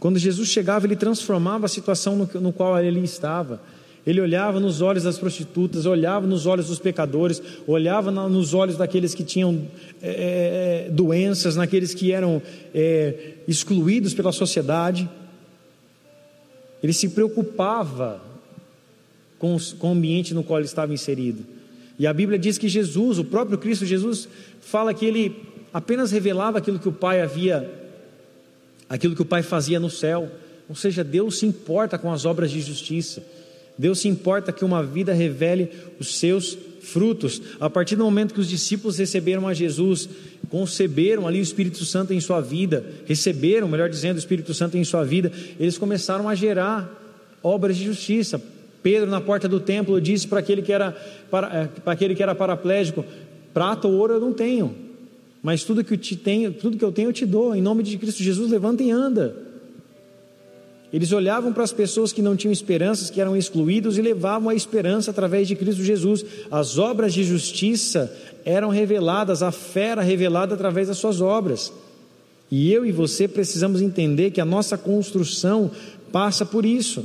Quando 0.00 0.18
Jesus 0.18 0.48
chegava, 0.48 0.86
ele 0.86 0.96
transformava 0.96 1.66
a 1.66 1.68
situação 1.68 2.16
no, 2.16 2.40
no 2.40 2.52
qual 2.52 2.78
ele 2.82 3.00
estava. 3.00 3.60
Ele 4.06 4.20
olhava 4.20 4.60
nos 4.60 4.82
olhos 4.82 5.04
das 5.04 5.18
prostitutas, 5.18 5.86
olhava 5.86 6.26
nos 6.26 6.44
olhos 6.44 6.68
dos 6.68 6.78
pecadores, 6.78 7.42
olhava 7.66 8.10
nos 8.10 8.52
olhos 8.52 8.76
daqueles 8.76 9.14
que 9.14 9.24
tinham 9.24 9.62
é, 10.02 10.08
é, 10.08 10.86
é, 10.86 10.90
doenças, 10.90 11.56
naqueles 11.56 11.94
que 11.94 12.12
eram 12.12 12.40
é, 12.74 13.34
excluídos 13.48 14.12
pela 14.12 14.30
sociedade. 14.30 15.08
Ele 16.84 16.92
se 16.92 17.08
preocupava 17.08 18.20
com, 19.38 19.56
com 19.78 19.88
o 19.88 19.92
ambiente 19.92 20.34
no 20.34 20.44
qual 20.44 20.58
ele 20.58 20.66
estava 20.66 20.92
inserido. 20.92 21.42
E 21.98 22.06
a 22.06 22.12
Bíblia 22.12 22.38
diz 22.38 22.58
que 22.58 22.68
Jesus, 22.68 23.18
o 23.18 23.24
próprio 23.24 23.56
Cristo 23.56 23.86
Jesus, 23.86 24.28
fala 24.60 24.92
que 24.92 25.06
ele 25.06 25.34
apenas 25.72 26.10
revelava 26.10 26.58
aquilo 26.58 26.78
que 26.78 26.86
o 26.86 26.92
Pai 26.92 27.22
havia, 27.22 27.72
aquilo 28.86 29.16
que 29.16 29.22
o 29.22 29.24
Pai 29.24 29.42
fazia 29.42 29.80
no 29.80 29.88
céu. 29.88 30.30
Ou 30.68 30.76
seja, 30.76 31.02
Deus 31.02 31.38
se 31.38 31.46
importa 31.46 31.96
com 31.96 32.12
as 32.12 32.26
obras 32.26 32.50
de 32.50 32.60
justiça. 32.60 33.24
Deus 33.78 34.00
se 34.00 34.08
importa 34.08 34.52
que 34.52 34.62
uma 34.62 34.82
vida 34.82 35.14
revele 35.14 35.70
os 35.98 36.18
seus 36.18 36.58
frutos. 36.84 37.40
A 37.58 37.68
partir 37.68 37.96
do 37.96 38.04
momento 38.04 38.34
que 38.34 38.40
os 38.40 38.48
discípulos 38.48 38.98
receberam 38.98 39.48
a 39.48 39.54
Jesus, 39.54 40.08
conceberam 40.48 41.26
ali 41.26 41.40
o 41.40 41.42
Espírito 41.42 41.84
Santo 41.84 42.12
em 42.12 42.20
sua 42.20 42.40
vida, 42.40 42.84
receberam, 43.06 43.68
melhor 43.68 43.88
dizendo, 43.88 44.16
o 44.16 44.18
Espírito 44.18 44.54
Santo 44.54 44.76
em 44.76 44.84
sua 44.84 45.04
vida, 45.04 45.32
eles 45.58 45.78
começaram 45.78 46.28
a 46.28 46.34
gerar 46.34 47.00
obras 47.42 47.76
de 47.76 47.84
justiça. 47.84 48.40
Pedro, 48.82 49.10
na 49.10 49.20
porta 49.20 49.48
do 49.48 49.58
templo, 49.58 50.00
disse 50.00 50.28
para 50.28 50.40
aquele 50.40 50.62
que 50.62 50.72
era, 50.72 50.92
para, 51.30 51.56
é, 51.56 51.66
para 51.66 51.92
aquele 51.94 52.14
que 52.14 52.22
era 52.22 52.34
paraplégico: 52.34 53.04
prata 53.52 53.88
ou 53.88 53.94
ouro 53.94 54.14
eu 54.14 54.20
não 54.20 54.32
tenho, 54.32 54.74
mas 55.42 55.64
tudo 55.64 55.82
que, 55.82 55.94
eu 55.94 55.98
te 55.98 56.16
tenho, 56.16 56.52
tudo 56.52 56.76
que 56.76 56.84
eu 56.84 56.92
tenho 56.92 57.08
eu 57.08 57.12
te 57.12 57.24
dou. 57.24 57.54
Em 57.54 57.62
nome 57.62 57.82
de 57.82 57.96
Cristo 57.96 58.22
Jesus, 58.22 58.50
levanta 58.50 58.82
e 58.82 58.90
anda. 58.90 59.43
Eles 60.94 61.10
olhavam 61.10 61.52
para 61.52 61.64
as 61.64 61.72
pessoas 61.72 62.12
que 62.12 62.22
não 62.22 62.36
tinham 62.36 62.52
esperanças, 62.52 63.10
que 63.10 63.20
eram 63.20 63.36
excluídos, 63.36 63.98
e 63.98 64.00
levavam 64.00 64.48
a 64.48 64.54
esperança 64.54 65.10
através 65.10 65.48
de 65.48 65.56
Cristo 65.56 65.82
Jesus. 65.82 66.24
As 66.48 66.78
obras 66.78 67.12
de 67.12 67.24
justiça 67.24 68.16
eram 68.44 68.68
reveladas, 68.68 69.42
a 69.42 69.50
fé 69.50 69.86
era 69.86 70.02
revelada 70.02 70.54
através 70.54 70.86
das 70.86 70.96
suas 70.96 71.20
obras. 71.20 71.72
E 72.48 72.72
eu 72.72 72.86
e 72.86 72.92
você 72.92 73.26
precisamos 73.26 73.82
entender 73.82 74.30
que 74.30 74.40
a 74.40 74.44
nossa 74.44 74.78
construção 74.78 75.68
passa 76.12 76.46
por 76.46 76.64
isso. 76.64 77.04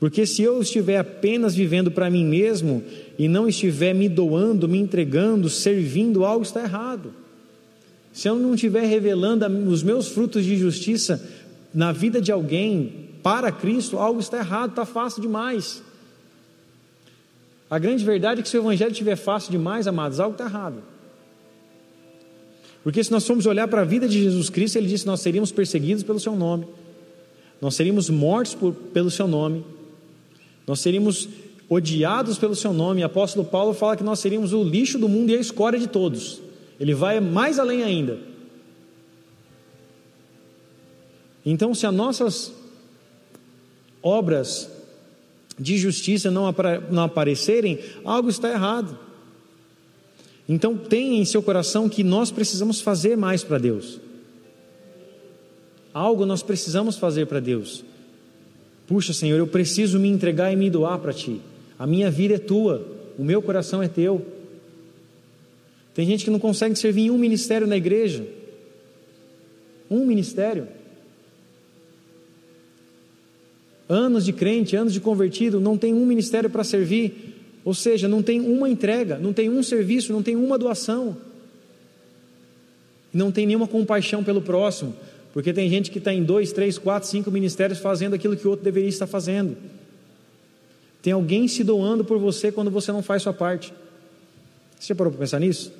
Porque 0.00 0.24
se 0.24 0.40
eu 0.40 0.62
estiver 0.62 0.96
apenas 0.96 1.54
vivendo 1.54 1.90
para 1.90 2.08
mim 2.08 2.24
mesmo 2.24 2.82
e 3.18 3.28
não 3.28 3.46
estiver 3.46 3.94
me 3.94 4.08
doando, 4.08 4.66
me 4.66 4.78
entregando, 4.78 5.50
servindo, 5.50 6.24
algo 6.24 6.42
está 6.42 6.62
errado. 6.62 7.12
Se 8.14 8.28
eu 8.28 8.36
não 8.36 8.54
estiver 8.54 8.86
revelando 8.86 9.46
os 9.68 9.82
meus 9.82 10.08
frutos 10.08 10.42
de 10.42 10.56
justiça 10.56 11.22
na 11.74 11.92
vida 11.92 12.18
de 12.18 12.32
alguém, 12.32 13.05
para 13.26 13.50
Cristo, 13.50 13.98
algo 13.98 14.20
está 14.20 14.38
errado, 14.38 14.70
está 14.70 14.86
fácil 14.86 15.20
demais. 15.20 15.82
A 17.68 17.76
grande 17.76 18.04
verdade 18.04 18.38
é 18.38 18.42
que 18.44 18.48
se 18.48 18.56
o 18.56 18.60
Evangelho 18.60 18.92
estiver 18.92 19.16
fácil 19.16 19.50
demais, 19.50 19.88
amados, 19.88 20.20
algo 20.20 20.34
está 20.34 20.44
errado. 20.44 20.80
Porque 22.84 23.02
se 23.02 23.10
nós 23.10 23.26
formos 23.26 23.44
olhar 23.44 23.66
para 23.66 23.80
a 23.80 23.84
vida 23.84 24.06
de 24.06 24.22
Jesus 24.22 24.48
Cristo, 24.48 24.76
ele 24.76 24.86
disse 24.86 25.02
que 25.02 25.10
nós 25.10 25.22
seríamos 25.22 25.50
perseguidos 25.50 26.04
pelo 26.04 26.20
seu 26.20 26.36
nome, 26.36 26.68
nós 27.60 27.74
seríamos 27.74 28.08
mortos 28.08 28.54
por, 28.54 28.72
pelo 28.72 29.10
seu 29.10 29.26
nome, 29.26 29.64
nós 30.64 30.78
seríamos 30.78 31.28
odiados 31.68 32.38
pelo 32.38 32.54
seu 32.54 32.72
nome. 32.72 33.02
O 33.02 33.06
apóstolo 33.06 33.44
Paulo 33.44 33.74
fala 33.74 33.96
que 33.96 34.04
nós 34.04 34.20
seríamos 34.20 34.52
o 34.52 34.62
lixo 34.62 35.00
do 35.00 35.08
mundo 35.08 35.30
e 35.30 35.36
a 35.36 35.40
escória 35.40 35.80
de 35.80 35.88
todos. 35.88 36.40
Ele 36.78 36.94
vai 36.94 37.18
mais 37.18 37.58
além 37.58 37.82
ainda. 37.82 38.20
Então, 41.44 41.74
se 41.74 41.88
as 41.88 41.92
nossas 41.92 42.54
obras 44.06 44.70
de 45.58 45.76
justiça 45.76 46.30
não, 46.30 46.54
não 46.90 47.02
aparecerem, 47.02 47.78
algo 48.04 48.28
está 48.28 48.50
errado. 48.50 48.96
Então 50.48 50.76
tenha 50.76 51.20
em 51.20 51.24
seu 51.24 51.42
coração 51.42 51.88
que 51.88 52.04
nós 52.04 52.30
precisamos 52.30 52.80
fazer 52.80 53.16
mais 53.16 53.42
para 53.42 53.58
Deus. 53.58 54.00
Algo 55.92 56.24
nós 56.24 56.42
precisamos 56.42 56.96
fazer 56.96 57.26
para 57.26 57.40
Deus. 57.40 57.84
Puxa, 58.86 59.12
Senhor, 59.12 59.38
eu 59.38 59.46
preciso 59.46 59.98
me 59.98 60.08
entregar 60.08 60.52
e 60.52 60.56
me 60.56 60.70
doar 60.70 60.98
para 60.98 61.12
Ti. 61.12 61.40
A 61.78 61.86
minha 61.86 62.10
vida 62.10 62.34
é 62.34 62.38
Tua, 62.38 62.86
o 63.18 63.24
meu 63.24 63.42
coração 63.42 63.82
é 63.82 63.88
Teu. 63.88 64.24
Tem 65.94 66.06
gente 66.06 66.24
que 66.24 66.30
não 66.30 66.38
consegue 66.38 66.76
servir 66.76 67.06
em 67.06 67.10
um 67.10 67.18
ministério 67.18 67.66
na 67.66 67.76
igreja. 67.76 68.24
Um 69.90 70.04
ministério. 70.04 70.68
Anos 73.88 74.24
de 74.24 74.32
crente, 74.32 74.76
anos 74.76 74.92
de 74.92 75.00
convertido, 75.00 75.60
não 75.60 75.76
tem 75.78 75.94
um 75.94 76.04
ministério 76.04 76.50
para 76.50 76.64
servir, 76.64 77.34
ou 77.64 77.74
seja, 77.74 78.08
não 78.08 78.22
tem 78.22 78.40
uma 78.40 78.68
entrega, 78.68 79.18
não 79.18 79.32
tem 79.32 79.48
um 79.48 79.62
serviço, 79.62 80.12
não 80.12 80.22
tem 80.22 80.36
uma 80.36 80.58
doação, 80.58 81.16
não 83.12 83.32
tem 83.32 83.46
nenhuma 83.46 83.66
compaixão 83.66 84.22
pelo 84.22 84.42
próximo, 84.42 84.94
porque 85.32 85.52
tem 85.52 85.68
gente 85.68 85.90
que 85.90 85.98
está 85.98 86.12
em 86.12 86.22
dois, 86.22 86.52
três, 86.52 86.78
quatro, 86.78 87.08
cinco 87.08 87.30
ministérios 87.30 87.78
fazendo 87.78 88.14
aquilo 88.14 88.36
que 88.36 88.46
o 88.46 88.50
outro 88.50 88.64
deveria 88.64 88.88
estar 88.88 89.06
fazendo. 89.06 89.56
Tem 91.02 91.12
alguém 91.12 91.46
se 91.46 91.62
doando 91.62 92.04
por 92.04 92.18
você 92.18 92.50
quando 92.50 92.70
você 92.70 92.90
não 92.90 93.02
faz 93.02 93.22
sua 93.22 93.32
parte. 93.32 93.72
Você 94.78 94.88
já 94.88 94.94
parou 94.94 95.12
para 95.12 95.20
pensar 95.20 95.38
nisso? 95.38 95.72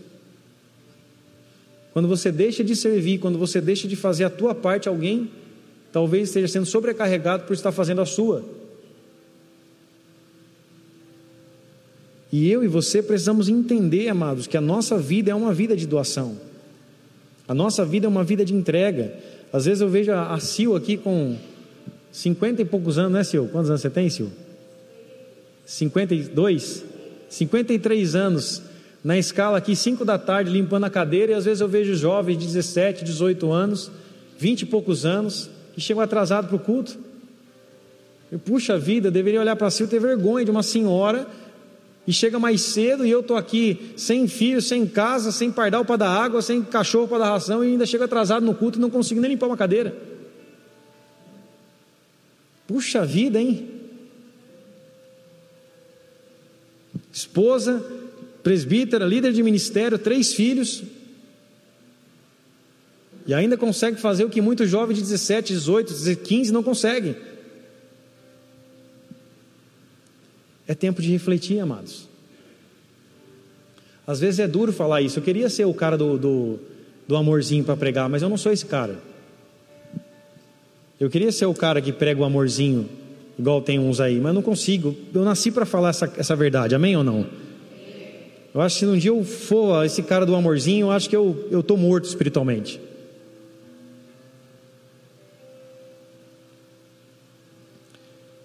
Quando 1.92 2.07
você 2.07 2.30
deixa 2.30 2.62
de 2.62 2.76
servir, 2.76 3.18
quando 3.18 3.38
você 3.38 3.61
deixa 3.61 3.88
de 3.88 3.96
fazer 3.96 4.24
a 4.24 4.30
tua 4.30 4.54
parte, 4.54 4.88
alguém 4.88 5.30
talvez 5.97 6.28
esteja 6.28 6.47
sendo 6.47 6.66
sobrecarregado 6.66 7.44
por 7.44 7.55
estar 7.55 7.72
fazendo 7.72 8.03
a 8.03 8.05
sua. 8.05 8.44
E 12.30 12.51
eu 12.51 12.62
e 12.62 12.68
você 12.68 13.03
precisamos 13.03 13.49
entender, 13.49 14.07
amados, 14.11 14.47
que 14.47 14.59
a 14.59 14.61
nossa 14.61 14.99
vida 14.99 15.30
é 15.30 15.34
uma 15.34 15.55
vida 15.55 15.74
de 15.74 15.86
doação. 15.86 16.36
A 17.49 17.55
nossa 17.55 17.82
vida 17.82 18.05
é 18.05 18.09
uma 18.11 18.22
vida 18.22 18.44
de 18.44 18.53
entrega. 18.53 19.16
Às 19.51 19.64
vezes 19.64 19.80
eu 19.80 19.88
vejo 19.88 20.12
a, 20.12 20.38
Sil 20.38 20.76
aqui 20.76 20.99
com 20.99 21.38
50 22.12 22.61
e 22.61 22.66
poucos 22.66 22.99
anos, 22.99 23.12
né, 23.12 23.24
Sil? 23.24 23.49
Quantos 23.51 23.70
anos 23.70 23.80
você 23.80 23.88
tem, 23.88 24.11
Sil? 24.12 24.28
52? 25.64 26.84
53 27.30 28.14
anos. 28.14 28.61
Na 29.03 29.16
escala 29.16 29.57
aqui, 29.57 29.74
5 29.74 30.05
da 30.05 30.18
tarde, 30.18 30.51
limpando 30.51 30.84
a 30.84 30.90
cadeira, 30.90 31.32
e 31.32 31.34
às 31.34 31.47
vezes 31.47 31.62
eu 31.62 31.68
vejo 31.68 31.94
jovens 31.94 32.36
de 32.36 32.44
17, 32.44 33.03
18 33.03 33.51
anos, 33.51 33.90
20 34.38 34.61
e 34.61 34.66
poucos 34.66 35.07
anos, 35.07 35.49
que 35.76 35.80
chegam 35.82 36.02
atrasados 36.02 36.48
para 36.48 36.56
o 36.56 36.58
culto. 36.58 36.96
Eu, 38.32 38.38
puxa 38.38 38.78
vida, 38.78 39.08
eu 39.08 39.12
deveria 39.12 39.38
olhar 39.38 39.54
para 39.56 39.70
si 39.70 39.82
e 39.82 39.86
ter 39.86 40.00
vergonha 40.00 40.42
de 40.42 40.50
uma 40.50 40.62
senhora 40.62 41.26
e 42.06 42.12
chega 42.14 42.38
mais 42.38 42.62
cedo 42.62 43.04
e 43.04 43.10
eu 43.10 43.20
estou 43.20 43.36
aqui 43.36 43.92
sem 43.94 44.26
filho, 44.26 44.62
sem 44.62 44.86
casa, 44.86 45.30
sem 45.30 45.52
pardal 45.52 45.84
para 45.84 45.96
dar 45.96 46.08
água, 46.08 46.40
sem 46.40 46.62
cachorro 46.62 47.06
para 47.06 47.18
dar 47.18 47.30
ração 47.32 47.62
e 47.62 47.68
ainda 47.68 47.84
chego 47.84 48.04
atrasado 48.04 48.46
no 48.46 48.54
culto 48.54 48.78
e 48.78 48.80
não 48.80 48.88
consigo 48.88 49.20
nem 49.20 49.32
limpar 49.32 49.48
uma 49.48 49.56
cadeira. 49.56 49.94
Puxa 52.66 53.04
vida, 53.04 53.38
hein? 53.38 53.68
Esposa, 57.12 57.84
presbítera, 58.42 59.04
líder 59.04 59.34
de 59.34 59.42
ministério, 59.42 59.98
três 59.98 60.32
filhos, 60.32 60.82
e 63.26 63.34
ainda 63.34 63.56
consegue 63.56 64.00
fazer 64.00 64.24
o 64.24 64.30
que 64.30 64.40
muitos 64.40 64.70
jovens 64.70 64.96
de 64.96 65.02
17, 65.02 65.52
18, 65.52 66.16
15 66.16 66.52
não 66.52 66.62
conseguem. 66.62 67.16
É 70.68 70.74
tempo 70.74 71.02
de 71.02 71.10
refletir, 71.10 71.58
amados. 71.58 72.08
Às 74.06 74.20
vezes 74.20 74.38
é 74.38 74.46
duro 74.46 74.72
falar 74.72 75.02
isso. 75.02 75.18
Eu 75.18 75.22
queria 75.22 75.50
ser 75.50 75.64
o 75.64 75.74
cara 75.74 75.98
do, 75.98 76.16
do, 76.16 76.58
do 77.08 77.16
amorzinho 77.16 77.64
para 77.64 77.76
pregar, 77.76 78.08
mas 78.08 78.22
eu 78.22 78.28
não 78.28 78.36
sou 78.36 78.52
esse 78.52 78.64
cara. 78.64 78.98
Eu 80.98 81.10
queria 81.10 81.32
ser 81.32 81.46
o 81.46 81.54
cara 81.54 81.80
que 81.80 81.92
prega 81.92 82.20
o 82.20 82.24
amorzinho, 82.24 82.88
igual 83.38 83.60
tem 83.60 83.78
uns 83.78 84.00
aí, 84.00 84.20
mas 84.20 84.32
não 84.32 84.42
consigo. 84.42 84.96
Eu 85.12 85.24
nasci 85.24 85.50
para 85.50 85.66
falar 85.66 85.90
essa, 85.90 86.12
essa 86.16 86.36
verdade, 86.36 86.74
amém 86.74 86.96
ou 86.96 87.02
não? 87.02 87.26
Eu 88.54 88.60
acho 88.60 88.76
que 88.76 88.80
se 88.80 88.86
um 88.86 88.96
dia 88.96 89.10
eu 89.10 89.22
for 89.22 89.84
esse 89.84 90.02
cara 90.02 90.24
do 90.24 90.34
amorzinho, 90.34 90.86
eu 90.86 90.90
acho 90.90 91.10
que 91.10 91.16
eu 91.16 91.48
estou 91.52 91.76
morto 91.76 92.04
espiritualmente. 92.04 92.80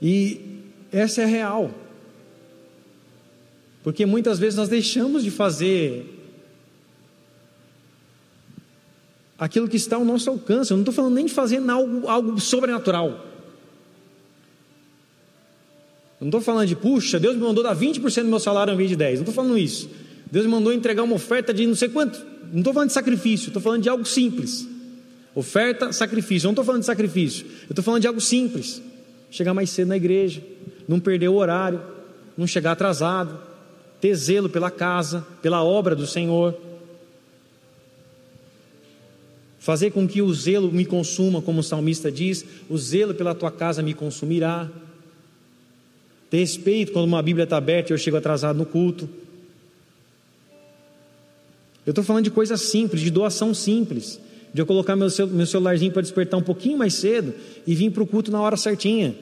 E 0.02 0.42
essa 0.92 1.22
é 1.22 1.26
real. 1.26 1.72
Porque 3.84 4.06
muitas 4.06 4.40
vezes 4.40 4.56
nós 4.56 4.70
deixamos 4.70 5.24
de 5.24 5.32
fazer 5.32 6.06
aquilo 9.38 9.68
que 9.68 9.78
está 9.78 9.96
ao 9.96 10.06
nosso 10.06 10.30
alcance. 10.30 10.72
Eu 10.72 10.78
não 10.78 10.82
estou 10.82 10.94
falando 10.94 11.14
nem 11.14 11.26
de 11.26 11.34
fazer 11.34 11.58
algo, 11.70 12.08
algo 12.08 12.40
sobrenatural. 12.40 13.28
Eu 16.20 16.26
não 16.26 16.28
estou 16.28 16.42
falando 16.42 16.68
de, 16.68 16.76
puxa, 16.76 17.20
Deus 17.20 17.36
me 17.36 17.42
mandou 17.42 17.64
dar 17.64 17.76
20% 17.76 18.24
do 18.24 18.30
meu 18.30 18.40
salário 18.40 18.72
ao 18.72 18.76
invés 18.76 18.90
de 18.90 18.98
10%. 18.98 19.14
Não 19.14 19.20
estou 19.22 19.34
falando 19.34 19.58
isso. 19.58 19.90
Deus 20.32 20.46
me 20.46 20.52
mandou 20.52 20.72
entregar 20.72 21.04
uma 21.04 21.16
oferta 21.16 21.54
de 21.54 21.66
não 21.66 21.76
sei 21.76 21.90
quanto. 21.90 22.24
Não 22.52 22.60
estou 22.60 22.74
falando 22.74 22.90
de 22.90 22.94
sacrifício, 22.94 23.48
estou 23.48 23.62
falando 23.62 23.82
de 23.82 23.90
algo 23.90 24.06
simples. 24.06 24.68
Oferta, 25.34 25.92
sacrifício. 25.92 26.46
Eu 26.46 26.50
não 26.50 26.54
estou 26.54 26.66
falando 26.66 26.82
de 26.82 26.86
sacrifício, 26.86 27.46
eu 27.64 27.72
estou 27.72 27.84
falando 27.84 28.02
de 28.02 28.08
algo 28.08 28.22
simples 28.22 28.82
chegar 29.32 29.54
mais 29.54 29.70
cedo 29.70 29.88
na 29.88 29.98
igreja, 29.98 30.44
não 30.88 31.00
perder 31.00 31.30
o 31.30 31.36
horário, 31.36 31.82
não 32.38 32.46
chegar 32.46 32.74
atrasado, 32.74 33.40
ter 34.02 34.14
zelo 34.14 34.50
pela 34.50 34.70
casa, 34.70 35.26
pela 35.42 35.64
obra 35.64 35.96
do 35.96 36.06
Senhor. 36.06 36.56
Fazer 39.58 39.92
com 39.92 40.08
que 40.08 40.22
o 40.22 40.34
zelo 40.34 40.72
me 40.72 40.86
consuma, 40.86 41.42
como 41.42 41.62
o 41.62 41.64
salmista 41.64 42.12
diz: 42.12 42.46
o 42.70 42.78
zelo 42.78 43.14
pela 43.14 43.34
tua 43.34 43.52
casa 43.52 43.82
me 43.82 43.94
consumirá. 43.94 44.70
Ter 46.30 46.40
respeito 46.40 46.92
quando 46.92 47.06
uma 47.06 47.22
Bíblia 47.22 47.44
está 47.44 47.58
aberta 47.58 47.92
e 47.92 47.94
eu 47.94 47.98
chego 47.98 48.18
atrasado 48.18 48.58
no 48.58 48.66
culto. 48.66 49.08
Eu 51.86 51.92
estou 51.92 52.04
falando 52.04 52.24
de 52.26 52.32
coisas 52.32 52.62
simples, 52.62 53.02
de 53.02 53.10
doação 53.10 53.54
simples 53.54 54.20
de 54.54 54.62
eu 54.62 54.66
colocar 54.66 54.96
meu, 54.96 55.10
celularzinho 55.10 55.92
para 55.92 56.02
despertar 56.02 56.38
um 56.38 56.44
pouquinho 56.44 56.78
mais 56.78 56.94
cedo 56.96 57.34
e 57.66 57.74
vir 57.74 57.90
para 57.92 58.04
o 58.04 58.08
culto 58.08 58.32
na 58.32 58.42
hora 58.42 58.58
certinha. 58.58 59.16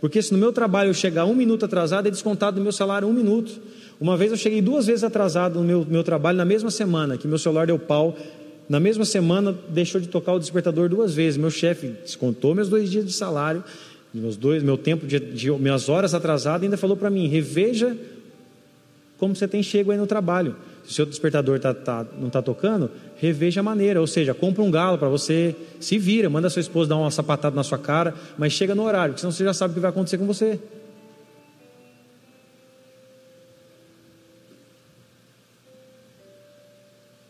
Porque 0.00 0.20
se 0.22 0.32
no 0.32 0.38
meu 0.38 0.52
trabalho 0.52 0.90
eu 0.90 0.94
chegar 0.94 1.24
um 1.24 1.34
minuto 1.34 1.64
atrasado, 1.64 2.06
é 2.06 2.10
descontado 2.10 2.56
do 2.56 2.62
meu 2.62 2.72
salário 2.72 3.08
um 3.08 3.12
minuto. 3.12 3.60
Uma 4.00 4.16
vez 4.16 4.30
eu 4.30 4.36
cheguei 4.36 4.60
duas 4.60 4.86
vezes 4.86 5.02
atrasado 5.02 5.58
no 5.58 5.64
meu, 5.64 5.86
meu 5.88 6.04
trabalho 6.04 6.36
na 6.36 6.44
mesma 6.44 6.70
semana, 6.70 7.16
que 7.16 7.26
meu 7.26 7.38
celular 7.38 7.66
deu 7.66 7.78
pau. 7.78 8.16
Na 8.68 8.78
mesma 8.78 9.04
semana 9.04 9.56
deixou 9.68 10.00
de 10.00 10.08
tocar 10.08 10.34
o 10.34 10.38
despertador 10.38 10.88
duas 10.88 11.14
vezes. 11.14 11.38
Meu 11.38 11.50
chefe 11.50 11.88
descontou 12.02 12.54
meus 12.54 12.68
dois 12.68 12.90
dias 12.90 13.06
de 13.06 13.12
salário, 13.12 13.64
meus 14.12 14.36
dois, 14.36 14.62
meu 14.62 14.76
tempo 14.76 15.06
de, 15.06 15.18
de 15.18 15.50
minhas 15.52 15.88
horas 15.88 16.14
atrasado, 16.14 16.62
e 16.62 16.66
ainda 16.66 16.76
falou 16.76 16.96
para 16.96 17.08
mim: 17.08 17.26
reveja 17.26 17.96
como 19.18 19.34
você 19.34 19.48
tem 19.48 19.62
chego 19.62 19.90
aí 19.90 19.98
no 19.98 20.06
trabalho. 20.06 20.56
Se 20.86 20.92
o 20.92 20.94
seu 20.94 21.06
despertador 21.06 21.58
tá, 21.58 21.74
tá, 21.74 22.06
não 22.16 22.28
está 22.28 22.40
tocando, 22.40 22.90
reveja 23.16 23.60
a 23.60 23.62
maneira. 23.62 24.00
Ou 24.00 24.06
seja, 24.06 24.32
compra 24.32 24.62
um 24.62 24.70
galo 24.70 24.96
para 24.96 25.08
você, 25.08 25.54
se 25.80 25.98
vira, 25.98 26.30
manda 26.30 26.48
sua 26.48 26.60
esposa 26.60 26.90
dar 26.90 26.96
uma 26.96 27.10
sapatada 27.10 27.56
na 27.56 27.64
sua 27.64 27.78
cara, 27.78 28.14
mas 28.38 28.52
chega 28.52 28.74
no 28.74 28.84
horário, 28.84 29.12
porque 29.12 29.20
senão 29.20 29.32
você 29.32 29.44
já 29.44 29.52
sabe 29.52 29.72
o 29.72 29.74
que 29.74 29.80
vai 29.80 29.90
acontecer 29.90 30.16
com 30.16 30.26
você. 30.26 30.60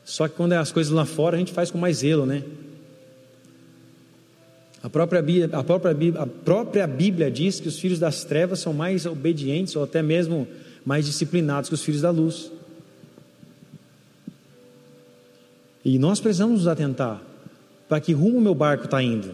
Só 0.05 0.29
que 0.29 0.35
quando 0.35 0.53
é 0.53 0.57
as 0.57 0.71
coisas 0.71 0.93
lá 0.93 1.05
fora, 1.05 1.37
a 1.37 1.39
gente 1.39 1.53
faz 1.53 1.71
com 1.71 1.79
mais 1.79 1.99
zelo, 1.99 2.25
né? 2.25 2.43
A 4.83 4.89
própria, 4.89 5.21
Bíblia, 5.21 5.49
a, 5.53 5.65
própria 5.65 5.93
Bíblia, 5.93 6.23
a 6.23 6.27
própria 6.27 6.87
Bíblia 6.87 7.31
diz 7.31 7.59
que 7.59 7.67
os 7.67 7.79
filhos 7.79 7.99
das 7.99 8.23
trevas 8.23 8.61
são 8.61 8.73
mais 8.73 9.05
obedientes 9.05 9.75
ou 9.75 9.83
até 9.83 10.03
mesmo 10.03 10.47
mais 10.85 11.07
disciplinados 11.07 11.69
que 11.69 11.75
os 11.75 11.83
filhos 11.83 12.03
da 12.03 12.11
luz. 12.11 12.53
E 15.87 16.01
nós 16.01 16.18
precisamos 16.18 16.57
nos 16.57 16.66
atentar 16.66 17.22
para 17.89 18.01
que 18.01 18.12
rumo 18.12 18.39
o 18.39 18.41
meu 18.41 18.57
barco 18.57 18.87
está 18.87 19.01
indo. 19.01 19.30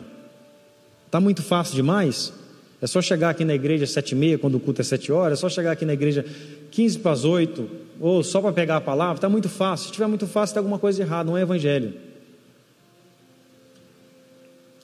Está 1.06 1.18
muito 1.18 1.42
fácil 1.42 1.74
demais? 1.74 2.30
É 2.78 2.86
só 2.86 3.00
chegar 3.00 3.30
aqui 3.30 3.42
na 3.42 3.54
igreja 3.54 3.84
às 3.84 3.90
sete 3.90 4.10
e 4.10 4.14
meia, 4.14 4.36
quando 4.36 4.56
o 4.56 4.60
culto 4.60 4.82
é 4.82 4.84
sete 4.84 5.10
horas, 5.10 5.38
é 5.38 5.40
só 5.40 5.48
chegar 5.48 5.72
aqui 5.72 5.86
na 5.86 5.94
igreja 5.94 6.26
quinze 6.70 6.98
para 6.98 7.12
as 7.12 7.24
oito, 7.24 7.70
ou 7.98 8.22
só 8.22 8.38
para 8.42 8.52
pegar 8.52 8.76
a 8.76 8.80
palavra, 8.82 9.14
está 9.14 9.30
muito 9.30 9.48
fácil. 9.48 9.84
Se 9.84 9.92
estiver 9.92 10.06
muito 10.06 10.26
fácil, 10.26 10.52
tem 10.52 10.58
alguma 10.58 10.78
coisa 10.78 11.02
errada, 11.02 11.30
não 11.30 11.38
é 11.38 11.40
evangelho. 11.40 11.94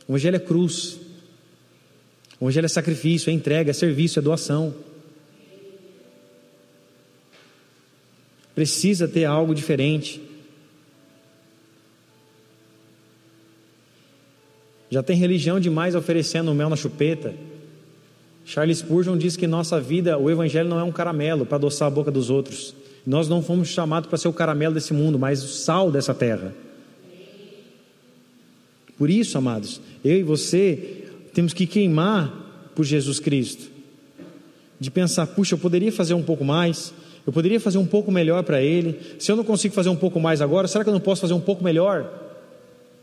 O 0.06 0.12
evangelho 0.12 0.36
é 0.36 0.40
cruz. 0.40 0.98
O 2.40 2.44
evangelho 2.46 2.64
é 2.64 2.68
sacrifício, 2.68 3.28
é 3.28 3.34
entrega, 3.34 3.72
é 3.72 3.74
serviço, 3.74 4.18
é 4.18 4.22
doação. 4.22 4.74
Precisa 8.54 9.06
ter 9.06 9.26
algo 9.26 9.54
diferente. 9.54 10.27
Já 14.90 15.02
tem 15.02 15.16
religião 15.16 15.60
demais 15.60 15.94
oferecendo 15.94 16.54
mel 16.54 16.70
na 16.70 16.76
chupeta. 16.76 17.34
Charles 18.44 18.78
Spurgeon 18.78 19.18
diz 19.18 19.36
que 19.36 19.46
nossa 19.46 19.78
vida, 19.78 20.16
o 20.16 20.30
evangelho 20.30 20.68
não 20.68 20.78
é 20.78 20.82
um 20.82 20.92
caramelo 20.92 21.44
para 21.44 21.56
adoçar 21.56 21.88
a 21.88 21.90
boca 21.90 22.10
dos 22.10 22.30
outros. 22.30 22.74
Nós 23.06 23.28
não 23.28 23.42
fomos 23.42 23.68
chamados 23.68 24.08
para 24.08 24.18
ser 24.18 24.28
o 24.28 24.32
caramelo 24.32 24.74
desse 24.74 24.94
mundo, 24.94 25.18
mas 25.18 25.42
o 25.42 25.48
sal 25.48 25.90
dessa 25.90 26.14
terra. 26.14 26.54
Por 28.96 29.10
isso, 29.10 29.36
amados, 29.36 29.80
eu 30.04 30.18
e 30.18 30.22
você 30.22 31.04
temos 31.32 31.52
que 31.52 31.66
queimar 31.66 32.70
por 32.74 32.84
Jesus 32.84 33.20
Cristo. 33.20 33.70
De 34.80 34.90
pensar, 34.90 35.26
puxa, 35.26 35.54
eu 35.54 35.58
poderia 35.58 35.92
fazer 35.92 36.14
um 36.14 36.22
pouco 36.22 36.44
mais, 36.44 36.92
eu 37.26 37.32
poderia 37.32 37.60
fazer 37.60 37.78
um 37.78 37.86
pouco 37.86 38.10
melhor 38.10 38.42
para 38.42 38.62
Ele. 38.62 38.98
Se 39.18 39.30
eu 39.30 39.36
não 39.36 39.44
consigo 39.44 39.74
fazer 39.74 39.88
um 39.88 39.96
pouco 39.96 40.18
mais 40.18 40.40
agora, 40.40 40.66
será 40.66 40.82
que 40.82 40.90
eu 40.90 40.94
não 40.94 41.00
posso 41.00 41.20
fazer 41.20 41.34
um 41.34 41.40
pouco 41.40 41.62
melhor 41.62 42.10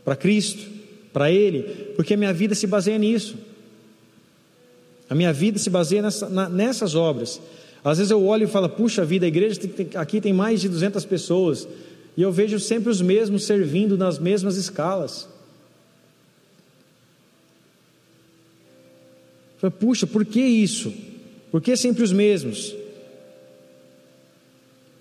para 0.04 0.16
Cristo, 0.16 0.75
para 1.16 1.32
Ele? 1.32 1.62
Porque 1.96 2.12
a 2.12 2.16
minha 2.18 2.30
vida 2.30 2.54
se 2.54 2.66
baseia 2.66 2.98
nisso. 2.98 3.38
A 5.08 5.14
minha 5.14 5.32
vida 5.32 5.58
se 5.58 5.70
baseia 5.70 6.02
nessa, 6.02 6.28
na, 6.28 6.46
nessas 6.46 6.94
obras. 6.94 7.40
Às 7.82 7.96
vezes 7.96 8.10
eu 8.10 8.22
olho 8.22 8.44
e 8.44 8.46
falo, 8.46 8.68
puxa 8.68 9.02
vida, 9.02 9.24
a 9.24 9.28
igreja 9.28 9.58
tem, 9.58 9.88
aqui 9.94 10.20
tem 10.20 10.34
mais 10.34 10.60
de 10.60 10.68
200 10.68 11.06
pessoas. 11.06 11.66
E 12.18 12.20
eu 12.20 12.30
vejo 12.30 12.60
sempre 12.60 12.90
os 12.90 13.00
mesmos 13.00 13.44
servindo 13.44 13.96
nas 13.96 14.18
mesmas 14.18 14.58
escalas. 14.58 15.26
Puxa, 19.80 20.06
por 20.06 20.22
que 20.22 20.42
isso? 20.42 20.92
Por 21.50 21.62
que 21.62 21.78
sempre 21.78 22.02
os 22.02 22.12
mesmos? 22.12 22.76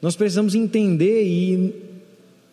Nós 0.01 0.16
precisamos 0.16 0.55
entender 0.55 1.26
e, 1.26 1.76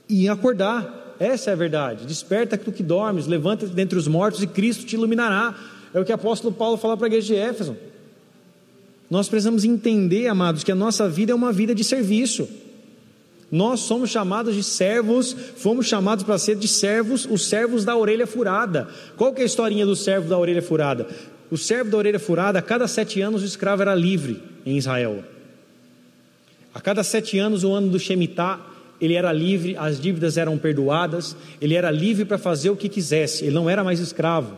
e 0.08 0.28
acordar. 0.28 1.01
Essa 1.18 1.50
é 1.50 1.52
a 1.52 1.56
verdade. 1.56 2.06
Desperta 2.06 2.56
tu 2.56 2.72
que 2.72 2.82
dormes, 2.82 3.26
levanta-te 3.26 3.72
dentre 3.72 3.98
os 3.98 4.08
mortos 4.08 4.42
e 4.42 4.46
Cristo 4.46 4.84
te 4.84 4.96
iluminará. 4.96 5.54
É 5.94 6.00
o 6.00 6.04
que 6.04 6.12
o 6.12 6.14
apóstolo 6.14 6.52
Paulo 6.52 6.76
fala 6.76 6.96
para 6.96 7.06
a 7.06 7.08
igreja 7.08 7.34
de 7.34 7.36
Éfeso. 7.36 7.76
Nós 9.10 9.28
precisamos 9.28 9.64
entender, 9.64 10.26
amados, 10.28 10.64
que 10.64 10.72
a 10.72 10.74
nossa 10.74 11.08
vida 11.08 11.32
é 11.32 11.34
uma 11.34 11.52
vida 11.52 11.74
de 11.74 11.84
serviço. 11.84 12.48
Nós 13.50 13.80
somos 13.80 14.08
chamados 14.08 14.54
de 14.54 14.62
servos, 14.62 15.36
fomos 15.56 15.86
chamados 15.86 16.24
para 16.24 16.38
ser 16.38 16.56
de 16.56 16.66
servos, 16.66 17.28
os 17.30 17.46
servos 17.46 17.84
da 17.84 17.94
orelha 17.94 18.26
furada. 18.26 18.88
Qual 19.14 19.34
que 19.34 19.40
é 19.40 19.42
a 19.42 19.46
historinha 19.46 19.84
do 19.84 19.94
servo 19.94 20.30
da 20.30 20.38
orelha 20.38 20.62
furada? 20.62 21.06
O 21.50 21.58
servo 21.58 21.90
da 21.90 21.98
orelha 21.98 22.18
furada, 22.18 22.58
a 22.58 22.62
cada 22.62 22.88
sete 22.88 23.20
anos 23.20 23.42
o 23.42 23.44
escravo 23.44 23.82
era 23.82 23.94
livre 23.94 24.42
em 24.64 24.78
Israel. 24.78 25.22
A 26.74 26.80
cada 26.80 27.02
sete 27.02 27.38
anos, 27.38 27.62
o 27.64 27.72
ano 27.74 27.90
do 27.90 27.98
Shemitah, 27.98 28.58
ele 29.02 29.14
era 29.14 29.32
livre, 29.32 29.76
as 29.76 30.00
dívidas 30.00 30.36
eram 30.36 30.56
perdoadas, 30.56 31.36
ele 31.60 31.74
era 31.74 31.90
livre 31.90 32.24
para 32.24 32.38
fazer 32.38 32.70
o 32.70 32.76
que 32.76 32.88
quisesse, 32.88 33.44
ele 33.44 33.52
não 33.52 33.68
era 33.68 33.82
mais 33.82 33.98
escravo. 33.98 34.56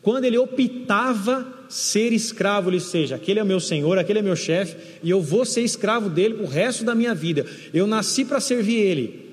Quando 0.00 0.24
ele 0.24 0.38
optava 0.38 1.46
ser 1.68 2.14
escravo, 2.14 2.72
ou 2.72 2.80
seja, 2.80 3.16
aquele 3.16 3.38
é 3.38 3.44
meu 3.44 3.60
senhor, 3.60 3.98
aquele 3.98 4.20
é 4.20 4.22
meu 4.22 4.34
chefe, 4.34 4.74
e 5.02 5.10
eu 5.10 5.20
vou 5.20 5.44
ser 5.44 5.60
escravo 5.60 6.08
dele 6.08 6.32
para 6.32 6.44
o 6.44 6.48
resto 6.48 6.82
da 6.82 6.94
minha 6.94 7.14
vida. 7.14 7.44
Eu 7.74 7.86
nasci 7.86 8.24
para 8.24 8.40
servir 8.40 8.78
ele. 8.78 9.28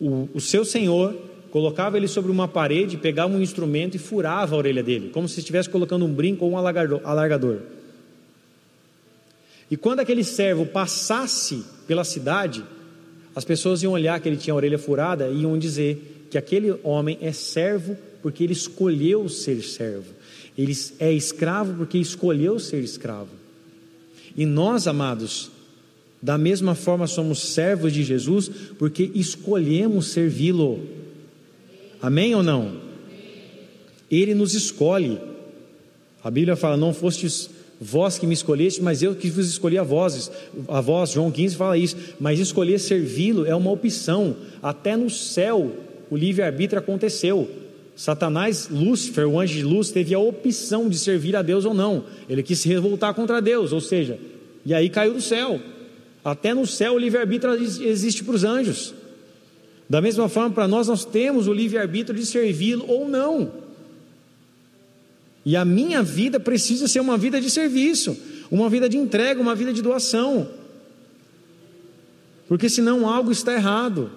O, 0.00 0.28
o, 0.34 0.40
seu 0.40 0.64
senhor 0.64 1.14
colocava 1.52 1.96
ele 1.96 2.08
sobre 2.08 2.32
uma 2.32 2.48
parede, 2.48 2.96
pegava 2.96 3.32
um 3.32 3.40
instrumento 3.40 3.94
e 3.94 3.98
furava 4.00 4.56
a 4.56 4.58
orelha 4.58 4.82
dele, 4.82 5.10
como 5.10 5.28
se 5.28 5.38
estivesse 5.38 5.70
colocando 5.70 6.04
um 6.04 6.12
brinco 6.12 6.44
ou 6.44 6.50
um 6.50 6.58
alargador. 6.58 7.58
E 9.72 9.76
quando 9.78 10.00
aquele 10.00 10.22
servo 10.22 10.66
passasse 10.66 11.64
pela 11.86 12.04
cidade, 12.04 12.62
as 13.34 13.42
pessoas 13.42 13.82
iam 13.82 13.94
olhar 13.94 14.20
que 14.20 14.28
ele 14.28 14.36
tinha 14.36 14.52
a 14.52 14.56
orelha 14.58 14.78
furada 14.78 15.28
e 15.28 15.40
iam 15.40 15.58
dizer 15.58 16.26
que 16.30 16.36
aquele 16.36 16.78
homem 16.82 17.16
é 17.22 17.32
servo 17.32 17.96
porque 18.20 18.44
ele 18.44 18.52
escolheu 18.52 19.30
ser 19.30 19.62
servo. 19.62 20.12
Ele 20.58 20.76
é 20.98 21.10
escravo 21.10 21.72
porque 21.72 21.96
escolheu 21.96 22.58
ser 22.58 22.84
escravo. 22.84 23.30
E 24.36 24.44
nós, 24.44 24.86
amados, 24.86 25.50
da 26.20 26.36
mesma 26.36 26.74
forma 26.74 27.06
somos 27.06 27.38
servos 27.38 27.94
de 27.94 28.04
Jesus 28.04 28.50
porque 28.78 29.10
escolhemos 29.14 30.08
servi-lo. 30.08 30.86
Amém 32.02 32.34
ou 32.34 32.42
não? 32.42 32.76
Ele 34.10 34.34
nos 34.34 34.52
escolhe. 34.52 35.18
A 36.22 36.30
Bíblia 36.30 36.56
fala: 36.56 36.76
Não 36.76 36.92
fostes 36.92 37.48
vós 37.82 38.16
que 38.16 38.26
me 38.26 38.32
escolheste, 38.32 38.80
mas 38.80 39.02
eu 39.02 39.14
que 39.14 39.28
vos 39.28 39.48
escolhi 39.48 39.76
a 39.76 39.82
vós. 39.82 40.30
A 40.68 40.80
vós, 40.80 41.10
João 41.10 41.32
15 41.32 41.56
fala 41.56 41.76
isso. 41.76 41.96
Mas 42.20 42.38
escolher 42.38 42.78
servi-lo 42.78 43.44
é 43.44 43.54
uma 43.54 43.72
opção. 43.72 44.36
Até 44.62 44.96
no 44.96 45.10
céu 45.10 45.72
o 46.08 46.16
livre-arbítrio 46.16 46.78
aconteceu. 46.78 47.50
Satanás, 47.96 48.68
Lúcifer, 48.70 49.26
o 49.28 49.38
anjo 49.38 49.54
de 49.54 49.64
luz, 49.64 49.90
teve 49.90 50.14
a 50.14 50.18
opção 50.18 50.88
de 50.88 50.96
servir 50.96 51.34
a 51.34 51.42
Deus 51.42 51.64
ou 51.64 51.74
não. 51.74 52.04
Ele 52.28 52.42
quis 52.42 52.60
se 52.60 52.68
revoltar 52.68 53.14
contra 53.14 53.42
Deus, 53.42 53.72
ou 53.72 53.80
seja, 53.80 54.18
e 54.64 54.72
aí 54.72 54.88
caiu 54.88 55.14
do 55.14 55.20
céu. 55.20 55.60
Até 56.24 56.54
no 56.54 56.66
céu 56.66 56.94
o 56.94 56.98
livre-arbítrio 56.98 57.52
existe 57.54 58.22
para 58.22 58.34
os 58.34 58.44
anjos. 58.44 58.94
Da 59.88 60.00
mesma 60.00 60.28
forma, 60.28 60.50
para 60.50 60.68
nós, 60.68 60.88
nós 60.88 61.04
temos 61.04 61.48
o 61.48 61.52
livre-arbítrio 61.52 62.18
de 62.18 62.24
servi-lo 62.24 62.84
ou 62.88 63.08
não. 63.08 63.61
E 65.44 65.56
a 65.56 65.64
minha 65.64 66.02
vida 66.02 66.38
precisa 66.38 66.86
ser 66.86 67.00
uma 67.00 67.18
vida 67.18 67.40
de 67.40 67.50
serviço, 67.50 68.16
uma 68.50 68.68
vida 68.68 68.88
de 68.88 68.96
entrega, 68.96 69.40
uma 69.40 69.54
vida 69.54 69.72
de 69.72 69.82
doação. 69.82 70.48
Porque 72.48 72.68
senão 72.68 73.08
algo 73.08 73.32
está 73.32 73.52
errado. 73.54 74.10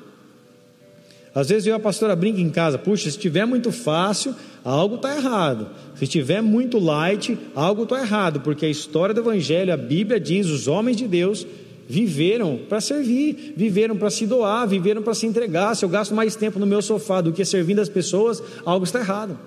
Às 1.33 1.49
vezes 1.49 1.67
eu 1.67 1.73
e 1.73 1.75
a 1.75 1.79
pastora 1.79 2.15
brinca 2.15 2.39
em 2.39 2.49
casa, 2.49 2.77
puxa, 2.77 3.03
se 3.03 3.09
estiver 3.09 3.45
muito 3.45 3.71
fácil, 3.71 4.33
algo 4.63 4.95
está 4.95 5.15
errado. 5.15 5.67
Se 5.95 6.05
estiver 6.05 6.41
muito 6.41 6.79
light, 6.79 7.37
algo 7.53 7.83
está 7.83 7.99
errado, 7.99 8.39
porque 8.39 8.65
a 8.65 8.69
história 8.69 9.13
do 9.13 9.21
Evangelho, 9.21 9.73
a 9.73 9.77
Bíblia 9.77 10.19
diz, 10.19 10.47
os 10.47 10.67
homens 10.67 10.95
de 10.95 11.07
Deus 11.07 11.45
viveram 11.87 12.59
para 12.69 12.79
servir, 12.81 13.53
viveram 13.55 13.97
para 13.97 14.09
se 14.09 14.25
doar, 14.25 14.65
viveram 14.67 15.01
para 15.01 15.13
se 15.13 15.25
entregar. 15.25 15.75
Se 15.75 15.83
eu 15.83 15.89
gasto 15.89 16.15
mais 16.15 16.35
tempo 16.35 16.57
no 16.57 16.65
meu 16.65 16.81
sofá 16.81 17.19
do 17.21 17.33
que 17.33 17.43
servindo 17.43 17.79
as 17.79 17.89
pessoas, 17.89 18.41
algo 18.65 18.85
está 18.85 18.99
errado. 18.99 19.37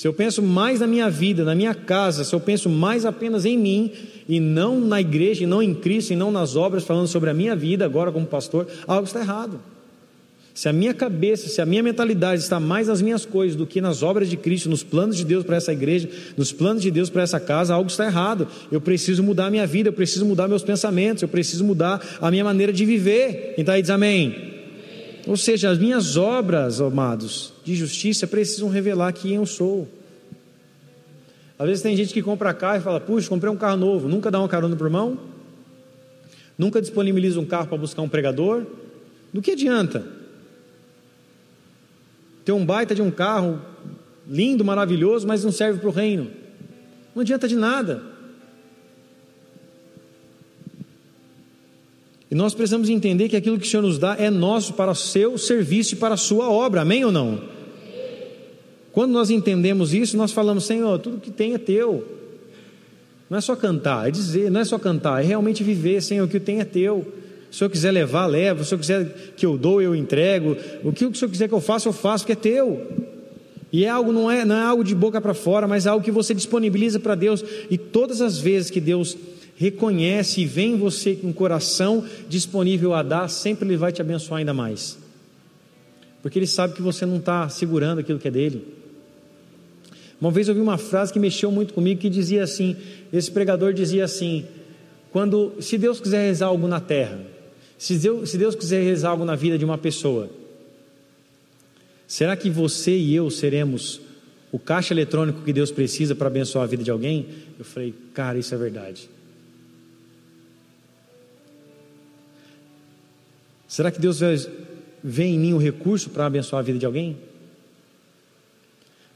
Se 0.00 0.08
eu 0.08 0.14
penso 0.14 0.42
mais 0.42 0.80
na 0.80 0.86
minha 0.86 1.10
vida, 1.10 1.44
na 1.44 1.54
minha 1.54 1.74
casa, 1.74 2.24
se 2.24 2.34
eu 2.34 2.40
penso 2.40 2.70
mais 2.70 3.04
apenas 3.04 3.44
em 3.44 3.58
mim 3.58 3.92
e 4.26 4.40
não 4.40 4.80
na 4.80 4.98
igreja, 4.98 5.42
e 5.42 5.46
não 5.46 5.62
em 5.62 5.74
Cristo, 5.74 6.14
e 6.14 6.16
não 6.16 6.32
nas 6.32 6.56
obras, 6.56 6.84
falando 6.84 7.06
sobre 7.06 7.28
a 7.28 7.34
minha 7.34 7.54
vida 7.54 7.84
agora 7.84 8.10
como 8.10 8.24
pastor, 8.24 8.66
algo 8.86 9.06
está 9.06 9.20
errado. 9.20 9.60
Se 10.54 10.70
a 10.70 10.72
minha 10.72 10.94
cabeça, 10.94 11.50
se 11.50 11.60
a 11.60 11.66
minha 11.66 11.82
mentalidade 11.82 12.40
está 12.40 12.58
mais 12.58 12.86
nas 12.88 13.02
minhas 13.02 13.26
coisas 13.26 13.54
do 13.54 13.66
que 13.66 13.78
nas 13.78 14.02
obras 14.02 14.30
de 14.30 14.38
Cristo, 14.38 14.70
nos 14.70 14.82
planos 14.82 15.18
de 15.18 15.24
Deus 15.26 15.44
para 15.44 15.56
essa 15.56 15.70
igreja, 15.70 16.08
nos 16.34 16.50
planos 16.50 16.80
de 16.80 16.90
Deus 16.90 17.10
para 17.10 17.20
essa 17.20 17.38
casa, 17.38 17.74
algo 17.74 17.90
está 17.90 18.06
errado. 18.06 18.48
Eu 18.72 18.80
preciso 18.80 19.22
mudar 19.22 19.48
a 19.48 19.50
minha 19.50 19.66
vida, 19.66 19.90
eu 19.90 19.92
preciso 19.92 20.24
mudar 20.24 20.48
meus 20.48 20.62
pensamentos, 20.62 21.22
eu 21.22 21.28
preciso 21.28 21.62
mudar 21.62 22.00
a 22.22 22.30
minha 22.30 22.42
maneira 22.42 22.72
de 22.72 22.86
viver. 22.86 23.52
Está 23.58 23.74
aí 23.74 23.82
diz 23.82 23.90
amém. 23.90 24.49
Ou 25.26 25.36
seja, 25.36 25.70
as 25.70 25.78
minhas 25.78 26.16
obras, 26.16 26.80
amados, 26.80 27.52
de 27.64 27.74
justiça 27.74 28.26
precisam 28.26 28.68
revelar 28.68 29.12
quem 29.12 29.34
eu 29.34 29.46
sou. 29.46 29.88
Às 31.58 31.66
vezes 31.66 31.82
tem 31.82 31.96
gente 31.96 32.12
que 32.12 32.22
compra 32.22 32.54
carro 32.54 32.78
e 32.78 32.80
fala: 32.80 33.00
Puxa, 33.00 33.28
comprei 33.28 33.52
um 33.52 33.56
carro 33.56 33.76
novo, 33.76 34.08
nunca 34.08 34.30
dá 34.30 34.38
uma 34.38 34.48
carona 34.48 34.76
para 34.76 34.84
o 34.84 34.86
irmão? 34.86 35.30
nunca 36.60 36.78
disponibiliza 36.78 37.40
um 37.40 37.46
carro 37.46 37.68
para 37.68 37.78
buscar 37.78 38.02
um 38.02 38.08
pregador, 38.08 38.66
do 39.32 39.40
que 39.40 39.52
adianta? 39.52 40.04
Ter 42.44 42.52
um 42.52 42.66
baita 42.66 42.94
de 42.94 43.00
um 43.00 43.10
carro 43.10 43.58
lindo, 44.28 44.62
maravilhoso, 44.62 45.26
mas 45.26 45.42
não 45.42 45.50
serve 45.50 45.80
para 45.80 45.88
o 45.88 45.92
reino. 45.92 46.30
Não 47.14 47.22
adianta 47.22 47.48
de 47.48 47.56
nada. 47.56 48.02
E 52.30 52.34
nós 52.34 52.54
precisamos 52.54 52.88
entender 52.88 53.28
que 53.28 53.36
aquilo 53.36 53.58
que 53.58 53.66
o 53.66 53.68
Senhor 53.68 53.82
nos 53.82 53.98
dá 53.98 54.16
é 54.18 54.30
nosso 54.30 54.74
para 54.74 54.92
o 54.92 54.94
seu 54.94 55.36
serviço 55.36 55.94
e 55.94 55.96
para 55.96 56.14
a 56.14 56.16
sua 56.16 56.48
obra, 56.48 56.82
amém 56.82 57.04
ou 57.04 57.10
não? 57.10 57.40
Quando 58.92 59.12
nós 59.12 59.30
entendemos 59.30 59.92
isso, 59.92 60.16
nós 60.16 60.32
falamos, 60.32 60.64
Senhor, 60.64 60.98
tudo 60.98 61.18
que 61.18 61.30
tem 61.30 61.54
é 61.54 61.58
teu. 61.58 62.06
Não 63.28 63.38
é 63.38 63.40
só 63.40 63.54
cantar, 63.56 64.08
é 64.08 64.10
dizer, 64.10 64.50
não 64.50 64.60
é 64.60 64.64
só 64.64 64.78
cantar, 64.78 65.22
é 65.22 65.26
realmente 65.26 65.62
viver, 65.62 66.00
Senhor, 66.02 66.24
o 66.24 66.28
que 66.28 66.40
tem 66.40 66.60
é 66.60 66.64
teu. 66.64 67.06
Se 67.50 67.56
o 67.56 67.58
Senhor 67.58 67.70
quiser 67.70 67.90
levar, 67.90 68.26
leva. 68.26 68.62
Se 68.62 68.74
o 68.74 68.82
Senhor 68.82 69.04
quiser 69.04 69.32
que 69.36 69.44
eu 69.44 69.58
dou, 69.58 69.82
eu 69.82 69.94
entrego. 69.94 70.56
O 70.84 70.92
que 70.92 71.04
o 71.04 71.14
Senhor 71.14 71.30
quiser 71.30 71.48
que 71.48 71.54
eu 71.54 71.60
faça, 71.60 71.88
eu 71.88 71.92
faço, 71.92 72.24
porque 72.24 72.32
é 72.32 72.52
teu. 72.52 72.86
E 73.72 73.84
é 73.84 73.88
algo, 73.88 74.12
não 74.12 74.30
é, 74.30 74.44
não 74.44 74.56
é 74.56 74.62
algo 74.62 74.84
de 74.84 74.94
boca 74.94 75.20
para 75.20 75.34
fora, 75.34 75.66
mas 75.66 75.86
é 75.86 75.88
algo 75.88 76.04
que 76.04 76.10
você 76.10 76.32
disponibiliza 76.32 77.00
para 77.00 77.14
Deus. 77.14 77.44
E 77.68 77.76
todas 77.76 78.20
as 78.20 78.38
vezes 78.38 78.70
que 78.70 78.80
Deus 78.80 79.16
reconhece 79.60 80.40
e 80.40 80.46
vê 80.46 80.62
em 80.62 80.78
você 80.78 81.14
com 81.14 81.26
um 81.26 81.32
coração 81.34 82.02
disponível 82.30 82.94
a 82.94 83.02
dar, 83.02 83.28
sempre 83.28 83.68
Ele 83.68 83.76
vai 83.76 83.92
te 83.92 84.00
abençoar 84.00 84.38
ainda 84.38 84.54
mais. 84.54 84.98
Porque 86.22 86.38
Ele 86.38 86.46
sabe 86.46 86.72
que 86.72 86.80
você 86.80 87.04
não 87.04 87.18
está 87.18 87.46
segurando 87.50 87.98
aquilo 87.98 88.18
que 88.18 88.26
é 88.26 88.30
dele. 88.30 88.66
Uma 90.18 90.30
vez 90.30 90.48
eu 90.48 90.54
vi 90.54 90.62
uma 90.62 90.78
frase 90.78 91.12
que 91.12 91.18
mexeu 91.18 91.52
muito 91.52 91.74
comigo 91.74 92.00
que 92.00 92.08
dizia 92.08 92.42
assim: 92.42 92.74
esse 93.12 93.30
pregador 93.30 93.74
dizia 93.74 94.02
assim, 94.02 94.46
quando 95.12 95.52
se 95.60 95.76
Deus 95.76 96.00
quiser 96.00 96.24
rezar 96.24 96.46
algo 96.46 96.66
na 96.66 96.80
terra, 96.80 97.20
se 97.76 97.98
Deus, 97.98 98.30
se 98.30 98.38
Deus 98.38 98.54
quiser 98.54 98.82
rezar 98.82 99.10
algo 99.10 99.26
na 99.26 99.36
vida 99.36 99.58
de 99.58 99.64
uma 99.66 99.76
pessoa, 99.76 100.30
será 102.08 102.34
que 102.34 102.48
você 102.48 102.96
e 102.96 103.14
eu 103.14 103.28
seremos 103.28 104.00
o 104.50 104.58
caixa 104.58 104.94
eletrônico 104.94 105.42
que 105.42 105.52
Deus 105.52 105.70
precisa 105.70 106.14
para 106.14 106.28
abençoar 106.28 106.64
a 106.64 106.66
vida 106.66 106.82
de 106.82 106.90
alguém? 106.90 107.26
Eu 107.58 107.64
falei, 107.66 107.94
cara, 108.14 108.38
isso 108.38 108.54
é 108.54 108.56
verdade. 108.58 109.19
Será 113.70 113.88
que 113.92 114.00
Deus 114.00 114.18
vê 115.00 115.26
em 115.26 115.38
mim 115.38 115.52
o 115.52 115.56
recurso 115.56 116.10
para 116.10 116.26
abençoar 116.26 116.58
a 116.58 116.62
vida 116.64 116.76
de 116.76 116.84
alguém? 116.84 117.16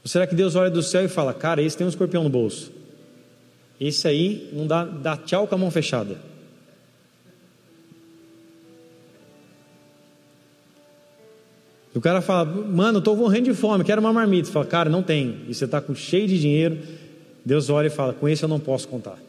Ou 0.01 0.07
será 0.07 0.25
que 0.25 0.33
Deus 0.33 0.55
olha 0.55 0.71
do 0.71 0.81
céu 0.81 1.03
e 1.03 1.09
fala: 1.09 1.33
Cara, 1.33 1.61
esse 1.61 1.75
tem 1.75 1.85
um 1.85 1.89
escorpião 1.89 2.23
no 2.23 2.29
bolso. 2.29 2.71
Esse 3.81 4.07
aí 4.07 4.49
não 4.53 4.65
dá, 4.65 4.85
dá 4.85 5.17
tchau 5.17 5.45
com 5.45 5.55
a 5.55 5.57
mão 5.57 5.69
fechada. 5.69 6.17
O 11.93 11.99
cara 11.99 12.21
fala: 12.21 12.45
Mano, 12.45 12.99
estou 12.99 13.17
morrendo 13.17 13.51
de 13.51 13.53
fome, 13.53 13.83
quero 13.83 13.99
uma 13.99 14.13
marmita. 14.13 14.47
Você 14.47 14.53
fala: 14.53 14.65
Cara, 14.65 14.89
não 14.89 15.03
tem. 15.03 15.41
E 15.49 15.53
você 15.53 15.65
está 15.65 15.83
cheio 15.95 16.29
de 16.29 16.39
dinheiro. 16.39 16.77
Deus 17.43 17.69
olha 17.69 17.87
e 17.87 17.89
fala: 17.89 18.13
Com 18.13 18.29
esse 18.29 18.41
eu 18.41 18.47
não 18.47 18.61
posso 18.61 18.87
contar. 18.87 19.19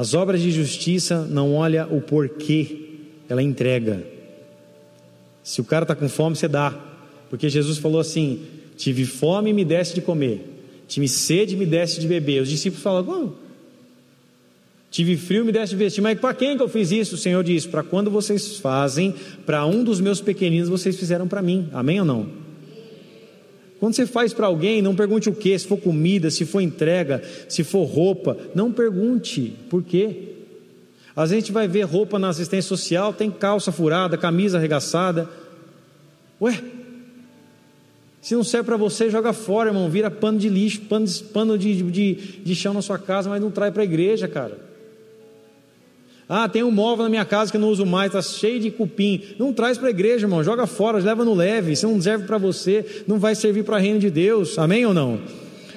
As 0.00 0.14
obras 0.14 0.40
de 0.40 0.50
justiça 0.50 1.26
não 1.28 1.54
olha 1.54 1.86
o 1.86 2.00
porquê, 2.00 2.86
ela 3.28 3.42
entrega. 3.42 4.02
Se 5.42 5.60
o 5.60 5.64
cara 5.64 5.84
está 5.84 5.94
com 5.94 6.08
fome, 6.08 6.34
você 6.34 6.48
dá. 6.48 6.74
Porque 7.28 7.50
Jesus 7.50 7.76
falou 7.76 8.00
assim: 8.00 8.40
tive 8.78 9.04
fome 9.04 9.50
e 9.50 9.52
me 9.52 9.62
desse 9.62 9.94
de 9.94 10.00
comer, 10.00 10.40
tive 10.88 11.06
sede 11.06 11.54
e 11.54 11.58
me 11.58 11.66
desse 11.66 12.00
de 12.00 12.08
beber. 12.08 12.40
Os 12.40 12.48
discípulos 12.48 12.82
falam: 12.82 13.04
como? 13.04 13.36
Tive 14.90 15.18
frio 15.18 15.42
e 15.42 15.44
me 15.44 15.52
desse 15.52 15.72
de 15.72 15.76
vestir. 15.76 16.00
Mas 16.00 16.18
para 16.18 16.32
quem 16.32 16.56
que 16.56 16.62
eu 16.62 16.68
fiz 16.70 16.90
isso? 16.90 17.16
O 17.16 17.18
Senhor 17.18 17.44
disse: 17.44 17.68
para 17.68 17.82
quando 17.82 18.10
vocês 18.10 18.56
fazem, 18.56 19.14
para 19.44 19.66
um 19.66 19.84
dos 19.84 20.00
meus 20.00 20.22
pequeninos, 20.22 20.70
vocês 20.70 20.96
fizeram 20.96 21.28
para 21.28 21.42
mim. 21.42 21.68
Amém 21.74 22.00
ou 22.00 22.06
não? 22.06 22.26
Quando 23.80 23.94
você 23.94 24.06
faz 24.06 24.34
para 24.34 24.46
alguém, 24.46 24.82
não 24.82 24.94
pergunte 24.94 25.30
o 25.30 25.34
que, 25.34 25.58
se 25.58 25.66
for 25.66 25.78
comida, 25.78 26.30
se 26.30 26.44
for 26.44 26.60
entrega, 26.60 27.22
se 27.48 27.64
for 27.64 27.84
roupa, 27.84 28.36
não 28.54 28.70
pergunte 28.70 29.56
por 29.70 29.82
quê. 29.82 30.34
A 31.16 31.26
gente 31.26 31.50
vai 31.50 31.66
ver 31.66 31.84
roupa 31.84 32.18
na 32.18 32.28
assistência 32.28 32.68
social, 32.68 33.14
tem 33.14 33.30
calça 33.30 33.72
furada, 33.72 34.18
camisa 34.18 34.58
arregaçada. 34.58 35.26
Ué, 36.42 36.62
se 38.20 38.34
não 38.34 38.44
serve 38.44 38.66
para 38.66 38.76
você, 38.76 39.08
joga 39.08 39.32
fora, 39.32 39.70
irmão, 39.70 39.88
vira 39.88 40.10
pano 40.10 40.38
de 40.38 40.50
lixo, 40.50 40.82
pano, 40.82 41.06
pano 41.32 41.56
de, 41.56 41.82
de, 41.82 42.14
de 42.44 42.54
chão 42.54 42.74
na 42.74 42.82
sua 42.82 42.98
casa, 42.98 43.30
mas 43.30 43.40
não 43.40 43.50
traz 43.50 43.72
para 43.72 43.82
a 43.82 43.84
igreja, 43.84 44.28
cara. 44.28 44.69
Ah, 46.32 46.48
tem 46.48 46.62
um 46.62 46.70
móvel 46.70 47.02
na 47.02 47.10
minha 47.10 47.24
casa 47.24 47.50
que 47.50 47.56
eu 47.56 47.60
não 47.60 47.70
uso 47.70 47.84
mais, 47.84 48.14
está 48.14 48.22
cheio 48.22 48.60
de 48.60 48.70
cupim. 48.70 49.20
Não 49.36 49.52
traz 49.52 49.76
para 49.76 49.88
a 49.88 49.90
igreja, 49.90 50.26
irmão, 50.26 50.44
joga 50.44 50.64
fora, 50.64 50.96
leva 50.98 51.24
no 51.24 51.34
leve. 51.34 51.74
Se 51.74 51.84
não 51.84 52.00
serve 52.00 52.24
para 52.24 52.38
você, 52.38 52.86
não 53.04 53.18
vai 53.18 53.34
servir 53.34 53.64
para 53.64 53.76
o 53.76 53.80
reino 53.80 53.98
de 53.98 54.08
Deus. 54.10 54.56
Amém 54.56 54.86
ou 54.86 54.94
não? 54.94 55.18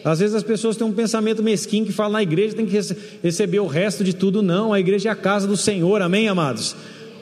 Às 0.05 0.19
vezes 0.19 0.35
as 0.35 0.43
pessoas 0.43 0.77
têm 0.77 0.85
um 0.85 0.91
pensamento 0.91 1.41
mesquinho 1.41 1.87
que 1.87 1.91
fala 1.91 2.13
na 2.13 2.21
igreja 2.21 2.55
tem 2.55 2.67
que 2.67 2.79
receber 3.23 3.61
o 3.61 3.65
resto 3.65 4.03
de 4.03 4.13
tudo. 4.13 4.43
Não, 4.43 4.71
a 4.71 4.79
igreja 4.79 5.09
é 5.09 5.11
a 5.11 5.15
casa 5.15 5.47
do 5.47 5.57
Senhor, 5.57 5.99
amém, 6.03 6.27
amados? 6.27 6.75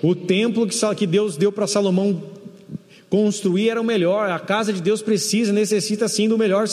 O 0.04 0.14
templo 0.14 0.68
que 0.98 1.08
Deus 1.08 1.38
deu 1.38 1.54
para 1.54 1.68
Salomão 1.68 2.22
construir 3.10 3.70
era 3.70 3.80
o 3.80 3.86
melhor. 3.86 4.30
A 4.30 4.40
casa 4.40 4.74
de 4.74 4.82
Deus 4.82 5.02
precisa, 5.02 5.54
necessita 5.54 6.10
sim 6.10 6.28
do 6.28 6.38
melhor, 6.38 6.68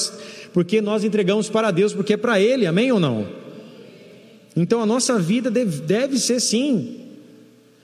porque 0.52 0.80
nós 0.80 1.04
entregamos 1.04 1.48
para 1.48 1.70
Deus, 1.70 1.92
porque 1.94 2.14
é 2.14 2.16
para 2.16 2.40
Ele, 2.40 2.66
amém 2.66 2.90
ou 2.90 2.98
não? 2.98 3.47
Então 4.60 4.82
a 4.82 4.86
nossa 4.86 5.16
vida 5.20 5.50
deve, 5.52 5.82
deve 5.82 6.18
ser 6.18 6.40
sim. 6.40 6.96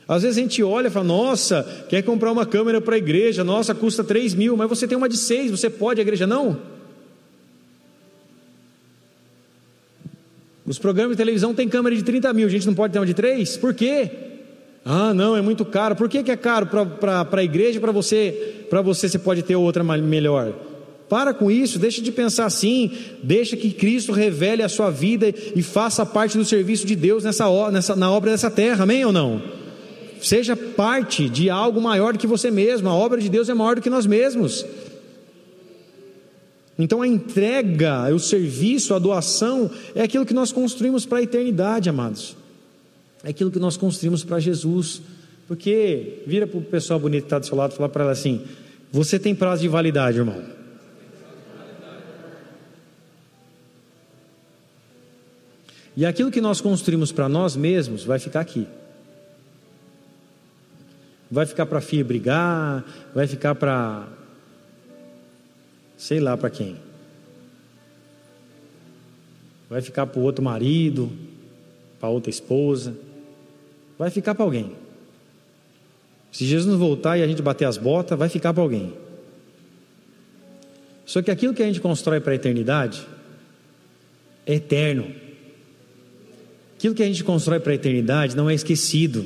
Às 0.08 0.22
vezes 0.22 0.36
a 0.36 0.40
gente 0.40 0.60
olha 0.60 0.88
e 0.88 0.90
fala, 0.90 1.06
nossa, 1.06 1.86
quer 1.88 2.02
comprar 2.02 2.32
uma 2.32 2.44
câmera 2.44 2.80
para 2.80 2.96
a 2.96 2.98
igreja, 2.98 3.44
nossa, 3.44 3.74
custa 3.74 4.02
3 4.02 4.34
mil, 4.34 4.56
mas 4.56 4.68
você 4.68 4.86
tem 4.86 4.98
uma 4.98 5.08
de 5.08 5.16
6, 5.16 5.52
você 5.52 5.70
pode, 5.70 6.00
a 6.00 6.02
igreja 6.02 6.26
não? 6.26 6.60
Os 10.66 10.78
programas 10.78 11.12
de 11.12 11.16
televisão 11.16 11.54
têm 11.54 11.68
câmera 11.68 11.94
de 11.94 12.02
30 12.02 12.32
mil, 12.32 12.48
a 12.48 12.50
gente 12.50 12.66
não 12.66 12.74
pode 12.74 12.92
ter 12.92 12.98
uma 12.98 13.06
de 13.06 13.14
3? 13.14 13.56
Por 13.56 13.72
quê? 13.72 14.10
Ah, 14.84 15.14
não, 15.14 15.36
é 15.36 15.40
muito 15.40 15.64
caro. 15.64 15.94
Por 15.94 16.08
que, 16.08 16.24
que 16.24 16.30
é 16.32 16.36
caro 16.36 16.66
para 16.66 17.28
a 17.30 17.44
igreja 17.44 17.80
para 17.80 17.92
você, 17.92 18.66
para 18.68 18.82
você 18.82 19.08
você 19.08 19.18
pode 19.18 19.42
ter 19.42 19.54
outra 19.54 19.84
melhor? 19.84 20.52
Para 21.08 21.34
com 21.34 21.50
isso, 21.50 21.78
deixa 21.78 22.00
de 22.00 22.10
pensar 22.10 22.46
assim, 22.46 22.90
deixa 23.22 23.56
que 23.56 23.70
Cristo 23.70 24.12
revele 24.12 24.62
a 24.62 24.68
sua 24.68 24.90
vida 24.90 25.28
e 25.28 25.62
faça 25.62 26.04
parte 26.06 26.38
do 26.38 26.44
serviço 26.44 26.86
de 26.86 26.96
Deus 26.96 27.24
nessa, 27.24 27.70
nessa, 27.70 27.94
na 27.94 28.10
obra 28.10 28.30
dessa 28.30 28.50
terra, 28.50 28.84
amém 28.84 29.04
ou 29.04 29.12
não? 29.12 29.42
Seja 30.20 30.56
parte 30.56 31.28
de 31.28 31.50
algo 31.50 31.80
maior 31.80 32.14
do 32.14 32.18
que 32.18 32.26
você 32.26 32.50
mesmo, 32.50 32.88
a 32.88 32.94
obra 32.94 33.20
de 33.20 33.28
Deus 33.28 33.48
é 33.48 33.54
maior 33.54 33.76
do 33.76 33.82
que 33.82 33.90
nós 33.90 34.06
mesmos. 34.06 34.64
Então 36.78 37.02
a 37.02 37.06
entrega, 37.06 38.12
o 38.12 38.18
serviço, 38.18 38.94
a 38.94 38.98
doação 38.98 39.70
é 39.94 40.02
aquilo 40.02 40.26
que 40.26 40.34
nós 40.34 40.50
construímos 40.50 41.06
para 41.06 41.18
a 41.18 41.22
eternidade, 41.22 41.88
amados. 41.88 42.36
É 43.22 43.30
aquilo 43.30 43.50
que 43.50 43.58
nós 43.58 43.76
construímos 43.76 44.24
para 44.24 44.40
Jesus. 44.40 45.00
Porque 45.46 46.22
vira 46.26 46.46
para 46.46 46.58
o 46.58 46.62
pessoal 46.62 46.98
bonito 46.98 47.22
que 47.22 47.26
está 47.26 47.38
do 47.38 47.46
seu 47.46 47.56
lado 47.56 47.72
e 47.72 47.76
fala 47.76 47.88
para 47.88 48.04
ela 48.04 48.12
assim: 48.12 48.42
Você 48.90 49.18
tem 49.18 49.34
prazo 49.34 49.62
de 49.62 49.68
validade, 49.68 50.18
irmão. 50.18 50.53
E 55.96 56.04
aquilo 56.04 56.30
que 56.30 56.40
nós 56.40 56.60
construímos 56.60 57.12
para 57.12 57.28
nós 57.28 57.54
mesmos 57.54 58.04
vai 58.04 58.18
ficar 58.18 58.40
aqui. 58.40 58.66
Vai 61.30 61.46
ficar 61.46 61.66
para 61.66 61.78
a 61.78 61.82
filha 61.82 62.04
brigar, 62.04 62.84
vai 63.14 63.26
ficar 63.26 63.54
para. 63.54 64.06
sei 65.96 66.20
lá 66.20 66.36
para 66.36 66.50
quem. 66.50 66.76
Vai 69.68 69.80
ficar 69.80 70.06
para 70.06 70.20
o 70.20 70.22
outro 70.22 70.44
marido, 70.44 71.10
para 71.98 72.08
outra 72.08 72.30
esposa. 72.30 72.94
Vai 73.98 74.10
ficar 74.10 74.34
para 74.34 74.44
alguém. 74.44 74.72
Se 76.30 76.44
Jesus 76.44 76.76
voltar 76.76 77.16
e 77.16 77.22
a 77.22 77.26
gente 77.26 77.40
bater 77.40 77.64
as 77.64 77.78
botas, 77.78 78.18
vai 78.18 78.28
ficar 78.28 78.52
para 78.52 78.62
alguém. 78.62 78.92
Só 81.06 81.22
que 81.22 81.30
aquilo 81.30 81.54
que 81.54 81.62
a 81.62 81.66
gente 81.66 81.80
constrói 81.80 82.20
para 82.20 82.32
a 82.32 82.34
eternidade 82.34 83.06
é 84.46 84.54
eterno. 84.54 85.23
Aquilo 86.84 86.96
que 86.96 87.02
a 87.02 87.06
gente 87.06 87.24
constrói 87.24 87.58
para 87.58 87.72
a 87.72 87.76
eternidade 87.76 88.36
não 88.36 88.50
é 88.50 88.52
esquecido. 88.52 89.24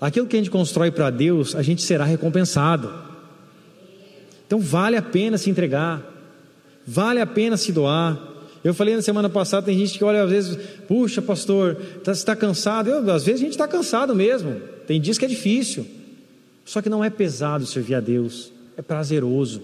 Aquilo 0.00 0.26
que 0.26 0.34
a 0.34 0.40
gente 0.40 0.50
constrói 0.50 0.90
para 0.90 1.08
Deus, 1.08 1.54
a 1.54 1.62
gente 1.62 1.80
será 1.80 2.04
recompensado. 2.04 2.92
Então 4.44 4.58
vale 4.58 4.96
a 4.96 5.02
pena 5.02 5.38
se 5.38 5.48
entregar, 5.48 6.02
vale 6.84 7.20
a 7.20 7.26
pena 7.26 7.56
se 7.56 7.70
doar. 7.70 8.20
Eu 8.64 8.74
falei 8.74 8.96
na 8.96 9.02
semana 9.02 9.28
passada, 9.28 9.66
tem 9.66 9.78
gente 9.78 9.96
que 9.96 10.02
olha 10.02 10.24
às 10.24 10.28
vezes, 10.28 10.58
puxa, 10.88 11.22
pastor, 11.22 11.76
tá, 12.02 12.12
você 12.12 12.18
está 12.18 12.34
cansado? 12.34 12.90
Eu, 12.90 13.08
às 13.08 13.22
vezes 13.22 13.40
a 13.40 13.44
gente 13.44 13.52
está 13.52 13.68
cansado 13.68 14.12
mesmo. 14.12 14.60
Tem 14.84 15.00
dias 15.00 15.16
que 15.16 15.24
é 15.24 15.28
difícil. 15.28 15.86
Só 16.64 16.82
que 16.82 16.88
não 16.88 17.04
é 17.04 17.08
pesado 17.08 17.66
servir 17.66 17.94
a 17.94 18.00
Deus, 18.00 18.50
é 18.76 18.82
prazeroso. 18.82 19.62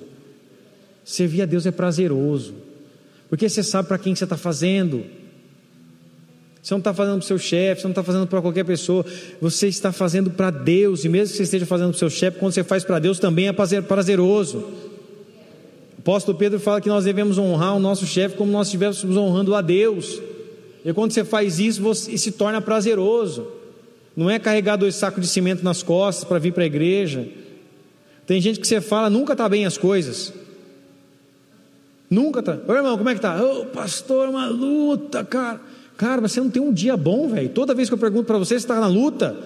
Servir 1.04 1.42
a 1.42 1.46
Deus 1.46 1.66
é 1.66 1.72
prazeroso, 1.72 2.54
porque 3.28 3.48
você 3.48 3.64
sabe 3.64 3.88
para 3.88 3.98
quem 3.98 4.14
você 4.14 4.22
está 4.22 4.36
fazendo. 4.36 5.04
Você 6.62 6.74
não 6.74 6.78
está 6.78 6.92
fazendo 6.92 7.14
para 7.14 7.24
o 7.24 7.26
seu 7.26 7.38
chefe, 7.38 7.80
você 7.80 7.86
não 7.86 7.92
está 7.92 8.02
fazendo 8.02 8.26
para 8.26 8.42
qualquer 8.42 8.64
pessoa, 8.64 9.04
você 9.40 9.68
está 9.68 9.92
fazendo 9.92 10.30
para 10.30 10.50
Deus, 10.50 11.04
e 11.04 11.08
mesmo 11.08 11.32
que 11.32 11.38
você 11.38 11.44
esteja 11.44 11.64
fazendo 11.64 11.88
para 11.88 11.96
o 11.96 11.98
seu 11.98 12.10
chefe, 12.10 12.38
quando 12.38 12.52
você 12.52 12.62
faz 12.62 12.84
para 12.84 12.98
Deus 12.98 13.18
também 13.18 13.48
é 13.48 13.52
prazeroso. 13.80 14.58
O 14.58 16.00
apóstolo 16.00 16.36
Pedro 16.36 16.60
fala 16.60 16.80
que 16.80 16.88
nós 16.88 17.04
devemos 17.04 17.38
honrar 17.38 17.76
o 17.76 17.80
nosso 17.80 18.06
chefe 18.06 18.36
como 18.36 18.50
nós 18.52 18.66
estivéssemos 18.66 19.16
honrando 19.16 19.54
a 19.54 19.60
Deus. 19.60 20.20
E 20.84 20.92
quando 20.92 21.12
você 21.12 21.24
faz 21.24 21.58
isso, 21.58 21.82
você 21.82 22.16
se 22.16 22.32
torna 22.32 22.60
prazeroso. 22.60 23.46
Não 24.16 24.28
é 24.28 24.38
carregar 24.38 24.76
dois 24.76 24.94
sacos 24.94 25.22
de 25.22 25.28
cimento 25.28 25.62
nas 25.62 25.82
costas 25.82 26.24
para 26.24 26.38
vir 26.38 26.52
para 26.52 26.62
a 26.62 26.66
igreja. 26.66 27.28
Tem 28.26 28.40
gente 28.40 28.60
que 28.60 28.66
você 28.66 28.80
fala, 28.80 29.10
nunca 29.10 29.32
está 29.32 29.48
bem 29.48 29.66
as 29.66 29.76
coisas. 29.76 30.32
Nunca 32.08 32.40
está. 32.40 32.58
Ô 32.66 32.74
irmão, 32.74 32.96
como 32.96 33.08
é 33.08 33.12
que 33.12 33.18
está? 33.18 33.42
Ô 33.42 33.66
pastor, 33.66 34.28
uma 34.28 34.46
luta, 34.46 35.24
cara. 35.24 35.60
Cara, 36.00 36.22
mas 36.22 36.32
você 36.32 36.40
não 36.40 36.48
tem 36.48 36.62
um 36.62 36.72
dia 36.72 36.96
bom, 36.96 37.28
velho. 37.28 37.50
Toda 37.50 37.74
vez 37.74 37.86
que 37.86 37.92
eu 37.92 37.98
pergunto 37.98 38.24
para 38.24 38.38
você, 38.38 38.54
você 38.54 38.64
está 38.64 38.80
na 38.80 38.86
luta. 38.86 39.36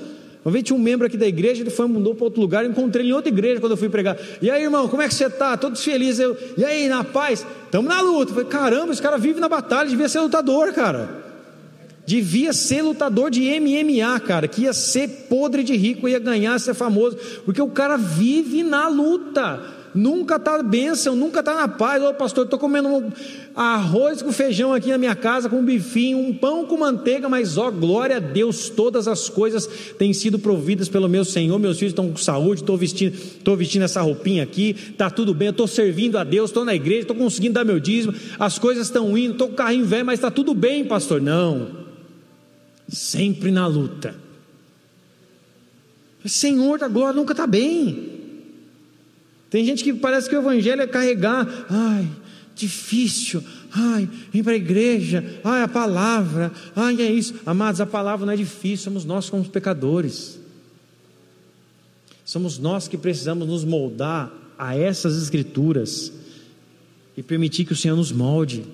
Uma 0.44 0.52
vez 0.52 0.62
tinha 0.62 0.76
um 0.76 0.80
membro 0.80 1.04
aqui 1.04 1.16
da 1.16 1.26
igreja, 1.26 1.64
ele 1.64 1.70
foi, 1.70 1.88
mudou 1.88 2.14
para 2.14 2.26
outro 2.26 2.40
lugar, 2.40 2.64
eu 2.64 2.70
encontrei 2.70 3.02
ele 3.02 3.10
em 3.10 3.12
outra 3.12 3.28
igreja 3.28 3.58
quando 3.58 3.72
eu 3.72 3.76
fui 3.76 3.88
pregar. 3.88 4.16
E 4.40 4.48
aí, 4.48 4.62
irmão, 4.62 4.86
como 4.86 5.02
é 5.02 5.08
que 5.08 5.14
você 5.14 5.24
está? 5.24 5.56
Todos 5.56 5.82
felizes. 5.82 6.20
Eu, 6.20 6.36
e 6.56 6.64
aí, 6.64 6.88
na 6.88 7.02
paz? 7.02 7.44
Estamos 7.64 7.92
na 7.92 8.00
luta. 8.00 8.30
Eu 8.30 8.34
falei, 8.36 8.48
caramba, 8.48 8.92
esse 8.92 9.02
cara 9.02 9.18
vive 9.18 9.40
na 9.40 9.48
batalha, 9.48 9.88
devia 9.88 10.08
ser 10.08 10.20
lutador, 10.20 10.72
cara. 10.72 11.24
Devia 12.06 12.52
ser 12.52 12.82
lutador 12.82 13.32
de 13.32 13.40
MMA, 13.58 14.20
cara, 14.20 14.46
que 14.46 14.62
ia 14.62 14.72
ser 14.72 15.08
podre 15.28 15.64
de 15.64 15.74
rico, 15.74 16.08
ia 16.08 16.20
ganhar, 16.20 16.60
ser 16.60 16.74
famoso, 16.74 17.16
porque 17.44 17.60
o 17.60 17.70
cara 17.70 17.96
vive 17.96 18.62
na 18.62 18.86
luta 18.86 19.60
nunca 19.94 20.36
está 20.36 20.62
bênção, 20.62 21.14
nunca 21.14 21.40
está 21.40 21.54
na 21.54 21.68
paz. 21.68 22.02
Ô 22.02 22.12
pastor, 22.12 22.44
estou 22.44 22.58
comendo 22.58 22.88
um 22.88 23.12
arroz 23.54 24.20
com 24.20 24.32
feijão 24.32 24.72
aqui 24.72 24.90
na 24.90 24.98
minha 24.98 25.14
casa, 25.14 25.48
com 25.48 25.60
um 25.60 25.64
bifinho, 25.64 26.18
um 26.18 26.34
pão 26.34 26.66
com 26.66 26.76
manteiga, 26.76 27.28
mas 27.28 27.56
ó, 27.56 27.70
glória 27.70 28.16
a 28.16 28.20
Deus, 28.20 28.68
todas 28.68 29.06
as 29.06 29.28
coisas 29.28 29.66
têm 29.98 30.12
sido 30.12 30.38
providas 30.38 30.88
pelo 30.88 31.08
meu 31.08 31.24
Senhor. 31.24 31.58
Meus 31.58 31.78
filhos 31.78 31.92
estão 31.92 32.10
com 32.10 32.16
saúde, 32.16 32.62
estou 32.62 32.76
vestindo, 32.76 33.14
estou 33.14 33.56
vestindo 33.56 33.82
essa 33.82 34.02
roupinha 34.02 34.42
aqui, 34.42 34.76
está 34.90 35.08
tudo 35.08 35.32
bem, 35.32 35.50
estou 35.50 35.68
servindo 35.68 36.18
a 36.18 36.24
Deus, 36.24 36.50
estou 36.50 36.64
na 36.64 36.74
igreja, 36.74 37.02
estou 37.02 37.16
conseguindo 37.16 37.54
dar 37.54 37.64
meu 37.64 37.78
dízimo, 37.78 38.14
as 38.38 38.58
coisas 38.58 38.86
estão 38.88 39.16
indo, 39.16 39.32
estou 39.32 39.48
com 39.48 39.54
carrinho 39.54 39.86
velho, 39.86 40.04
mas 40.04 40.18
está 40.18 40.30
tudo 40.30 40.54
bem, 40.54 40.84
pastor. 40.84 41.20
Não, 41.20 41.68
sempre 42.88 43.50
na 43.50 43.66
luta. 43.66 44.24
Senhor 46.26 46.78
da 46.78 46.88
glória 46.88 47.14
nunca 47.14 47.32
está 47.32 47.46
bem. 47.46 48.13
Tem 49.54 49.64
gente 49.64 49.84
que 49.84 49.94
parece 49.94 50.28
que 50.28 50.34
o 50.34 50.40
evangelho 50.40 50.82
é 50.82 50.86
carregar, 50.88 51.46
ai, 51.70 52.08
difícil, 52.56 53.40
ai, 53.70 54.10
vem 54.32 54.42
para 54.42 54.54
a 54.54 54.56
igreja, 54.56 55.24
ai, 55.44 55.62
a 55.62 55.68
palavra, 55.68 56.50
ai, 56.74 57.00
é 57.00 57.08
isso. 57.08 57.36
Amados, 57.46 57.80
a 57.80 57.86
palavra 57.86 58.26
não 58.26 58.32
é 58.32 58.36
difícil, 58.36 58.86
somos 58.86 59.04
nós 59.04 59.30
como 59.30 59.48
pecadores. 59.48 60.40
Somos 62.24 62.58
nós 62.58 62.88
que 62.88 62.96
precisamos 62.96 63.46
nos 63.46 63.64
moldar 63.64 64.32
a 64.58 64.76
essas 64.76 65.16
escrituras 65.22 66.12
e 67.16 67.22
permitir 67.22 67.64
que 67.64 67.74
o 67.74 67.76
Senhor 67.76 67.94
nos 67.94 68.10
molde. 68.10 68.64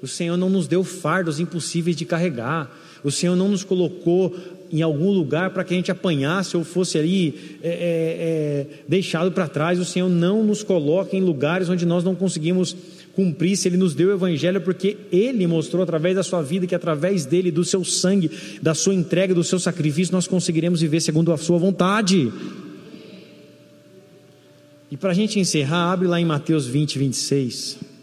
O 0.00 0.08
Senhor 0.08 0.38
não 0.38 0.48
nos 0.48 0.66
deu 0.66 0.82
fardos 0.84 1.38
impossíveis 1.38 1.94
de 1.94 2.06
carregar. 2.06 2.74
O 3.04 3.10
Senhor 3.10 3.36
não 3.36 3.50
nos 3.50 3.62
colocou 3.62 4.34
em 4.72 4.82
algum 4.82 5.10
lugar 5.10 5.50
para 5.50 5.64
que 5.64 5.74
a 5.74 5.76
gente 5.76 5.90
apanhasse 5.90 6.56
ou 6.56 6.64
fosse 6.64 6.98
ali 6.98 7.58
é, 7.62 7.68
é, 7.68 7.70
é, 7.70 8.66
deixado 8.88 9.32
para 9.32 9.48
trás. 9.48 9.78
O 9.78 9.84
Senhor 9.84 10.08
não 10.08 10.44
nos 10.44 10.62
coloca 10.62 11.16
em 11.16 11.20
lugares 11.20 11.68
onde 11.68 11.86
nós 11.86 12.04
não 12.04 12.14
conseguimos 12.14 12.76
cumprir. 13.14 13.56
Se 13.56 13.68
Ele 13.68 13.76
nos 13.76 13.94
deu 13.94 14.08
o 14.08 14.12
Evangelho, 14.12 14.60
porque 14.60 14.96
Ele 15.10 15.46
mostrou 15.46 15.82
através 15.82 16.14
da 16.14 16.22
sua 16.22 16.42
vida 16.42 16.66
que 16.66 16.74
através 16.74 17.24
dele, 17.24 17.50
do 17.50 17.64
seu 17.64 17.84
sangue, 17.84 18.30
da 18.60 18.74
sua 18.74 18.94
entrega, 18.94 19.34
do 19.34 19.44
seu 19.44 19.58
sacrifício, 19.58 20.12
nós 20.12 20.26
conseguiremos 20.26 20.80
viver 20.80 21.00
segundo 21.00 21.32
a 21.32 21.36
Sua 21.36 21.58
vontade. 21.58 22.32
E 24.90 24.96
para 24.96 25.10
a 25.10 25.14
gente 25.14 25.40
encerrar, 25.40 25.92
abre 25.92 26.06
lá 26.06 26.20
em 26.20 26.24
Mateus 26.24 26.66
20, 26.66 26.98
26. 26.98 27.95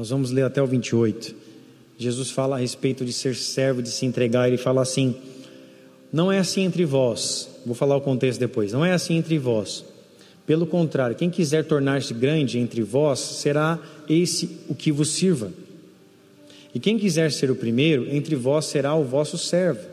Nós 0.00 0.08
vamos 0.08 0.30
ler 0.30 0.44
até 0.44 0.62
o 0.62 0.66
28. 0.66 1.34
Jesus 1.98 2.30
fala 2.30 2.56
a 2.56 2.58
respeito 2.58 3.04
de 3.04 3.12
ser 3.12 3.36
servo, 3.36 3.82
de 3.82 3.90
se 3.90 4.06
entregar. 4.06 4.48
Ele 4.48 4.56
fala 4.56 4.80
assim: 4.80 5.14
Não 6.10 6.32
é 6.32 6.38
assim 6.38 6.62
entre 6.62 6.86
vós. 6.86 7.50
Vou 7.66 7.74
falar 7.74 7.96
o 7.96 8.00
contexto 8.00 8.40
depois. 8.40 8.72
Não 8.72 8.82
é 8.82 8.94
assim 8.94 9.18
entre 9.18 9.38
vós. 9.38 9.84
Pelo 10.46 10.66
contrário, 10.66 11.14
quem 11.14 11.28
quiser 11.28 11.66
tornar-se 11.66 12.14
grande 12.14 12.58
entre 12.58 12.80
vós, 12.80 13.18
será 13.18 13.78
esse 14.08 14.60
o 14.70 14.74
que 14.74 14.90
vos 14.90 15.10
sirva. 15.10 15.52
E 16.74 16.80
quem 16.80 16.98
quiser 16.98 17.30
ser 17.30 17.50
o 17.50 17.54
primeiro, 17.54 18.08
entre 18.10 18.34
vós 18.34 18.64
será 18.64 18.94
o 18.94 19.04
vosso 19.04 19.36
servo. 19.36 19.86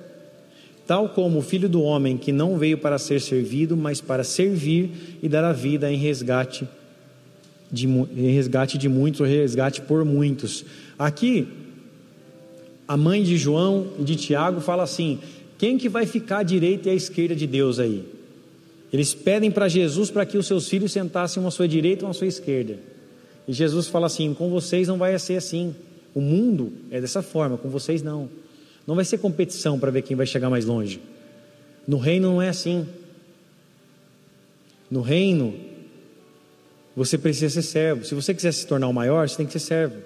Tal 0.85 1.09
como 1.09 1.39
o 1.39 1.41
filho 1.41 1.67
do 1.67 1.81
homem 1.81 2.15
que 2.15 2.31
não 2.31 2.57
veio 2.57 2.77
para 2.77 2.97
ser 2.97 3.19
servido, 3.19 3.75
mas 3.75 3.99
para 3.99 4.23
servir 4.23 5.17
e 5.21 5.27
dar 5.27 5.43
a 5.43 5.51
vida 5.51 5.91
em 5.91 5.97
resgate 5.97 6.65
de 7.71 7.87
resgate 8.15 8.77
de 8.77 8.87
muitos, 8.87 9.21
ou 9.21 9.27
resgate 9.27 9.81
por 9.81 10.03
muitos. 10.05 10.65
Aqui, 10.97 11.47
a 12.87 12.95
mãe 12.95 13.23
de 13.23 13.37
João 13.37 13.87
e 13.99 14.03
de 14.03 14.15
Tiago 14.15 14.61
fala 14.61 14.83
assim: 14.83 15.19
quem 15.57 15.77
que 15.77 15.89
vai 15.89 16.05
ficar 16.05 16.39
à 16.39 16.43
direita 16.43 16.89
e 16.89 16.91
à 16.91 16.95
esquerda 16.95 17.35
de 17.35 17.45
Deus 17.45 17.79
aí? 17.79 18.03
Eles 18.91 19.13
pedem 19.13 19.51
para 19.51 19.67
Jesus 19.67 20.09
para 20.09 20.25
que 20.25 20.37
os 20.37 20.47
seus 20.47 20.69
filhos 20.69 20.91
sentassem 20.93 21.41
uma 21.41 21.49
à 21.49 21.51
sua 21.51 21.67
direita 21.67 22.03
e 22.03 22.05
uma 22.05 22.11
à 22.11 22.13
sua 22.13 22.27
esquerda. 22.27 22.79
E 23.47 23.53
Jesus 23.53 23.87
fala 23.87 24.07
assim: 24.07 24.33
com 24.33 24.49
vocês 24.49 24.87
não 24.87 24.97
vai 24.97 25.17
ser 25.19 25.37
assim. 25.37 25.75
O 26.15 26.21
mundo 26.21 26.71
é 26.89 26.99
dessa 26.99 27.21
forma, 27.21 27.57
com 27.57 27.69
vocês 27.69 28.01
não. 28.01 28.29
Não 28.87 28.95
vai 28.95 29.03
ser 29.03 29.17
competição 29.17 29.77
para 29.77 29.91
ver 29.91 30.01
quem 30.01 30.15
vai 30.15 30.25
chegar 30.25 30.49
mais 30.49 30.65
longe. 30.65 31.01
No 31.87 31.97
reino 31.97 32.31
não 32.31 32.41
é 32.41 32.49
assim. 32.49 32.87
No 34.89 35.01
reino, 35.01 35.53
você 36.97 37.15
precisa 37.15 37.53
ser 37.53 37.61
servo. 37.61 38.03
Se 38.03 38.15
você 38.15 38.33
quiser 38.33 38.51
se 38.51 38.65
tornar 38.65 38.87
o 38.87 38.93
maior, 38.93 39.29
você 39.29 39.37
tem 39.37 39.45
que 39.45 39.53
ser 39.53 39.59
servo. 39.59 39.97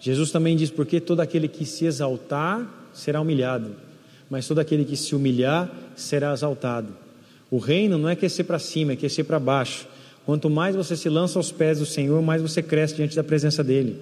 Jesus 0.00 0.32
também 0.32 0.56
diz: 0.56 0.68
porque 0.68 1.00
todo 1.00 1.20
aquele 1.20 1.46
que 1.46 1.64
se 1.64 1.84
exaltar 1.84 2.90
será 2.92 3.20
humilhado, 3.20 3.76
mas 4.28 4.48
todo 4.48 4.58
aquele 4.58 4.84
que 4.84 4.96
se 4.96 5.14
humilhar 5.14 5.72
será 5.94 6.32
exaltado. 6.32 6.88
O 7.48 7.58
reino 7.58 7.96
não 7.96 8.08
é 8.08 8.14
aquecer 8.14 8.44
para 8.44 8.58
cima, 8.58 8.92
é 8.92 8.94
aquecer 8.94 9.24
para 9.24 9.38
baixo. 9.38 9.86
Quanto 10.26 10.50
mais 10.50 10.74
você 10.74 10.96
se 10.96 11.08
lança 11.08 11.38
aos 11.38 11.52
pés 11.52 11.78
do 11.78 11.86
Senhor, 11.86 12.20
mais 12.20 12.42
você 12.42 12.62
cresce 12.62 12.96
diante 12.96 13.14
da 13.14 13.22
presença 13.22 13.62
dEle. 13.62 13.96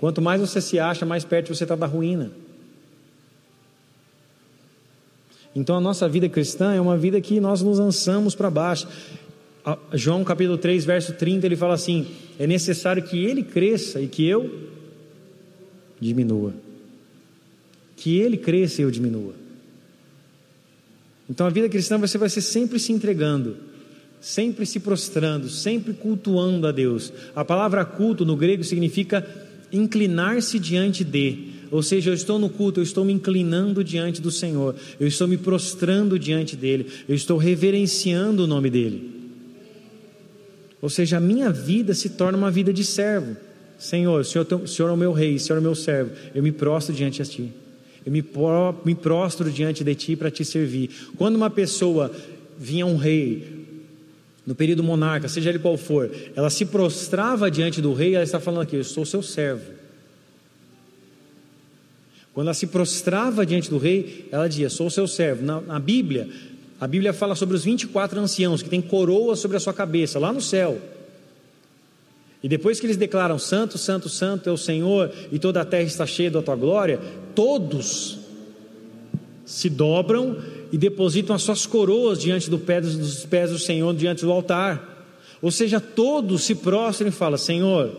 Quanto 0.00 0.20
mais 0.20 0.40
você 0.40 0.60
se 0.60 0.80
acha, 0.80 1.06
mais 1.06 1.24
perto 1.24 1.54
você 1.54 1.62
está 1.62 1.76
da 1.76 1.86
ruína. 1.86 2.32
Então 5.58 5.76
a 5.76 5.80
nossa 5.80 6.08
vida 6.08 6.28
cristã 6.28 6.72
é 6.72 6.80
uma 6.80 6.96
vida 6.96 7.20
que 7.20 7.40
nós 7.40 7.62
nos 7.62 7.80
lançamos 7.80 8.32
para 8.32 8.48
baixo. 8.48 8.86
João 9.92 10.22
capítulo 10.22 10.56
3, 10.56 10.84
verso 10.84 11.14
30, 11.14 11.46
ele 11.46 11.56
fala 11.56 11.74
assim: 11.74 12.06
é 12.38 12.46
necessário 12.46 13.02
que 13.02 13.24
ele 13.24 13.42
cresça 13.42 14.00
e 14.00 14.06
que 14.06 14.24
eu 14.24 14.68
diminua. 16.00 16.54
Que 17.96 18.20
ele 18.20 18.36
cresça 18.36 18.80
e 18.80 18.84
eu 18.84 18.90
diminua. 18.90 19.34
Então 21.28 21.44
a 21.44 21.50
vida 21.50 21.68
cristã 21.68 21.98
você 21.98 22.16
vai 22.16 22.28
ser 22.28 22.40
sempre 22.40 22.78
se 22.78 22.92
entregando, 22.92 23.56
sempre 24.20 24.64
se 24.64 24.78
prostrando, 24.78 25.50
sempre 25.50 25.92
cultuando 25.92 26.68
a 26.68 26.72
Deus. 26.72 27.12
A 27.34 27.44
palavra 27.44 27.84
culto 27.84 28.24
no 28.24 28.36
grego 28.36 28.62
significa 28.62 29.26
inclinar-se 29.72 30.56
diante 30.60 31.02
de. 31.02 31.57
Ou 31.70 31.82
seja, 31.82 32.10
eu 32.10 32.14
estou 32.14 32.38
no 32.38 32.48
culto, 32.48 32.80
eu 32.80 32.84
estou 32.84 33.04
me 33.04 33.12
inclinando 33.12 33.84
diante 33.84 34.22
do 34.22 34.30
Senhor, 34.30 34.74
eu 34.98 35.06
estou 35.06 35.28
me 35.28 35.36
prostrando 35.36 36.18
diante 36.18 36.56
dEle, 36.56 36.86
eu 37.08 37.14
estou 37.14 37.36
reverenciando 37.36 38.44
o 38.44 38.46
nome 38.46 38.70
dEle. 38.70 39.10
Ou 40.80 40.88
seja, 40.88 41.16
a 41.16 41.20
minha 41.20 41.50
vida 41.50 41.92
se 41.92 42.10
torna 42.10 42.38
uma 42.38 42.50
vida 42.50 42.72
de 42.72 42.84
servo. 42.84 43.36
Senhor, 43.78 44.20
o 44.20 44.24
Senhor, 44.24 44.46
o 44.52 44.66
Senhor 44.66 44.88
é 44.88 44.92
o 44.92 44.96
meu 44.96 45.12
rei, 45.12 45.36
o 45.36 45.40
Senhor 45.40 45.56
é 45.56 45.60
o 45.60 45.62
meu 45.62 45.74
servo, 45.74 46.12
eu 46.34 46.42
me 46.42 46.52
prostro 46.52 46.94
diante 46.94 47.22
de 47.22 47.28
Ti. 47.28 47.52
Eu 48.04 48.12
me, 48.12 48.24
me 48.84 48.94
prostro 48.94 49.50
diante 49.50 49.84
de 49.84 49.94
Ti 49.94 50.16
para 50.16 50.30
Te 50.30 50.44
servir. 50.44 50.90
Quando 51.16 51.36
uma 51.36 51.50
pessoa 51.50 52.10
vinha 52.58 52.86
um 52.86 52.96
rei, 52.96 53.58
no 54.46 54.54
período 54.54 54.82
monarca, 54.82 55.28
seja 55.28 55.50
ele 55.50 55.58
qual 55.58 55.76
for, 55.76 56.10
ela 56.34 56.48
se 56.48 56.64
prostrava 56.64 57.50
diante 57.50 57.82
do 57.82 57.92
rei, 57.92 58.14
ela 58.14 58.24
está 58.24 58.40
falando 58.40 58.62
aqui: 58.62 58.76
Eu 58.76 58.84
sou 58.84 59.04
seu 59.04 59.22
servo. 59.22 59.77
Quando 62.38 62.46
ela 62.46 62.54
se 62.54 62.68
prostrava 62.68 63.44
diante 63.44 63.68
do 63.68 63.78
rei, 63.78 64.28
ela 64.30 64.48
dizia: 64.48 64.70
Sou 64.70 64.88
seu 64.88 65.08
servo. 65.08 65.44
Na, 65.44 65.60
na 65.60 65.80
Bíblia, 65.80 66.28
a 66.80 66.86
Bíblia 66.86 67.12
fala 67.12 67.34
sobre 67.34 67.56
os 67.56 67.64
24 67.64 68.20
anciãos 68.20 68.62
que 68.62 68.68
têm 68.68 68.80
coroa 68.80 69.34
sobre 69.34 69.56
a 69.56 69.60
sua 69.60 69.74
cabeça, 69.74 70.20
lá 70.20 70.32
no 70.32 70.40
céu. 70.40 70.78
E 72.40 72.48
depois 72.48 72.78
que 72.78 72.86
eles 72.86 72.96
declaram: 72.96 73.40
Santo, 73.40 73.76
Santo, 73.76 74.08
Santo 74.08 74.48
é 74.48 74.52
o 74.52 74.56
Senhor, 74.56 75.12
e 75.32 75.38
toda 75.40 75.62
a 75.62 75.64
terra 75.64 75.82
está 75.82 76.06
cheia 76.06 76.30
da 76.30 76.40
tua 76.40 76.54
glória, 76.54 77.00
todos 77.34 78.20
se 79.44 79.68
dobram 79.68 80.36
e 80.70 80.78
depositam 80.78 81.34
as 81.34 81.42
suas 81.42 81.66
coroas 81.66 82.20
diante 82.20 82.48
do 82.48 82.56
pé 82.60 82.80
dos 82.80 83.26
pés 83.26 83.50
do 83.50 83.58
Senhor, 83.58 83.92
diante 83.96 84.24
do 84.24 84.30
altar. 84.30 85.08
Ou 85.42 85.50
seja, 85.50 85.80
todos 85.80 86.44
se 86.44 86.54
prostram 86.54 87.08
e 87.08 87.10
falam: 87.10 87.36
Senhor, 87.36 87.96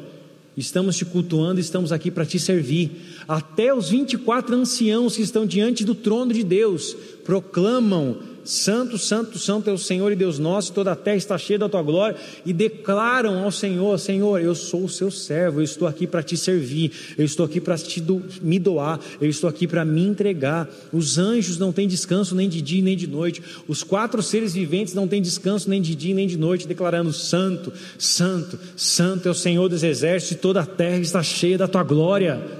estamos 0.60 0.96
te 0.96 1.06
cultuando, 1.06 1.60
estamos 1.60 1.92
aqui 1.92 2.12
para 2.12 2.26
te 2.26 2.38
servir. 2.38 2.92
Até 3.28 3.74
os 3.74 3.90
24 3.90 4.56
anciãos 4.56 5.16
que 5.16 5.22
estão 5.22 5.46
diante 5.46 5.86
do 5.86 5.96
trono 5.96 6.34
de 6.34 6.44
Deus 6.44 6.96
proclamam 7.24 8.18
Santo, 8.44 8.98
Santo, 8.98 9.38
Santo 9.38 9.70
é 9.70 9.74
o 9.74 9.78
Senhor 9.78 10.12
e 10.12 10.16
Deus 10.16 10.40
nosso, 10.40 10.74
toda 10.74 10.92
a 10.92 10.96
terra 10.96 11.18
está 11.18 11.38
cheia 11.38 11.60
da 11.60 11.70
tua 11.70 11.82
glória, 11.82 12.18
e 12.46 12.54
declaram 12.54 13.44
ao 13.44 13.52
Senhor: 13.52 13.98
Senhor, 14.00 14.40
eu 14.42 14.56
sou 14.56 14.86
o 14.86 14.90
seu 14.90 15.12
servo, 15.12 15.60
eu 15.60 15.64
estou 15.64 15.88
aqui 15.88 16.08
para 16.08 16.24
te 16.24 16.36
servir, 16.36 16.92
eu 17.18 17.26
estou 17.26 17.46
aqui 17.46 17.60
para 17.62 17.76
do, 18.02 18.22
me 18.42 18.60
doar, 18.60 19.00
eu 19.22 19.30
estou 19.30 19.50
aqui 19.50 19.68
para 19.68 19.86
me 19.86 20.06
entregar. 20.06 20.70
Os 20.92 21.18
anjos 21.18 21.58
não 21.58 21.72
têm 21.72 21.88
descanso 21.88 22.36
nem 22.36 22.50
de 22.50 22.62
dia 22.62 22.82
nem 22.82 22.98
de 22.98 23.08
noite, 23.08 23.42
os 23.68 23.84
quatro 23.84 24.22
seres 24.22 24.54
viventes 24.54 24.94
não 24.94 25.08
têm 25.08 25.22
descanso 25.22 25.70
nem 25.70 25.82
de 25.82 25.96
dia 25.96 26.16
nem 26.16 26.28
de 26.28 26.38
noite, 26.38 26.68
declarando: 26.68 27.14
Santo, 27.14 27.72
Santo, 27.98 28.60
Santo 28.76 29.28
é 29.28 29.32
o 29.32 29.36
Senhor 29.36 29.70
dos 29.70 29.84
exércitos, 29.84 30.38
e 30.38 30.40
toda 30.40 30.62
a 30.62 30.66
terra 30.66 31.00
está 31.00 31.24
cheia 31.24 31.58
da 31.58 31.68
tua 31.68 31.84
glória. 31.84 32.59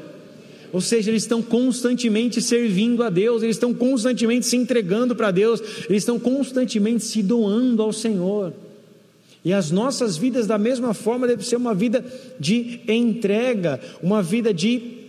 Ou 0.72 0.82
seja, 0.82 1.10
eles 1.10 1.24
estão 1.24 1.42
constantemente 1.42 2.42
servindo 2.42 3.04
a 3.04 3.10
Deus, 3.10 3.42
eles 3.42 3.56
estão 3.56 3.74
constantemente 3.74 4.46
se 4.46 4.56
entregando 4.56 5.16
para 5.16 5.32
Deus, 5.32 5.62
eles 5.90 6.04
estão 6.04 6.20
constantemente 6.20 7.04
se 7.04 7.24
doando 7.24 7.82
ao 7.82 7.92
Senhor. 7.92 8.54
E 9.44 9.54
as 9.54 9.72
nossas 9.72 10.18
vidas, 10.18 10.46
da 10.46 10.58
mesma 10.58 10.94
forma, 10.94 11.26
deve 11.26 11.46
ser 11.46 11.56
uma 11.56 11.74
vida 11.74 12.04
de 12.40 12.82
entrega, 12.88 13.80
uma 14.02 14.22
vida 14.22 14.54
de 14.54 15.00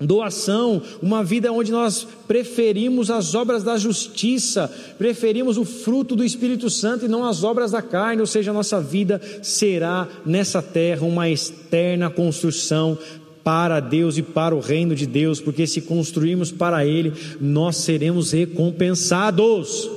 doação, 0.00 0.80
uma 1.02 1.22
vida 1.22 1.52
onde 1.52 1.70
nós 1.70 2.06
preferimos 2.26 3.10
as 3.10 3.34
obras 3.34 3.62
da 3.62 3.76
justiça, 3.76 4.72
preferimos 4.96 5.58
o 5.58 5.64
fruto 5.64 6.16
do 6.16 6.24
Espírito 6.24 6.70
Santo 6.70 7.04
e 7.04 7.08
não 7.08 7.24
as 7.24 7.44
obras 7.44 7.72
da 7.72 7.82
carne, 7.82 8.20
ou 8.20 8.26
seja, 8.26 8.50
a 8.50 8.54
nossa 8.54 8.80
vida 8.80 9.20
será 9.42 10.08
nessa 10.24 10.62
terra 10.62 11.06
uma 11.06 11.28
externa 11.28 12.08
construção 12.08 12.96
para 13.42 13.80
Deus 13.80 14.18
e 14.18 14.22
para 14.22 14.54
o 14.54 14.60
reino 14.60 14.94
de 14.94 15.06
Deus, 15.06 15.40
porque 15.40 15.66
se 15.66 15.80
construirmos 15.80 16.52
para 16.52 16.84
Ele, 16.84 17.12
nós 17.40 17.76
seremos 17.76 18.32
recompensados. 18.32 19.90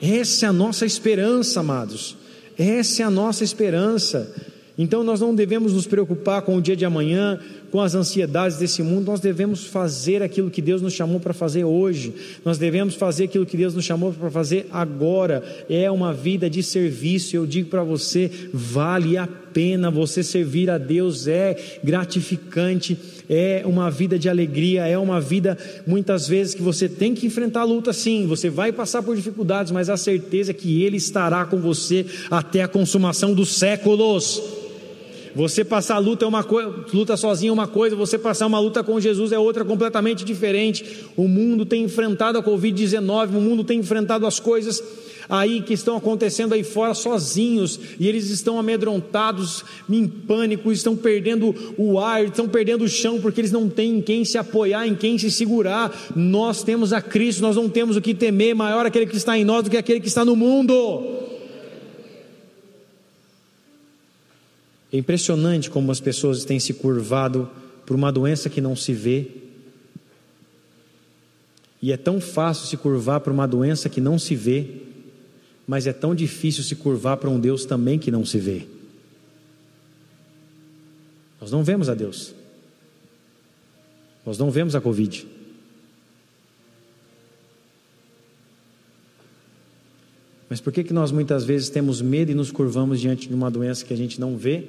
Essa 0.00 0.46
é 0.46 0.48
a 0.48 0.52
nossa 0.52 0.86
esperança, 0.86 1.60
amados. 1.60 2.16
Essa 2.56 3.02
é 3.02 3.04
a 3.04 3.10
nossa 3.10 3.44
esperança. 3.44 4.32
Então 4.78 5.02
nós 5.02 5.20
não 5.20 5.34
devemos 5.34 5.72
nos 5.72 5.88
preocupar 5.88 6.42
com 6.42 6.56
o 6.56 6.62
dia 6.62 6.76
de 6.76 6.84
amanhã, 6.84 7.40
com 7.70 7.80
as 7.80 7.94
ansiedades 7.94 8.58
desse 8.58 8.82
mundo, 8.82 9.06
nós 9.06 9.20
devemos 9.20 9.64
fazer 9.64 10.22
aquilo 10.22 10.50
que 10.50 10.62
Deus 10.62 10.80
nos 10.80 10.94
chamou 10.94 11.20
para 11.20 11.34
fazer 11.34 11.64
hoje, 11.64 12.14
nós 12.44 12.58
devemos 12.58 12.94
fazer 12.94 13.24
aquilo 13.24 13.46
que 13.46 13.56
Deus 13.56 13.74
nos 13.74 13.84
chamou 13.84 14.12
para 14.12 14.30
fazer 14.30 14.66
agora, 14.70 15.42
é 15.68 15.90
uma 15.90 16.12
vida 16.12 16.48
de 16.48 16.62
serviço. 16.62 17.36
Eu 17.36 17.46
digo 17.46 17.68
para 17.68 17.82
você, 17.82 18.30
vale 18.52 19.16
a 19.16 19.26
pena 19.26 19.90
você 19.90 20.22
servir 20.22 20.70
a 20.70 20.78
Deus, 20.78 21.26
é 21.26 21.56
gratificante, 21.82 22.96
é 23.28 23.62
uma 23.64 23.90
vida 23.90 24.18
de 24.18 24.28
alegria, 24.28 24.86
é 24.86 24.96
uma 24.96 25.20
vida 25.20 25.58
muitas 25.86 26.28
vezes 26.28 26.54
que 26.54 26.62
você 26.62 26.88
tem 26.88 27.14
que 27.14 27.26
enfrentar 27.26 27.62
a 27.62 27.64
luta 27.64 27.92
sim, 27.92 28.26
você 28.26 28.48
vai 28.48 28.72
passar 28.72 29.02
por 29.02 29.16
dificuldades, 29.16 29.72
mas 29.72 29.90
a 29.90 29.96
certeza 29.96 30.52
é 30.52 30.54
que 30.54 30.82
Ele 30.82 30.96
estará 30.96 31.44
com 31.44 31.58
você 31.58 32.06
até 32.30 32.62
a 32.62 32.68
consumação 32.68 33.34
dos 33.34 33.56
séculos. 33.56 34.57
Você 35.34 35.64
passar 35.64 35.96
a 35.96 35.98
luta 35.98 36.24
é 36.24 36.28
uma 36.28 36.44
coisa, 36.44 36.84
luta 36.92 37.16
sozinho 37.16 37.50
é 37.50 37.52
uma 37.52 37.66
coisa, 37.66 37.94
você 37.94 38.18
passar 38.18 38.46
uma 38.46 38.58
luta 38.58 38.82
com 38.82 39.00
Jesus 39.00 39.32
é 39.32 39.38
outra 39.38 39.64
completamente 39.64 40.24
diferente. 40.24 41.04
O 41.16 41.28
mundo 41.28 41.64
tem 41.64 41.84
enfrentado 41.84 42.38
a 42.38 42.42
Covid-19, 42.42 43.28
o 43.28 43.40
mundo 43.40 43.64
tem 43.64 43.78
enfrentado 43.78 44.26
as 44.26 44.40
coisas 44.40 44.82
aí 45.28 45.60
que 45.60 45.74
estão 45.74 45.96
acontecendo 45.96 46.54
aí 46.54 46.64
fora 46.64 46.94
sozinhos, 46.94 47.78
e 48.00 48.08
eles 48.08 48.30
estão 48.30 48.58
amedrontados, 48.58 49.64
em 49.88 50.06
pânico, 50.06 50.72
estão 50.72 50.96
perdendo 50.96 51.54
o 51.76 51.98
ar, 51.98 52.24
estão 52.24 52.48
perdendo 52.48 52.84
o 52.84 52.88
chão, 52.88 53.20
porque 53.20 53.40
eles 53.40 53.52
não 53.52 53.68
têm 53.68 53.98
em 53.98 54.00
quem 54.00 54.24
se 54.24 54.38
apoiar, 54.38 54.86
em 54.86 54.94
quem 54.94 55.18
se 55.18 55.30
segurar. 55.30 55.94
Nós 56.16 56.62
temos 56.62 56.92
a 56.92 57.02
Cristo, 57.02 57.42
nós 57.42 57.56
não 57.56 57.68
temos 57.68 57.96
o 57.96 58.00
que 58.00 58.14
temer, 58.14 58.54
maior 58.54 58.86
aquele 58.86 59.06
que 59.06 59.16
está 59.16 59.36
em 59.36 59.44
nós 59.44 59.64
do 59.64 59.70
que 59.70 59.76
aquele 59.76 60.00
que 60.00 60.08
está 60.08 60.24
no 60.24 60.34
mundo. 60.34 61.28
É 64.92 64.96
impressionante 64.96 65.70
como 65.70 65.92
as 65.92 66.00
pessoas 66.00 66.44
têm 66.44 66.58
se 66.58 66.74
curvado 66.74 67.48
por 67.84 67.94
uma 67.94 68.10
doença 68.10 68.48
que 68.48 68.60
não 68.60 68.74
se 68.74 68.92
vê. 68.92 69.28
E 71.80 71.92
é 71.92 71.96
tão 71.96 72.20
fácil 72.20 72.66
se 72.66 72.76
curvar 72.76 73.20
para 73.20 73.32
uma 73.32 73.46
doença 73.46 73.88
que 73.88 74.00
não 74.00 74.18
se 74.18 74.34
vê, 74.34 74.82
mas 75.66 75.86
é 75.86 75.92
tão 75.92 76.14
difícil 76.14 76.64
se 76.64 76.74
curvar 76.74 77.18
para 77.18 77.30
um 77.30 77.38
Deus 77.38 77.64
também 77.64 77.98
que 77.98 78.10
não 78.10 78.24
se 78.24 78.38
vê. 78.38 78.66
Nós 81.40 81.52
não 81.52 81.62
vemos 81.62 81.88
a 81.88 81.94
Deus. 81.94 82.34
Nós 84.26 84.38
não 84.38 84.50
vemos 84.50 84.74
a 84.74 84.80
Covid. 84.80 85.26
Mas 90.48 90.60
por 90.60 90.72
que, 90.72 90.82
que 90.82 90.92
nós 90.92 91.12
muitas 91.12 91.44
vezes 91.44 91.68
temos 91.68 92.00
medo 92.00 92.30
e 92.30 92.34
nos 92.34 92.50
curvamos 92.50 93.00
diante 93.00 93.28
de 93.28 93.34
uma 93.34 93.50
doença 93.50 93.84
que 93.84 93.92
a 93.92 93.96
gente 93.96 94.20
não 94.20 94.36
vê? 94.36 94.64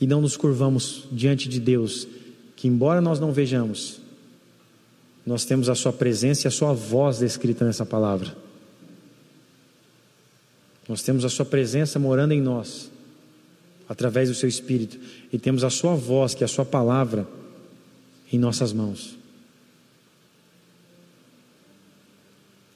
E 0.00 0.06
não 0.06 0.20
nos 0.20 0.36
curvamos 0.36 1.04
diante 1.10 1.48
de 1.48 1.58
Deus, 1.58 2.06
que 2.54 2.68
embora 2.68 3.00
nós 3.00 3.18
não 3.18 3.32
vejamos, 3.32 4.00
nós 5.26 5.44
temos 5.44 5.68
a 5.68 5.74
Sua 5.74 5.92
presença 5.92 6.46
e 6.46 6.48
a 6.48 6.50
Sua 6.50 6.72
voz 6.72 7.18
descrita 7.18 7.64
nessa 7.64 7.86
palavra. 7.86 8.36
Nós 10.88 11.02
temos 11.02 11.24
a 11.24 11.28
Sua 11.28 11.44
presença 11.44 11.98
morando 11.98 12.32
em 12.32 12.40
nós, 12.40 12.90
através 13.88 14.28
do 14.28 14.34
Seu 14.34 14.48
Espírito, 14.48 14.98
e 15.32 15.38
temos 15.38 15.64
a 15.64 15.70
Sua 15.70 15.94
voz, 15.94 16.34
que 16.34 16.42
é 16.42 16.46
a 16.46 16.48
Sua 16.48 16.64
palavra, 16.64 17.26
em 18.32 18.38
nossas 18.38 18.72
mãos. 18.72 19.21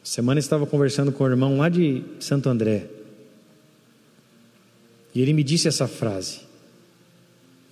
Semana 0.06 0.38
estava 0.38 0.64
conversando 0.64 1.10
com 1.10 1.24
o 1.24 1.26
irmão 1.26 1.58
lá 1.58 1.68
de 1.68 2.00
Santo 2.20 2.48
André. 2.48 2.86
E 5.12 5.20
ele 5.20 5.32
me 5.32 5.42
disse 5.42 5.66
essa 5.66 5.88
frase. 5.88 6.42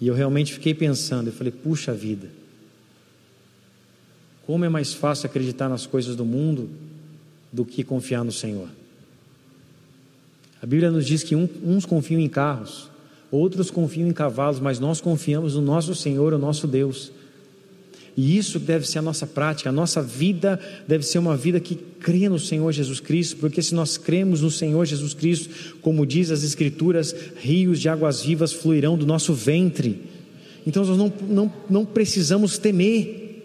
E 0.00 0.08
eu 0.08 0.14
realmente 0.14 0.52
fiquei 0.52 0.74
pensando, 0.74 1.28
eu 1.28 1.32
falei: 1.32 1.52
"Puxa 1.52 1.94
vida. 1.94 2.28
Como 4.44 4.64
é 4.64 4.68
mais 4.68 4.92
fácil 4.92 5.26
acreditar 5.26 5.68
nas 5.68 5.86
coisas 5.86 6.16
do 6.16 6.24
mundo 6.24 6.68
do 7.52 7.64
que 7.64 7.84
confiar 7.84 8.24
no 8.24 8.32
Senhor?" 8.32 8.68
A 10.60 10.66
Bíblia 10.66 10.90
nos 10.90 11.06
diz 11.06 11.22
que 11.22 11.36
uns 11.36 11.86
confiam 11.86 12.20
em 12.20 12.28
carros, 12.28 12.90
outros 13.30 13.70
confiam 13.70 14.08
em 14.08 14.12
cavalos, 14.12 14.58
mas 14.58 14.80
nós 14.80 15.00
confiamos 15.00 15.54
no 15.54 15.62
nosso 15.62 15.94
Senhor, 15.94 16.34
o 16.34 16.38
nosso 16.38 16.66
Deus. 16.66 17.12
E 18.16 18.36
isso 18.36 18.60
deve 18.60 18.86
ser 18.88 19.00
a 19.00 19.02
nossa 19.02 19.26
prática, 19.26 19.70
a 19.70 19.72
nossa 19.72 20.00
vida 20.00 20.60
deve 20.86 21.04
ser 21.04 21.18
uma 21.18 21.36
vida 21.36 21.58
que 21.58 21.74
crê 21.74 22.28
no 22.28 22.38
Senhor 22.38 22.70
Jesus 22.70 23.00
Cristo, 23.00 23.38
porque 23.38 23.60
se 23.60 23.74
nós 23.74 23.96
cremos 23.96 24.40
no 24.40 24.50
Senhor 24.50 24.84
Jesus 24.84 25.14
Cristo, 25.14 25.76
como 25.80 26.06
diz 26.06 26.30
as 26.30 26.44
Escrituras, 26.44 27.14
rios 27.36 27.80
de 27.80 27.88
águas 27.88 28.22
vivas 28.22 28.52
fluirão 28.52 28.96
do 28.96 29.04
nosso 29.04 29.34
ventre. 29.34 30.00
Então 30.66 30.84
nós 30.84 30.96
não, 30.96 31.12
não, 31.28 31.52
não 31.68 31.84
precisamos 31.84 32.56
temer. 32.56 33.42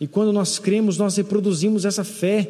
E 0.00 0.06
quando 0.08 0.32
nós 0.32 0.58
cremos, 0.58 0.98
nós 0.98 1.16
reproduzimos 1.16 1.84
essa 1.84 2.02
fé. 2.02 2.48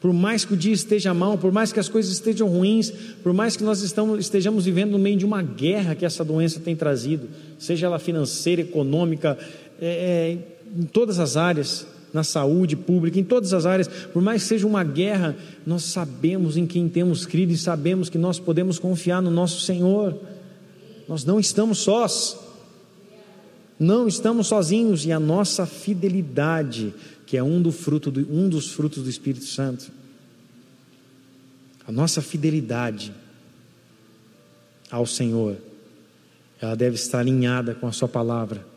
Por 0.00 0.12
mais 0.12 0.44
que 0.44 0.52
o 0.52 0.56
dia 0.56 0.72
esteja 0.72 1.14
mal, 1.14 1.38
por 1.38 1.50
mais 1.50 1.72
que 1.72 1.80
as 1.80 1.88
coisas 1.88 2.12
estejam 2.12 2.46
ruins, 2.46 2.92
por 3.22 3.32
mais 3.32 3.56
que 3.56 3.64
nós 3.64 3.80
estamos, 3.80 4.20
estejamos 4.20 4.66
vivendo 4.66 4.92
no 4.92 4.98
meio 4.98 5.16
de 5.16 5.24
uma 5.24 5.42
guerra 5.42 5.94
que 5.94 6.04
essa 6.04 6.22
doença 6.22 6.60
tem 6.60 6.76
trazido, 6.76 7.26
seja 7.58 7.86
ela 7.86 7.98
financeira, 7.98 8.60
econômica, 8.60 9.38
é, 9.86 9.86
é, 9.86 10.80
em 10.80 10.84
todas 10.84 11.18
as 11.18 11.36
áreas, 11.36 11.86
na 12.10 12.24
saúde 12.24 12.74
pública, 12.74 13.20
em 13.20 13.24
todas 13.24 13.52
as 13.52 13.66
áreas, 13.66 13.86
por 13.86 14.22
mais 14.22 14.42
que 14.42 14.48
seja 14.48 14.66
uma 14.66 14.82
guerra, 14.82 15.36
nós 15.66 15.82
sabemos 15.82 16.56
em 16.56 16.66
quem 16.66 16.88
temos 16.88 17.26
crido 17.26 17.52
e 17.52 17.58
sabemos 17.58 18.08
que 18.08 18.16
nós 18.16 18.38
podemos 18.38 18.78
confiar 18.78 19.20
no 19.20 19.30
nosso 19.30 19.60
Senhor. 19.60 20.18
Nós 21.06 21.22
não 21.26 21.38
estamos 21.38 21.80
sós, 21.80 22.38
não 23.78 24.08
estamos 24.08 24.46
sozinhos, 24.46 25.04
e 25.04 25.12
a 25.12 25.20
nossa 25.20 25.66
fidelidade, 25.66 26.94
que 27.26 27.36
é 27.36 27.42
um, 27.42 27.60
do 27.60 27.70
fruto 27.70 28.10
do, 28.10 28.20
um 28.32 28.48
dos 28.48 28.72
frutos 28.72 29.02
do 29.02 29.10
Espírito 29.10 29.44
Santo, 29.44 29.92
a 31.86 31.92
nossa 31.92 32.22
fidelidade 32.22 33.12
ao 34.90 35.04
Senhor, 35.04 35.58
ela 36.58 36.74
deve 36.74 36.94
estar 36.94 37.18
alinhada 37.18 37.74
com 37.74 37.86
a 37.86 37.92
Sua 37.92 38.08
palavra 38.08 38.72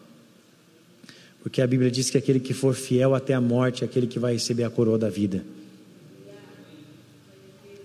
porque 1.47 1.61
a 1.61 1.65
Bíblia 1.65 1.89
diz 1.89 2.09
que 2.09 2.17
aquele 2.17 2.41
que 2.41 2.53
for 2.53 2.75
fiel 2.75 3.15
até 3.15 3.33
a 3.33 3.39
morte 3.39 3.81
é 3.81 3.87
aquele 3.87 4.05
que 4.05 4.19
vai 4.19 4.33
receber 4.33 4.65
a 4.65 4.69
coroa 4.69 4.97
da 4.97 5.07
vida. 5.07 5.45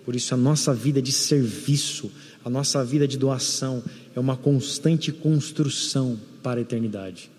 Por 0.05 0.17
isso, 0.17 0.35
a 0.35 0.37
nossa 0.37 0.75
vida 0.75 1.01
de 1.01 1.13
serviço, 1.13 2.11
a 2.45 2.51
nossa 2.51 2.85
vida 2.85 3.07
de 3.07 3.17
doação 3.17 3.81
é 4.17 4.19
uma 4.19 4.37
constante 4.37 5.13
construção 5.13 6.19
para 6.43 6.59
a 6.59 6.63
eternidade. 6.63 7.31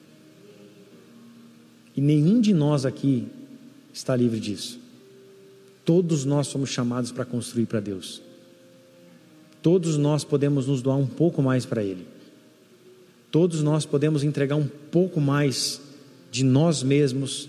E 1.94 2.00
nenhum 2.00 2.40
de 2.40 2.54
nós 2.54 2.86
aqui 2.86 3.28
está 3.94 4.16
livre 4.16 4.40
disso. 4.40 4.80
Todos 5.84 6.24
nós 6.24 6.48
somos 6.48 6.70
chamados 6.70 7.12
para 7.12 7.26
construir 7.26 7.66
para 7.66 7.82
Deus. 7.82 8.22
Todos 9.62 9.98
nós 9.98 10.24
podemos 10.24 10.68
nos 10.68 10.82
doar 10.82 10.96
um 10.96 11.06
pouco 11.06 11.42
mais 11.42 11.66
para 11.66 11.84
Ele. 11.84 12.08
Todos 13.30 13.62
nós 13.62 13.86
podemos 13.86 14.24
entregar 14.24 14.56
um 14.56 14.70
pouco 14.90 15.20
mais 15.20 15.83
de 16.34 16.44
nós 16.44 16.82
mesmos 16.82 17.48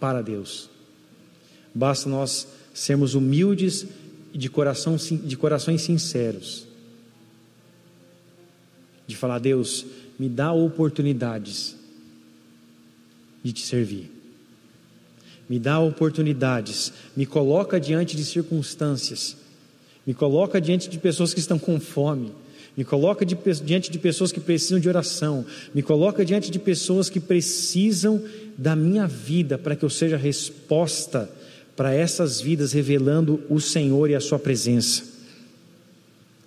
para 0.00 0.22
Deus. 0.22 0.70
Basta 1.74 2.08
nós 2.08 2.48
sermos 2.72 3.14
humildes 3.14 3.86
e 4.32 4.38
de, 4.38 4.48
coração, 4.48 4.96
de 4.96 5.36
corações 5.36 5.82
sinceros. 5.82 6.66
De 9.06 9.14
falar, 9.14 9.40
Deus, 9.40 9.84
me 10.18 10.26
dá 10.26 10.54
oportunidades 10.54 11.76
de 13.42 13.52
te 13.52 13.60
servir. 13.60 14.10
Me 15.46 15.58
dá 15.58 15.78
oportunidades, 15.78 16.94
me 17.14 17.26
coloca 17.26 17.78
diante 17.78 18.16
de 18.16 18.24
circunstâncias, 18.24 19.36
me 20.06 20.14
coloca 20.14 20.58
diante 20.58 20.88
de 20.88 20.98
pessoas 20.98 21.34
que 21.34 21.40
estão 21.40 21.58
com 21.58 21.78
fome, 21.78 22.32
me 22.76 22.84
coloca 22.84 23.24
diante 23.24 23.90
de 23.90 23.98
pessoas 23.98 24.32
que 24.32 24.40
precisam 24.40 24.80
de 24.80 24.88
oração, 24.88 25.44
me 25.72 25.82
coloca 25.82 26.24
diante 26.24 26.50
de 26.50 26.58
pessoas 26.58 27.08
que 27.08 27.20
precisam 27.20 28.20
da 28.58 28.74
minha 28.74 29.06
vida 29.06 29.56
para 29.56 29.76
que 29.76 29.84
eu 29.84 29.90
seja 29.90 30.16
resposta 30.16 31.30
para 31.76 31.94
essas 31.94 32.40
vidas, 32.40 32.72
revelando 32.72 33.40
o 33.48 33.60
Senhor 33.60 34.10
e 34.10 34.14
a 34.14 34.20
Sua 34.20 34.38
presença. 34.38 35.04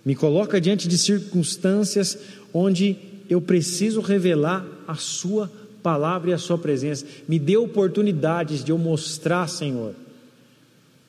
Me 0.04 0.14
coloca 0.14 0.60
diante 0.60 0.86
de 0.86 0.98
circunstâncias 0.98 2.18
onde 2.52 2.96
eu 3.28 3.40
preciso 3.40 4.00
revelar 4.00 4.66
a 4.86 4.96
Sua 4.96 5.50
palavra 5.82 6.30
e 6.30 6.32
a 6.34 6.38
Sua 6.38 6.58
presença. 6.58 7.06
Me 7.26 7.38
dê 7.38 7.56
oportunidades 7.56 8.62
de 8.62 8.70
eu 8.70 8.78
mostrar, 8.78 9.48
Senhor, 9.48 9.94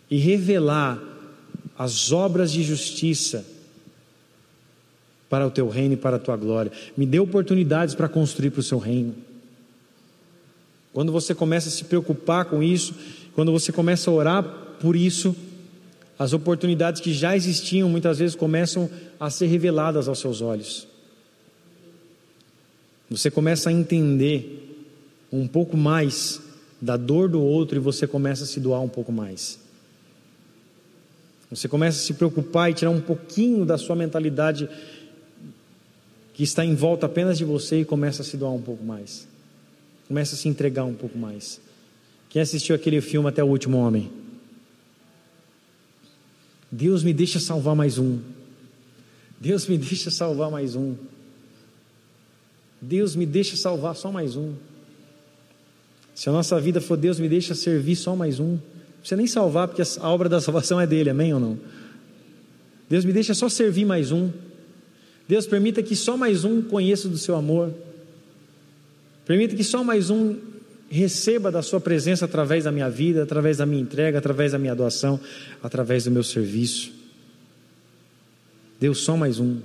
e 0.09 0.17
revelar 0.17 1.01
as 1.77 2.11
obras 2.11 2.51
de 2.51 2.63
justiça 2.63 3.45
para 5.29 5.45
o 5.45 5.51
Teu 5.51 5.69
reino 5.69 5.93
e 5.93 5.97
para 5.97 6.15
a 6.15 6.19
Tua 6.19 6.35
glória. 6.35 6.71
Me 6.97 7.05
dê 7.05 7.19
oportunidades 7.19 7.93
para 7.93 8.09
construir 8.09 8.49
para 8.49 8.61
o 8.61 8.63
Seu 8.63 8.79
reino. 8.79 9.13
Quando 10.91 11.11
você 11.11 11.35
começa 11.35 11.69
a 11.69 11.71
se 11.71 11.83
preocupar 11.83 12.45
com 12.45 12.63
isso, 12.63 12.95
quando 13.35 13.51
você 13.51 13.71
começa 13.71 14.09
a 14.09 14.13
orar 14.13 14.43
por 14.81 14.95
isso, 14.95 15.35
as 16.17 16.33
oportunidades 16.33 16.99
que 16.99 17.13
já 17.13 17.35
existiam 17.35 17.87
muitas 17.87 18.19
vezes 18.19 18.35
começam 18.35 18.89
a 19.19 19.29
ser 19.29 19.45
reveladas 19.47 20.07
aos 20.07 20.19
seus 20.19 20.41
olhos. 20.41 20.87
Você 23.09 23.31
começa 23.31 23.69
a 23.69 23.73
entender 23.73 24.85
um 25.31 25.47
pouco 25.47 25.77
mais 25.77 26.41
da 26.81 26.97
dor 26.97 27.29
do 27.29 27.41
outro 27.41 27.77
e 27.77 27.79
você 27.79 28.05
começa 28.05 28.43
a 28.43 28.47
se 28.47 28.59
doar 28.59 28.81
um 28.81 28.89
pouco 28.89 29.11
mais. 29.11 29.59
Você 31.49 31.67
começa 31.67 31.97
a 31.97 32.01
se 32.01 32.13
preocupar 32.13 32.69
e 32.69 32.73
tirar 32.73 32.91
um 32.91 33.01
pouquinho 33.01 33.65
da 33.65 33.77
sua 33.77 33.95
mentalidade 33.95 34.69
que 36.39 36.43
está 36.45 36.63
em 36.63 36.73
volta 36.73 37.05
apenas 37.05 37.37
de 37.37 37.43
você 37.43 37.81
e 37.81 37.85
começa 37.85 38.21
a 38.21 38.25
se 38.25 38.37
doar 38.37 38.53
um 38.53 38.61
pouco 38.61 38.81
mais. 38.81 39.27
Começa 40.07 40.35
a 40.35 40.37
se 40.37 40.47
entregar 40.47 40.85
um 40.85 40.93
pouco 40.93 41.17
mais. 41.17 41.59
Quem 42.29 42.41
assistiu 42.41 42.73
aquele 42.73 43.01
filme 43.01 43.27
Até 43.27 43.43
o 43.43 43.47
Último 43.47 43.77
Homem? 43.77 44.09
Deus 46.71 47.03
me 47.03 47.11
deixa 47.11 47.41
salvar 47.41 47.75
mais 47.75 47.97
um. 47.97 48.19
Deus 49.37 49.67
me 49.67 49.77
deixa 49.77 50.09
salvar 50.09 50.49
mais 50.49 50.77
um. 50.77 50.95
Deus 52.81 53.17
me 53.17 53.25
deixa 53.25 53.57
salvar 53.57 53.93
só 53.97 54.09
mais 54.09 54.37
um. 54.37 54.53
Se 56.15 56.29
a 56.29 56.31
nossa 56.31 56.57
vida 56.57 56.79
for 56.79 56.95
Deus 56.95 57.19
me 57.19 57.27
deixa 57.27 57.53
servir 57.53 57.97
só 57.97 58.15
mais 58.15 58.39
um. 58.39 58.51
Não 58.51 58.61
precisa 59.01 59.17
nem 59.17 59.27
salvar, 59.27 59.67
porque 59.67 59.81
a 59.81 60.09
obra 60.09 60.29
da 60.29 60.39
salvação 60.39 60.79
é 60.79 60.87
dele, 60.87 61.09
amém 61.09 61.33
ou 61.33 61.39
não? 61.41 61.59
Deus 62.89 63.03
me 63.03 63.11
deixa 63.11 63.33
só 63.33 63.49
servir 63.49 63.83
mais 63.83 64.13
um. 64.13 64.31
Deus 65.29 65.45
permita 65.45 65.83
que 65.83 65.95
só 65.95 66.17
mais 66.17 66.43
um 66.43 66.59
conheça 66.59 67.07
do 67.07 67.15
seu 67.15 67.35
amor. 67.35 67.71
Permita 69.27 69.55
que 69.55 69.63
só 69.63 69.83
mais 69.83 70.09
um 70.09 70.35
receba 70.89 71.51
da 71.51 71.61
sua 71.61 71.79
presença 71.79 72.25
através 72.25 72.63
da 72.63 72.71
minha 72.71 72.89
vida, 72.89 73.21
através 73.21 73.57
da 73.57 73.65
minha 73.67 73.79
entrega, 73.79 74.17
através 74.17 74.53
da 74.53 74.57
minha 74.57 74.73
doação, 74.73 75.19
através 75.61 76.05
do 76.05 76.09
meu 76.09 76.23
serviço. 76.23 76.91
Deus, 78.79 79.01
só 79.01 79.15
mais 79.15 79.39
um. 79.39 79.59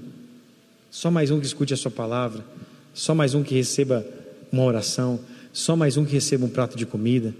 Só 0.90 1.10
mais 1.10 1.30
um 1.30 1.40
que 1.40 1.46
escute 1.46 1.72
a 1.72 1.78
sua 1.78 1.90
palavra. 1.90 2.44
Só 2.92 3.14
mais 3.14 3.32
um 3.32 3.42
que 3.42 3.54
receba 3.54 4.06
uma 4.52 4.64
oração, 4.64 5.18
só 5.50 5.74
mais 5.74 5.96
um 5.96 6.04
que 6.04 6.12
receba 6.12 6.44
um 6.44 6.50
prato 6.50 6.76
de 6.76 6.84
comida, 6.84 7.34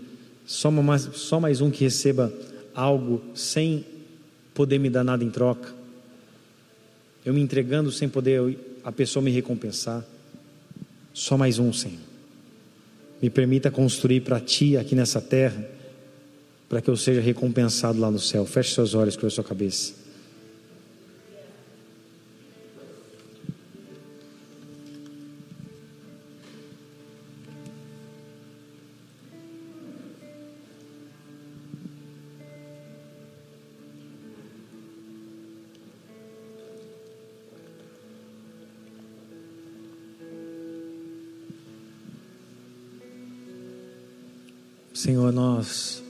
só 0.46 0.70
mais, 0.70 1.02
só 1.12 1.38
mais 1.38 1.60
um 1.60 1.70
que 1.70 1.84
receba 1.84 2.32
algo 2.74 3.22
sem 3.34 3.84
poder 4.54 4.78
me 4.78 4.88
dar 4.88 5.04
nada 5.04 5.22
em 5.22 5.28
troca. 5.28 5.83
Eu 7.24 7.32
me 7.32 7.40
entregando 7.40 7.90
sem 7.90 8.08
poder 8.08 8.58
a 8.84 8.92
pessoa 8.92 9.22
me 9.22 9.30
recompensar. 9.30 10.04
Só 11.12 11.38
mais 11.38 11.58
um, 11.58 11.72
Senhor. 11.72 11.98
Me 13.22 13.30
permita 13.30 13.70
construir 13.70 14.20
para 14.20 14.38
Ti 14.40 14.76
aqui 14.76 14.94
nessa 14.94 15.20
terra, 15.20 15.66
para 16.68 16.82
que 16.82 16.90
eu 16.90 16.96
seja 16.96 17.20
recompensado 17.20 17.98
lá 17.98 18.10
no 18.10 18.18
céu. 18.18 18.44
Feche 18.44 18.74
seus 18.74 18.94
olhos, 18.94 19.16
com 19.16 19.26
a 19.26 19.30
sua 19.30 19.44
cabeça. 19.44 20.03
Senhor, 45.04 45.30
nós 45.34 46.02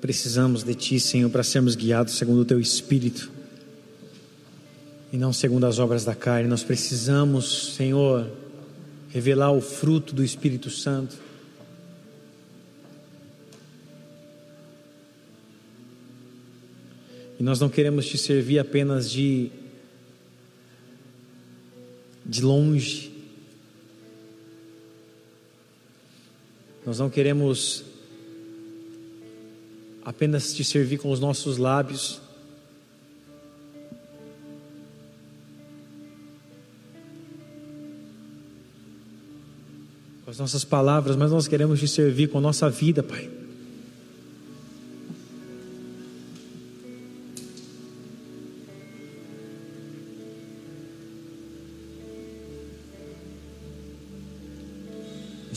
precisamos 0.00 0.62
de 0.62 0.76
Ti, 0.76 1.00
Senhor, 1.00 1.28
para 1.28 1.42
sermos 1.42 1.74
guiados 1.74 2.14
segundo 2.14 2.42
o 2.42 2.44
Teu 2.44 2.60
Espírito 2.60 3.32
e 5.12 5.16
não 5.16 5.32
segundo 5.32 5.66
as 5.66 5.80
obras 5.80 6.04
da 6.04 6.14
carne. 6.14 6.48
Nós 6.48 6.62
precisamos, 6.62 7.74
Senhor, 7.74 8.30
revelar 9.08 9.50
o 9.50 9.60
fruto 9.60 10.14
do 10.14 10.22
Espírito 10.22 10.70
Santo. 10.70 11.16
E 17.40 17.42
nós 17.42 17.58
não 17.58 17.68
queremos 17.68 18.06
te 18.06 18.16
servir 18.16 18.60
apenas 18.60 19.10
de 19.10 19.50
de 22.24 22.40
longe, 22.40 23.11
Nós 26.84 26.98
não 26.98 27.08
queremos 27.08 27.84
apenas 30.04 30.52
te 30.52 30.64
servir 30.64 30.98
com 30.98 31.10
os 31.10 31.20
nossos 31.20 31.58
lábios, 31.58 32.20
com 40.24 40.30
as 40.30 40.38
nossas 40.38 40.64
palavras, 40.64 41.14
mas 41.14 41.30
nós 41.30 41.46
queremos 41.46 41.78
te 41.78 41.86
servir 41.86 42.28
com 42.28 42.38
a 42.38 42.40
nossa 42.40 42.68
vida, 42.68 43.02
Pai. 43.02 43.41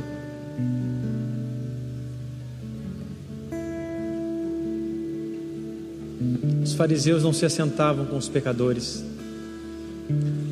Fariseus 6.79 7.25
não 7.25 7.33
se 7.33 7.45
assentavam 7.45 8.07
com 8.07 8.17
os 8.17 8.29
pecadores. 8.29 9.05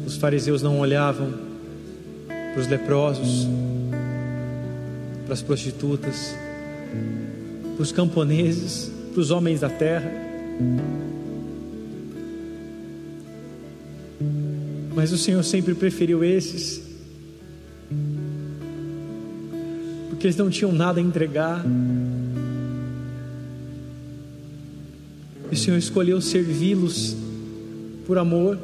Os 0.05 0.17
fariseus 0.17 0.61
não 0.61 0.81
olhavam 0.81 1.33
para 2.27 2.61
os 2.61 2.67
leprosos, 2.67 3.47
para 5.25 5.35
as 5.35 5.41
prostitutas, 5.41 6.35
para 7.77 7.83
os 7.83 7.93
camponeses, 7.93 8.91
para 9.13 9.21
os 9.21 9.31
homens 9.31 9.61
da 9.61 9.69
terra. 9.69 10.11
Mas 14.97 15.13
o 15.13 15.19
Senhor 15.19 15.45
sempre 15.45 15.77
preferiu 15.77 16.25
esses, 16.25 16.83
porque 20.09 20.27
eles 20.27 20.37
não 20.37 20.51
tinham 20.51 20.73
nada 20.73 20.99
a 20.99 21.03
entregar. 21.03 21.65
O 25.57 25.59
Senhor 25.59 25.79
escolheu 25.79 26.21
servi-los 26.21 27.17
por 28.07 28.19
amor. 28.19 28.59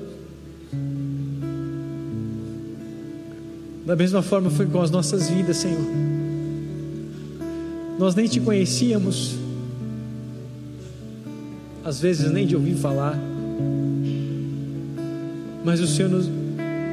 Da 3.87 3.97
mesma 3.97 4.23
forma 4.23 4.51
foi 4.51 4.67
com 4.67 4.81
as 4.81 4.91
nossas 4.91 5.31
vidas, 5.31 5.57
Senhor. 5.57 5.81
Nós 7.99 8.15
nem 8.15 8.27
te 8.27 8.41
conhecíamos, 8.41 9.37
às 11.83 11.99
vezes 11.99 12.31
nem 12.31 12.47
de 12.47 12.55
ouvir 12.55 12.75
falar, 12.75 13.19
mas 15.65 15.81
o 15.81 15.87
Senhor 15.87 16.11
nos 16.11 16.29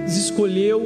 escolheu, 0.08 0.82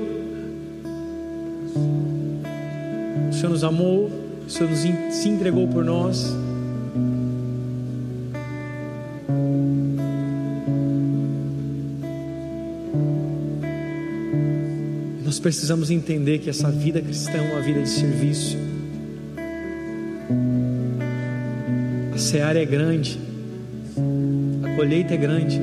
o 3.30 3.34
Senhor 3.34 3.50
nos 3.50 3.64
amou, 3.64 4.10
o 4.48 4.50
Senhor 4.50 4.70
nos 4.70 4.80
se 4.80 5.30
entregou 5.30 5.68
por 5.68 5.86
nós. 5.86 6.43
Precisamos 15.44 15.92
entender 15.92 16.40
que 16.40 16.50
essa 16.50 16.72
vida 16.72 17.02
cristã 17.02 17.34
é 17.34 17.42
uma 17.42 17.62
vida 17.62 17.82
de 17.82 17.90
serviço. 17.90 18.58
A 22.16 22.18
seara 22.18 22.62
é 22.62 22.66
grande, 22.66 23.20
a 24.64 24.76
colheita 24.76 25.14
é 25.14 25.18
grande, 25.18 25.60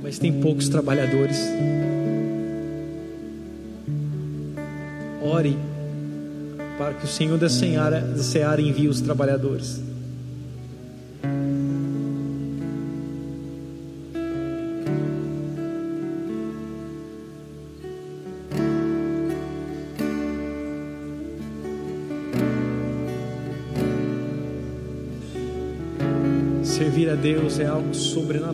mas 0.00 0.20
tem 0.20 0.40
poucos 0.40 0.68
trabalhadores. 0.68 1.36
Ore 5.20 5.58
para 6.78 6.94
que 6.94 7.06
o 7.06 7.08
Senhor 7.08 7.36
da 7.36 7.48
seara, 7.48 8.00
da 8.00 8.22
seara 8.22 8.62
envie 8.62 8.86
os 8.86 9.00
trabalhadores. 9.00 9.80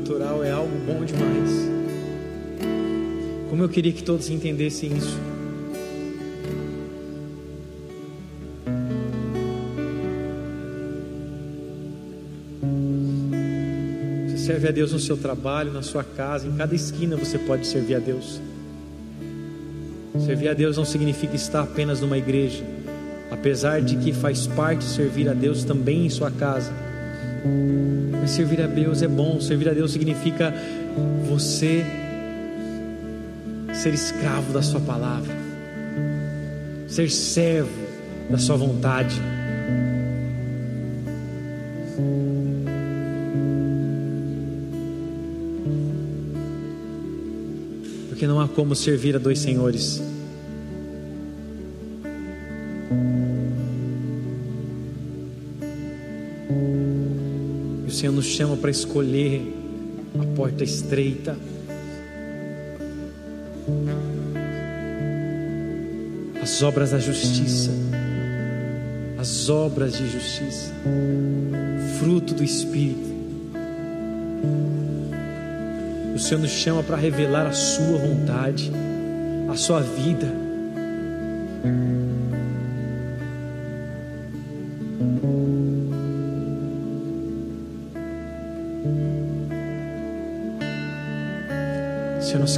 Sobrenatural, 0.02 0.44
é 0.44 0.50
algo 0.50 0.76
bom 0.86 1.04
demais. 1.04 1.50
Como 3.48 3.62
eu 3.62 3.68
queria 3.68 3.92
que 3.92 4.02
todos 4.02 4.28
entendessem 4.28 4.96
isso. 4.96 5.18
Você 14.28 14.38
serve 14.38 14.68
a 14.68 14.70
Deus 14.72 14.92
no 14.92 14.98
seu 14.98 15.16
trabalho, 15.16 15.72
na 15.72 15.82
sua 15.82 16.02
casa, 16.02 16.46
em 16.46 16.52
cada 16.52 16.74
esquina 16.74 17.16
você 17.16 17.38
pode 17.38 17.66
servir 17.66 17.94
a 17.94 17.98
Deus. 17.98 18.40
Servir 20.26 20.48
a 20.48 20.54
Deus 20.54 20.76
não 20.76 20.84
significa 20.84 21.36
estar 21.36 21.62
apenas 21.62 22.00
numa 22.00 22.18
igreja, 22.18 22.64
apesar 23.30 23.80
de 23.80 23.96
que 23.96 24.12
faz 24.12 24.46
parte 24.46 24.84
servir 24.84 25.28
a 25.28 25.34
Deus 25.34 25.64
também 25.64 26.06
em 26.06 26.10
sua 26.10 26.30
casa 26.30 26.72
mas 28.20 28.30
servir 28.30 28.60
a 28.60 28.66
Deus 28.66 29.02
é 29.02 29.08
bom, 29.08 29.40
servir 29.40 29.68
a 29.68 29.72
Deus 29.72 29.92
significa 29.92 30.54
você 31.28 31.84
ser 33.74 33.94
escravo 33.94 34.52
da 34.52 34.62
Sua 34.62 34.80
palavra, 34.80 35.34
ser 36.86 37.10
servo 37.10 37.70
da 38.30 38.38
Sua 38.38 38.56
vontade. 38.56 39.20
Porque 48.08 48.26
não 48.26 48.40
há 48.40 48.46
como 48.46 48.76
servir 48.76 49.16
a 49.16 49.18
dois 49.18 49.40
senhores. 49.40 50.11
Chama 58.32 58.56
para 58.56 58.70
escolher 58.70 59.42
a 60.18 60.36
porta 60.36 60.64
estreita. 60.64 61.36
As 66.40 66.62
obras 66.62 66.90
da 66.90 66.98
justiça, 66.98 67.70
as 69.18 69.48
obras 69.48 69.96
de 69.96 70.10
justiça, 70.10 70.72
fruto 71.98 72.34
do 72.34 72.42
Espírito. 72.42 73.12
O 76.14 76.18
Senhor 76.18 76.40
nos 76.40 76.50
chama 76.50 76.82
para 76.82 76.96
revelar 76.96 77.46
a 77.46 77.52
Sua 77.52 77.98
vontade, 77.98 78.72
a 79.50 79.56
Sua 79.56 79.80
vida. 79.80 80.42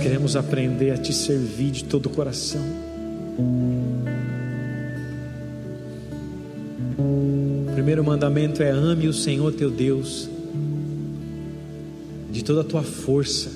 Queremos 0.05 0.37
aprender 0.37 0.91
a 0.91 0.99
te 0.99 1.15
servir 1.15 1.71
de 1.71 1.85
todo 1.85 2.07
o 2.07 2.11
coração. 2.11 2.61
O 6.99 7.73
primeiro 7.73 8.05
mandamento 8.05 8.63
é: 8.63 8.69
ame 8.69 9.09
o 9.09 9.15
Senhor 9.15 9.55
teu 9.55 9.71
Deus 9.71 10.29
de 12.31 12.45
toda 12.45 12.61
a 12.61 12.65
tua 12.65 12.83
força, 12.83 13.51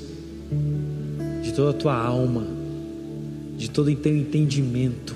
de 1.42 1.52
toda 1.52 1.68
a 1.68 1.74
tua 1.74 1.94
alma, 1.94 2.46
de 3.58 3.68
todo 3.68 3.90
o 3.90 3.96
teu 3.96 4.16
entendimento, 4.16 5.14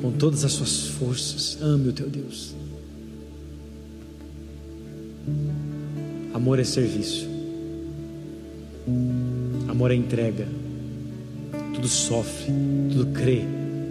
com 0.00 0.10
todas 0.12 0.42
as 0.42 0.52
suas 0.52 0.86
forças. 0.86 1.58
Ame 1.60 1.90
o 1.90 1.92
teu 1.92 2.08
Deus. 2.08 2.59
Amor 6.40 6.58
é 6.58 6.64
serviço. 6.64 7.28
Amor 9.68 9.90
é 9.90 9.94
entrega. 9.94 10.48
Tudo 11.74 11.86
sofre, 11.86 12.50
tudo 12.90 13.12
crê, 13.12 13.42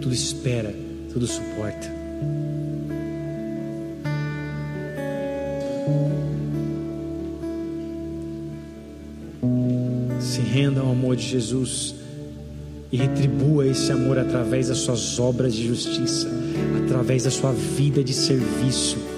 tudo 0.02 0.12
espera, 0.12 0.74
tudo 1.12 1.28
suporta. 1.28 2.00
renda 10.52 10.80
ao 10.80 10.90
amor 10.90 11.14
de 11.14 11.28
Jesus 11.28 11.94
e 12.90 12.96
retribua 12.96 13.64
esse 13.64 13.92
amor 13.92 14.18
através 14.18 14.66
das 14.66 14.78
suas 14.78 15.20
obras 15.20 15.54
de 15.54 15.68
justiça, 15.68 16.28
através 16.84 17.22
da 17.22 17.30
sua 17.30 17.52
vida 17.52 18.02
de 18.02 18.12
serviço. 18.12 19.09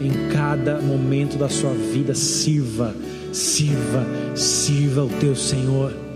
Em 0.00 0.32
cada 0.32 0.80
momento 0.80 1.36
da 1.36 1.48
sua 1.48 1.72
vida, 1.72 2.14
sirva, 2.14 2.94
sirva, 3.32 4.06
sirva 4.34 5.04
o 5.04 5.08
teu 5.20 5.36
Senhor 5.36 6.09